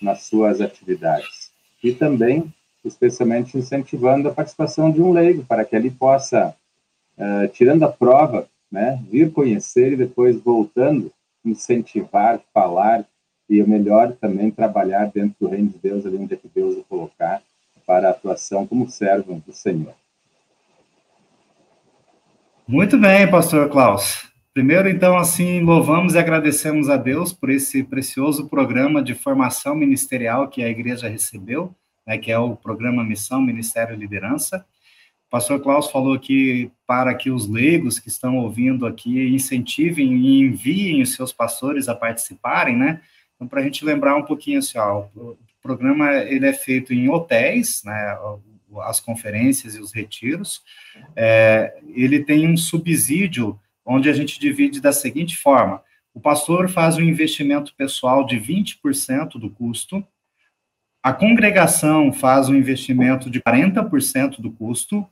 nas 0.00 0.22
suas 0.22 0.60
atividades. 0.60 1.50
E 1.82 1.92
também 1.92 2.52
especialmente 2.88 3.56
incentivando 3.56 4.28
a 4.28 4.32
participação 4.32 4.90
de 4.90 5.00
um 5.00 5.12
leigo, 5.12 5.44
para 5.44 5.64
que 5.64 5.76
ele 5.76 5.90
possa, 5.90 6.54
uh, 7.16 7.48
tirando 7.52 7.84
a 7.84 7.88
prova, 7.88 8.48
né, 8.70 9.02
vir 9.10 9.32
conhecer 9.32 9.92
e 9.92 9.96
depois 9.96 10.40
voltando, 10.40 11.12
incentivar, 11.44 12.40
falar 12.52 13.04
e, 13.48 13.62
o 13.62 13.68
melhor, 13.68 14.12
também 14.20 14.50
trabalhar 14.50 15.06
dentro 15.06 15.36
do 15.40 15.48
reino 15.48 15.68
de 15.68 15.78
Deus, 15.78 16.04
ali 16.04 16.16
onde 16.16 16.34
é 16.34 16.36
que 16.36 16.50
Deus 16.54 16.76
o 16.76 16.84
colocar, 16.84 17.40
para 17.86 18.08
a 18.08 18.10
atuação 18.10 18.66
como 18.66 18.90
servo 18.90 19.42
do 19.46 19.52
Senhor. 19.52 19.94
Muito 22.66 22.98
bem, 22.98 23.30
pastor 23.30 23.70
Klaus. 23.70 24.28
Primeiro, 24.52 24.88
então, 24.88 25.16
assim, 25.16 25.60
louvamos 25.60 26.14
e 26.14 26.18
agradecemos 26.18 26.90
a 26.90 26.96
Deus 26.96 27.32
por 27.32 27.48
esse 27.48 27.82
precioso 27.82 28.48
programa 28.48 29.02
de 29.02 29.14
formação 29.14 29.74
ministerial 29.74 30.48
que 30.48 30.62
a 30.62 30.68
igreja 30.68 31.08
recebeu 31.08 31.72
né, 32.08 32.16
que 32.16 32.32
é 32.32 32.38
o 32.38 32.56
programa 32.56 33.04
Missão 33.04 33.42
Ministério 33.42 33.94
Liderança. 33.94 34.64
O 35.26 35.30
pastor 35.30 35.60
Klaus 35.60 35.90
falou 35.90 36.14
aqui 36.14 36.72
para 36.86 37.14
que 37.14 37.30
os 37.30 37.46
leigos 37.46 37.98
que 37.98 38.08
estão 38.08 38.38
ouvindo 38.38 38.86
aqui 38.86 39.28
incentivem 39.28 40.16
e 40.16 40.40
enviem 40.40 41.02
os 41.02 41.14
seus 41.14 41.34
pastores 41.34 41.86
a 41.86 41.94
participarem, 41.94 42.74
né? 42.74 43.02
Então, 43.36 43.46
para 43.46 43.60
a 43.60 43.62
gente 43.62 43.84
lembrar 43.84 44.16
um 44.16 44.24
pouquinho 44.24 44.58
assim, 44.58 44.78
ó, 44.78 45.04
o 45.14 45.36
programa 45.60 46.14
ele 46.14 46.46
é 46.46 46.52
feito 46.54 46.94
em 46.94 47.10
hotéis, 47.10 47.82
né? 47.84 48.18
As 48.80 49.00
conferências 49.00 49.74
e 49.74 49.80
os 49.80 49.92
retiros. 49.92 50.62
É, 51.14 51.78
ele 51.94 52.24
tem 52.24 52.48
um 52.48 52.56
subsídio 52.56 53.60
onde 53.84 54.08
a 54.08 54.14
gente 54.14 54.40
divide 54.40 54.80
da 54.80 54.94
seguinte 54.94 55.36
forma: 55.36 55.82
o 56.14 56.20
pastor 56.20 56.70
faz 56.70 56.96
um 56.96 57.02
investimento 57.02 57.74
pessoal 57.76 58.24
de 58.24 58.40
20% 58.40 59.38
do 59.38 59.50
custo, 59.50 60.02
a 61.02 61.12
congregação 61.12 62.12
faz 62.12 62.48
um 62.48 62.54
investimento 62.54 63.30
de 63.30 63.40
40% 63.40 64.40
do 64.40 64.50
custo 64.50 65.06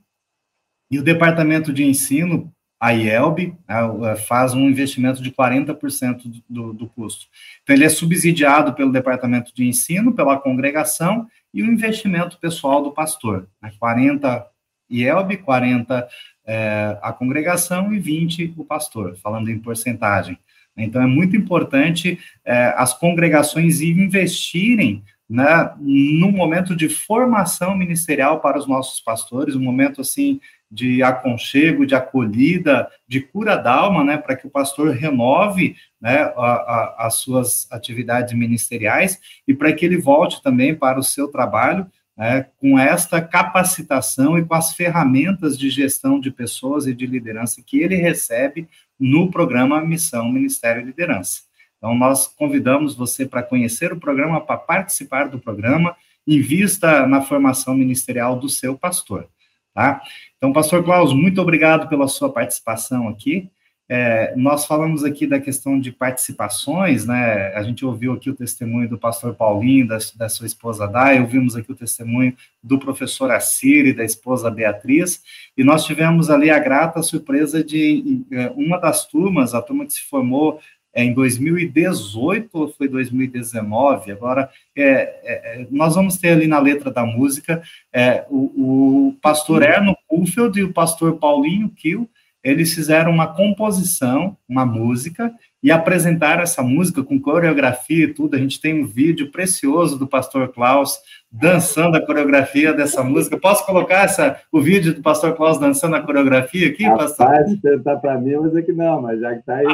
e 0.90 0.98
o 0.98 1.02
departamento 1.02 1.72
de 1.72 1.84
ensino, 1.84 2.52
a 2.78 2.90
IELB, 2.90 3.56
né, 3.68 4.16
faz 4.16 4.52
um 4.52 4.68
investimento 4.68 5.22
de 5.22 5.30
40% 5.30 6.42
do, 6.48 6.72
do 6.72 6.86
custo. 6.88 7.26
Então, 7.62 7.74
ele 7.74 7.84
é 7.84 7.88
subsidiado 7.88 8.74
pelo 8.74 8.92
departamento 8.92 9.54
de 9.54 9.66
ensino, 9.66 10.12
pela 10.12 10.38
congregação 10.38 11.26
e 11.54 11.62
o 11.62 11.66
investimento 11.66 12.38
pessoal 12.38 12.82
do 12.82 12.92
pastor. 12.92 13.48
Né, 13.62 13.72
40 13.78 14.46
IELB, 14.90 15.38
40 15.38 16.06
é, 16.46 16.98
a 17.02 17.12
congregação 17.12 17.92
e 17.92 17.98
20 17.98 18.54
o 18.56 18.64
pastor, 18.64 19.16
falando 19.16 19.50
em 19.50 19.58
porcentagem. 19.58 20.38
Então, 20.76 21.00
é 21.00 21.06
muito 21.06 21.34
importante 21.34 22.18
é, 22.44 22.74
as 22.76 22.92
congregações 22.92 23.80
investirem 23.80 25.02
né, 25.28 25.72
num 25.78 26.30
momento 26.30 26.76
de 26.76 26.88
formação 26.88 27.76
ministerial 27.76 28.40
para 28.40 28.58
os 28.58 28.66
nossos 28.66 29.00
pastores, 29.00 29.56
um 29.56 29.62
momento 29.62 30.00
assim 30.00 30.40
de 30.70 31.02
aconchego, 31.02 31.86
de 31.86 31.94
acolhida, 31.94 32.88
de 33.06 33.20
cura 33.20 33.56
da 33.56 33.72
alma, 33.72 34.04
né, 34.04 34.16
para 34.16 34.36
que 34.36 34.46
o 34.46 34.50
pastor 34.50 34.90
renove 34.90 35.76
né, 36.00 36.22
a, 36.36 36.52
a, 36.52 37.06
as 37.06 37.14
suas 37.14 37.70
atividades 37.70 38.34
ministeriais 38.34 39.20
e 39.46 39.54
para 39.54 39.72
que 39.72 39.84
ele 39.84 39.96
volte 39.96 40.42
também 40.42 40.74
para 40.74 40.98
o 40.98 41.04
seu 41.04 41.28
trabalho 41.28 41.86
né, 42.16 42.46
com 42.58 42.78
esta 42.78 43.20
capacitação 43.20 44.38
e 44.38 44.44
com 44.44 44.54
as 44.54 44.72
ferramentas 44.72 45.58
de 45.58 45.68
gestão 45.68 46.18
de 46.18 46.30
pessoas 46.30 46.86
e 46.86 46.94
de 46.94 47.06
liderança 47.06 47.62
que 47.64 47.80
ele 47.80 47.96
recebe 47.96 48.68
no 48.98 49.30
programa 49.30 49.80
Missão 49.82 50.32
Ministério 50.32 50.82
e 50.82 50.86
Liderança. 50.86 51.45
Então, 51.78 51.94
nós 51.94 52.26
convidamos 52.26 52.94
você 52.94 53.26
para 53.26 53.42
conhecer 53.42 53.92
o 53.92 54.00
programa, 54.00 54.40
para 54.40 54.56
participar 54.56 55.28
do 55.28 55.38
programa, 55.38 55.94
invista 56.26 57.06
na 57.06 57.22
formação 57.22 57.74
ministerial 57.74 58.36
do 58.36 58.48
seu 58.48 58.76
pastor, 58.76 59.28
tá? 59.74 60.02
Então, 60.36 60.52
pastor 60.52 60.82
Klaus, 60.82 61.12
muito 61.12 61.40
obrigado 61.40 61.88
pela 61.88 62.08
sua 62.08 62.32
participação 62.32 63.08
aqui. 63.08 63.50
É, 63.88 64.34
nós 64.36 64.66
falamos 64.66 65.04
aqui 65.04 65.28
da 65.28 65.38
questão 65.38 65.78
de 65.78 65.92
participações, 65.92 67.06
né? 67.06 67.54
A 67.54 67.62
gente 67.62 67.84
ouviu 67.84 68.14
aqui 68.14 68.28
o 68.28 68.34
testemunho 68.34 68.88
do 68.88 68.98
pastor 68.98 69.34
Paulinho, 69.34 69.86
da, 69.86 69.98
da 70.16 70.28
sua 70.28 70.46
esposa 70.46 70.88
Dai, 70.88 71.20
ouvimos 71.20 71.54
aqui 71.54 71.70
o 71.70 71.76
testemunho 71.76 72.34
do 72.60 72.80
professor 72.80 73.30
Assiri, 73.30 73.92
da 73.92 74.04
esposa 74.04 74.50
Beatriz, 74.50 75.22
e 75.56 75.62
nós 75.62 75.84
tivemos 75.84 76.30
ali 76.30 76.50
a 76.50 76.58
grata 76.58 77.00
surpresa 77.00 77.62
de 77.62 78.24
é, 78.32 78.50
uma 78.56 78.76
das 78.76 79.06
turmas, 79.06 79.54
a 79.54 79.62
turma 79.62 79.86
que 79.86 79.92
se 79.92 80.02
formou 80.02 80.60
é, 80.96 81.04
em 81.04 81.12
2018 81.12 82.48
ou 82.54 82.68
foi 82.68 82.88
2019? 82.88 84.10
Agora, 84.10 84.48
é, 84.74 84.82
é, 84.82 85.60
é, 85.60 85.66
nós 85.70 85.94
vamos 85.94 86.16
ter 86.16 86.30
ali 86.30 86.46
na 86.46 86.58
letra 86.58 86.90
da 86.90 87.04
música 87.04 87.60
é, 87.92 88.24
o, 88.30 89.08
o, 89.08 89.16
pastor 89.20 89.62
Erno 89.62 89.94
Kufeld 90.08 90.58
e 90.58 90.62
o 90.62 90.72
pastor 90.72 91.18
Paulinho 91.18 91.68
Kiel, 91.68 92.08
eles 92.42 92.72
fizeram 92.72 93.10
uma 93.10 93.26
composição, 93.26 94.38
uma 94.48 94.64
música, 94.64 95.34
e 95.62 95.70
apresentaram 95.70 96.42
essa 96.42 96.62
música 96.62 97.02
com 97.02 97.20
coreografia 97.20 98.04
e 98.04 98.14
tudo. 98.14 98.34
A 98.34 98.38
gente 98.38 98.58
tem 98.58 98.82
um 98.82 98.86
vídeo 98.86 99.30
precioso 99.30 99.98
do 99.98 100.06
pastor 100.06 100.48
Klaus 100.48 100.96
dançando 101.30 101.96
a 101.96 102.06
coreografia 102.06 102.72
dessa 102.72 103.02
música. 103.02 103.36
Posso 103.36 103.66
colocar 103.66 104.04
essa, 104.04 104.40
o 104.50 104.62
vídeo 104.62 104.94
do 104.94 105.02
pastor 105.02 105.34
Klaus 105.34 105.58
dançando 105.58 105.96
a 105.96 106.00
coreografia 106.00 106.68
aqui, 106.68 106.84
Rapaz, 106.84 107.16
pastor? 107.16 107.26
Rapaz, 107.26 107.60
tentar 107.60 107.96
para 107.96 108.18
mim, 108.18 108.36
mas 108.36 108.56
é 108.56 108.62
que 108.62 108.72
não, 108.72 109.02
mas 109.02 109.20
já 109.20 109.34
que 109.34 109.40
está 109.40 109.56
aí... 109.56 109.66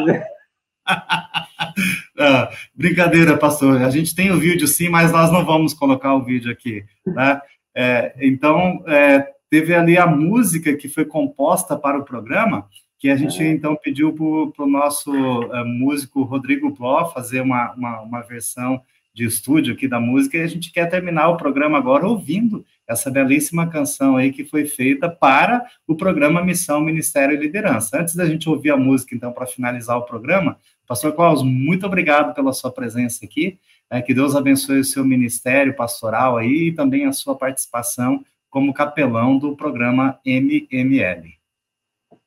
ah, 2.19 2.51
brincadeira, 2.75 3.37
pastor. 3.37 3.83
A 3.83 3.91
gente 3.91 4.15
tem 4.15 4.31
o 4.31 4.39
vídeo 4.39 4.67
sim, 4.67 4.89
mas 4.89 5.13
nós 5.13 5.33
não 5.33 5.45
vamos 5.45 5.75
colocar 5.75 6.15
o 6.15 6.25
vídeo 6.25 6.51
aqui. 6.51 6.85
Né? 7.07 7.41
É, 7.75 8.15
então, 8.21 8.83
é, 8.87 9.27
teve 9.51 9.75
ali 9.75 9.99
a 9.99 10.07
música 10.07 10.75
que 10.77 10.89
foi 10.89 11.05
composta 11.05 11.77
para 11.77 11.99
o 11.99 12.05
programa, 12.05 12.69
que 12.99 13.11
a 13.11 13.17
gente 13.17 13.43
então 13.43 13.75
pediu 13.75 14.15
para 14.55 14.65
o 14.65 14.69
nosso 14.69 15.11
uh, 15.11 15.67
músico 15.67 16.23
Rodrigo 16.23 16.73
Pló 16.73 17.07
fazer 17.07 17.41
uma, 17.41 17.73
uma, 17.73 18.01
uma, 18.01 18.21
versão 18.23 18.81
de 19.13 19.25
estúdio 19.25 19.75
aqui 19.75 19.89
da 19.89 19.99
música, 19.99 20.39
e 20.39 20.43
a 20.43 20.47
gente 20.47 20.73
quer 20.73 20.87
terminar 20.87 21.29
o 21.29 21.37
programa 21.37 21.77
agora 21.77 22.07
ouvindo 22.07 22.65
essa 22.89 23.11
belíssima 23.11 23.67
canção 23.67 24.17
aí 24.17 24.33
que 24.33 24.45
foi 24.45 24.65
feita 24.65 25.09
para 25.09 25.67
o 25.87 25.97
programa 25.97 26.45
Missão, 26.45 26.81
Ministério 26.81 27.35
e 27.35 27.41
Liderança. 27.41 28.01
Antes 28.01 28.15
da 28.15 28.25
gente 28.25 28.49
ouvir 28.49 28.71
a 28.71 28.77
música, 28.77 29.15
então, 29.15 29.33
para 29.33 29.47
finalizar 29.47 29.99
o 29.99 30.07
programa, 30.07 30.57
Pastor 30.87 31.15
Klaus, 31.15 31.43
muito 31.43 31.87
obrigado 31.87 32.35
pela 32.35 32.53
sua 32.53 32.71
presença 32.71 33.25
aqui, 33.25 33.59
é, 33.89 34.03
que 34.03 34.13
Deus 34.13 34.35
abençoe 34.35 34.81
o 34.81 34.85
seu 34.85 35.05
ministério 35.05 35.75
pastoral 35.75 36.37
aí 36.37 36.69
e 36.69 36.73
também 36.73 37.07
a 37.07 37.13
sua 37.13 37.37
participação 37.37 38.25
como 38.51 38.75
capelão 38.75 39.39
do 39.39 39.57
programa 39.57 40.19
MML. 40.25 41.35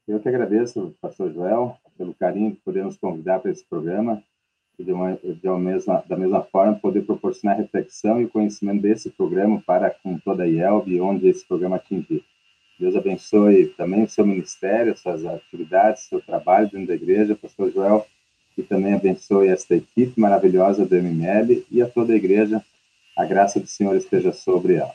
Eu 0.08 0.20
que 0.20 0.30
agradeço, 0.30 0.96
pastor 1.02 1.34
Joel, 1.34 1.78
pelo 1.98 2.14
carinho 2.14 2.52
de 2.52 2.58
poder 2.58 2.84
nos 2.84 2.98
convidar 2.98 3.40
para 3.40 3.52
esse 3.52 3.66
programa 3.66 4.22
e 4.78 4.84
de 4.84 4.92
uma, 4.92 5.14
de 5.14 5.48
uma 5.48 5.60
mesma, 5.60 6.04
da 6.08 6.16
mesma 6.16 6.42
forma 6.44 6.76
poder 6.76 7.04
proporcionar 7.04 7.58
reflexão 7.58 8.22
e 8.22 8.28
conhecimento 8.28 8.82
desse 8.82 9.10
programa 9.10 9.62
para 9.66 9.90
com 9.90 10.18
toda 10.20 10.44
a 10.44 10.48
IELB, 10.48 11.00
onde 11.02 11.28
esse 11.28 11.46
programa 11.48 11.78
atingir. 11.78 12.24
Deus 12.80 12.96
abençoe 12.96 13.68
também 13.78 14.04
o 14.04 14.10
seu 14.10 14.26
ministério, 14.26 14.98
suas 14.98 15.26
atividades, 15.26 16.04
seu 16.04 16.22
trabalho 16.22 16.70
dentro 16.70 16.88
da 16.88 16.96
igreja, 16.96 17.36
pastor 17.36 17.72
Joel, 17.72 18.06
e 18.58 18.64
também 18.64 18.94
abençoe 18.94 19.50
esta 19.50 19.76
equipe 19.76 20.20
maravilhosa 20.20 20.86
do 20.86 20.96
MML 20.96 21.66
e 21.70 21.82
a 21.82 21.88
toda 21.88 22.14
a 22.14 22.16
igreja. 22.16 22.64
A 23.18 23.26
graça 23.26 23.60
do 23.60 23.68
Senhor 23.68 23.96
esteja 23.96 24.32
sobre 24.32 24.76
ela. 24.76 24.94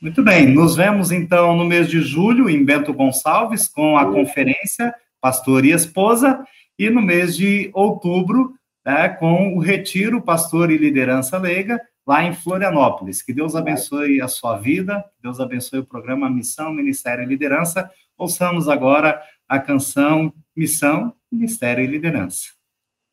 Muito 0.00 0.22
bem, 0.22 0.46
nos 0.46 0.74
vemos 0.74 1.12
então 1.12 1.54
no 1.56 1.64
mês 1.64 1.88
de 1.88 2.00
julho 2.00 2.50
em 2.50 2.64
Bento 2.64 2.92
Gonçalves 2.92 3.68
com 3.68 3.96
a 3.96 4.10
conferência 4.10 4.92
Pastor 5.20 5.64
e 5.64 5.70
Esposa 5.70 6.44
e 6.78 6.90
no 6.90 7.00
mês 7.00 7.36
de 7.36 7.70
outubro 7.72 8.52
né, 8.84 9.08
com 9.10 9.54
o 9.56 9.60
retiro 9.60 10.20
Pastor 10.20 10.70
e 10.70 10.76
Liderança 10.76 11.38
Leiga 11.38 11.80
lá 12.06 12.24
em 12.24 12.32
Florianópolis. 12.32 13.22
Que 13.22 13.32
Deus 13.32 13.54
abençoe 13.54 14.20
a 14.20 14.26
sua 14.26 14.58
vida, 14.58 15.04
Deus 15.22 15.38
abençoe 15.38 15.78
o 15.78 15.86
programa 15.86 16.28
Missão, 16.28 16.72
Ministério 16.72 17.22
e 17.22 17.26
Liderança. 17.26 17.88
Ouçamos 18.18 18.68
agora 18.68 19.22
a 19.48 19.58
canção 19.58 20.32
Missão, 20.56 21.14
Ministério 21.30 21.84
e 21.84 21.86
Liderança. 21.86 22.52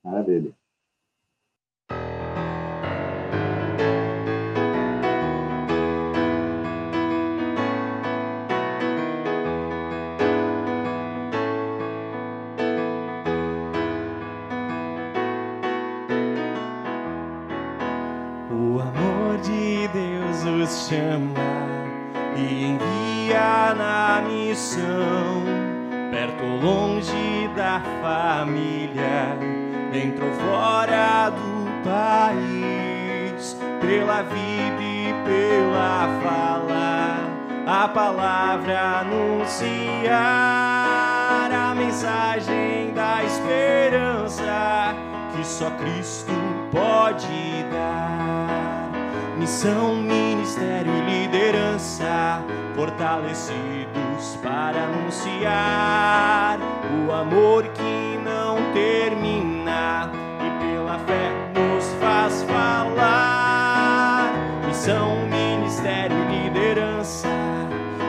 Maravilha. 0.04 0.60
chama 20.90 21.34
e 22.36 22.64
envia 22.66 23.76
na 23.76 24.22
missão, 24.28 25.44
perto 26.10 26.44
ou 26.44 26.58
longe 26.58 27.50
da 27.56 27.82
família, 28.02 29.38
dentro 29.92 30.26
ou 30.26 30.34
fora 30.34 31.30
do 31.30 31.70
país, 31.84 33.58
pela 33.80 34.24
vida 34.24 34.82
e 34.82 35.14
pela 35.24 36.10
fala, 36.24 37.18
a 37.66 37.88
palavra 37.88 39.02
anunciar 39.02 40.10
a 41.52 41.76
mensagem 41.76 42.92
da 42.94 43.24
esperança 43.24 44.96
que 45.36 45.46
só 45.46 45.70
Cristo 45.72 46.34
pode 46.72 47.64
dar. 47.72 48.90
Missão, 49.38 49.96
ministério 49.96 50.92
e 50.92 51.02
liderança, 51.30 52.44
fortalecidos 52.76 54.36
para 54.42 54.86
anunciar 54.86 56.60
o 57.08 57.12
amor 57.12 57.68
que 57.68 58.20
não 58.24 58.58
termina 58.74 60.10
e 60.40 60.50
pela 60.60 60.98
fé 61.00 61.32
nos 61.54 61.94
faz 62.00 62.42
falar. 62.44 64.34
Missão, 64.66 65.28
ministério 65.28 66.18
liderança, 66.30 67.30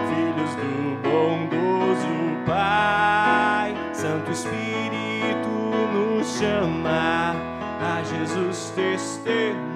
filhos 0.09 0.55
do 0.55 0.99
bondoso 1.03 2.09
Pai, 2.47 3.77
Santo 3.93 4.31
Espírito 4.31 5.51
nos 5.93 6.39
chama 6.39 7.35
a 7.83 8.03
Jesus 8.03 8.73
testemunhar. 8.75 9.70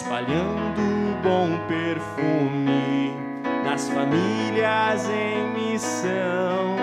Espalhando 0.00 0.80
bom 1.22 1.50
perfume 1.68 3.14
nas 3.64 3.88
famílias 3.90 5.06
em 5.10 5.52
missão, 5.52 6.76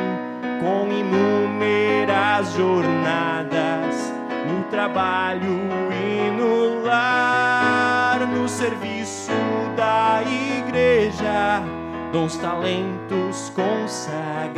com 0.61 0.87
inúmeras 0.91 2.53
jornadas 2.53 4.13
no 4.47 4.63
trabalho 4.65 5.59
e 5.91 6.29
no 6.29 6.83
lar, 6.83 8.19
no 8.27 8.47
serviço 8.47 9.31
da 9.75 10.21
igreja 10.23 11.63
dons, 12.11 12.37
talentos 12.37 13.51
consagrar. 13.55 14.57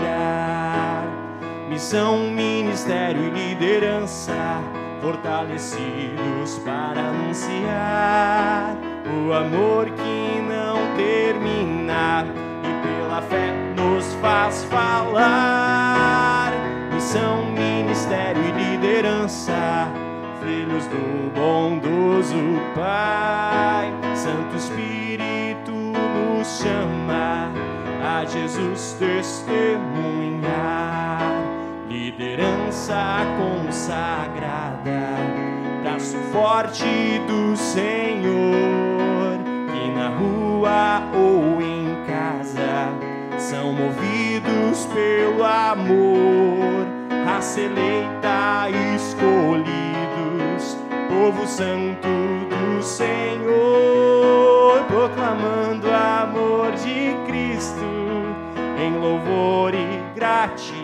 Missão, 1.70 2.30
ministério 2.32 3.22
e 3.22 3.30
liderança, 3.30 4.62
fortalecidos 5.02 6.60
para 6.60 7.00
anunciar 7.00 8.78
o 9.06 9.34
amor 9.34 9.86
que 9.86 10.42
não 10.42 10.96
termina 10.96 12.26
e 12.64 12.72
pela 12.86 13.22
fé 13.22 13.54
nos 13.78 14.14
faz 14.16 14.64
falar. 14.66 16.52
Missão, 16.94 17.46
ministério 17.46 18.42
e 18.44 18.52
liderança, 18.52 19.88
filhos 20.44 20.86
do 20.88 21.32
bondoso 21.34 22.36
Pai. 22.76 23.92
Santo 24.16 24.56
Espírito 24.56 25.72
nos 25.72 26.48
chama 26.60 27.52
a 28.04 28.26
Jesus 28.26 28.98
testemunhar. 29.00 30.30
Liderança 31.90 33.26
consagrada, 33.40 35.18
braço 35.82 36.18
forte 36.32 36.86
do 37.28 37.58
Senhor, 37.58 39.40
que 39.74 39.90
na 39.98 40.10
rua 40.10 41.02
ou 41.16 41.60
em 41.60 41.88
casa 42.06 42.94
são 43.40 43.74
movidos 43.74 44.86
pelo 44.94 45.44
amor, 45.44 46.86
raça 47.26 47.60
eleita, 47.60 48.70
escolhidos, 48.96 50.78
povo 51.10 51.48
santo 51.48 52.08
do 52.08 52.84
Senhor, 52.84 54.84
proclamando 54.88 55.88
o 55.88 55.96
amor 55.96 56.72
de 56.74 57.16
Cristo 57.26 57.82
em 58.80 58.96
louvor 59.00 59.74
e 59.74 60.04
gratidão. 60.14 60.79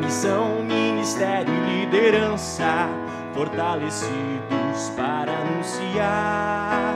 Missão, 0.00 0.62
ministério 0.62 1.52
e 1.52 1.84
liderança, 1.84 2.88
fortalecidos 3.34 4.90
para 4.96 5.32
anunciar 5.32 6.94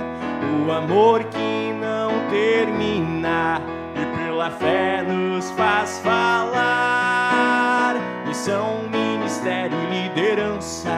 o 0.66 0.72
amor 0.72 1.24
que 1.24 1.72
não 1.80 2.28
termina 2.30 3.60
e 3.94 4.04
pela 4.16 4.50
fé 4.50 5.02
nos 5.02 5.50
faz 5.50 5.98
falar. 6.00 7.96
Missão, 8.26 8.84
ministério 8.90 9.76
e 9.76 10.08
liderança, 10.08 10.96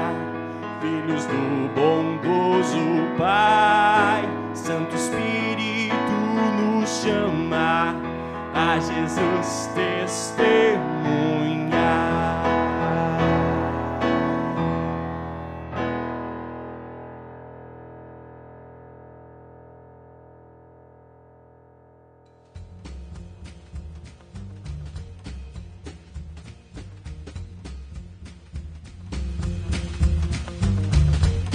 filhos 0.81 1.25
do 1.27 1.69
bondoso 1.75 2.79
Pai, 3.19 4.29
Santo 4.55 4.95
Espírito 4.95 5.93
nos 6.61 6.89
chama 7.03 7.42
a 8.55 8.79
Jesus 8.79 9.71
testemunhar. 9.75 10.53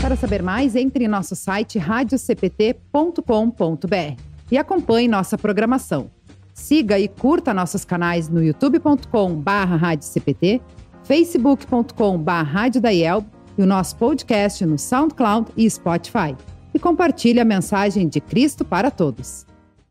Para 0.02 0.16
saber 0.16 0.42
mais, 0.42 0.76
entre 0.76 1.04
em 1.04 1.08
nosso 1.08 1.36
site 1.36 1.78
radiocpt.com.br 1.78 4.20
e 4.50 4.58
acompanhe 4.58 5.08
nossa 5.08 5.38
programação. 5.38 6.17
Siga 6.58 7.00
e 7.00 7.08
curta 7.08 7.54
nossos 7.54 7.86
canais 7.86 8.28
no 8.28 8.44
youtube.com/radiocpt, 8.44 10.62
facebook.com/radiodaiel 11.04 13.24
e 13.58 13.62
o 13.62 13.66
nosso 13.66 13.96
podcast 13.96 14.66
no 14.66 14.78
SoundCloud 14.78 15.54
e 15.56 15.70
Spotify. 15.70 16.36
E 16.74 16.80
compartilhe 16.80 17.40
a 17.40 17.46
mensagem 17.46 18.10
de 18.10 18.20
Cristo 18.20 18.66
para 18.66 18.90
todos. 18.90 19.46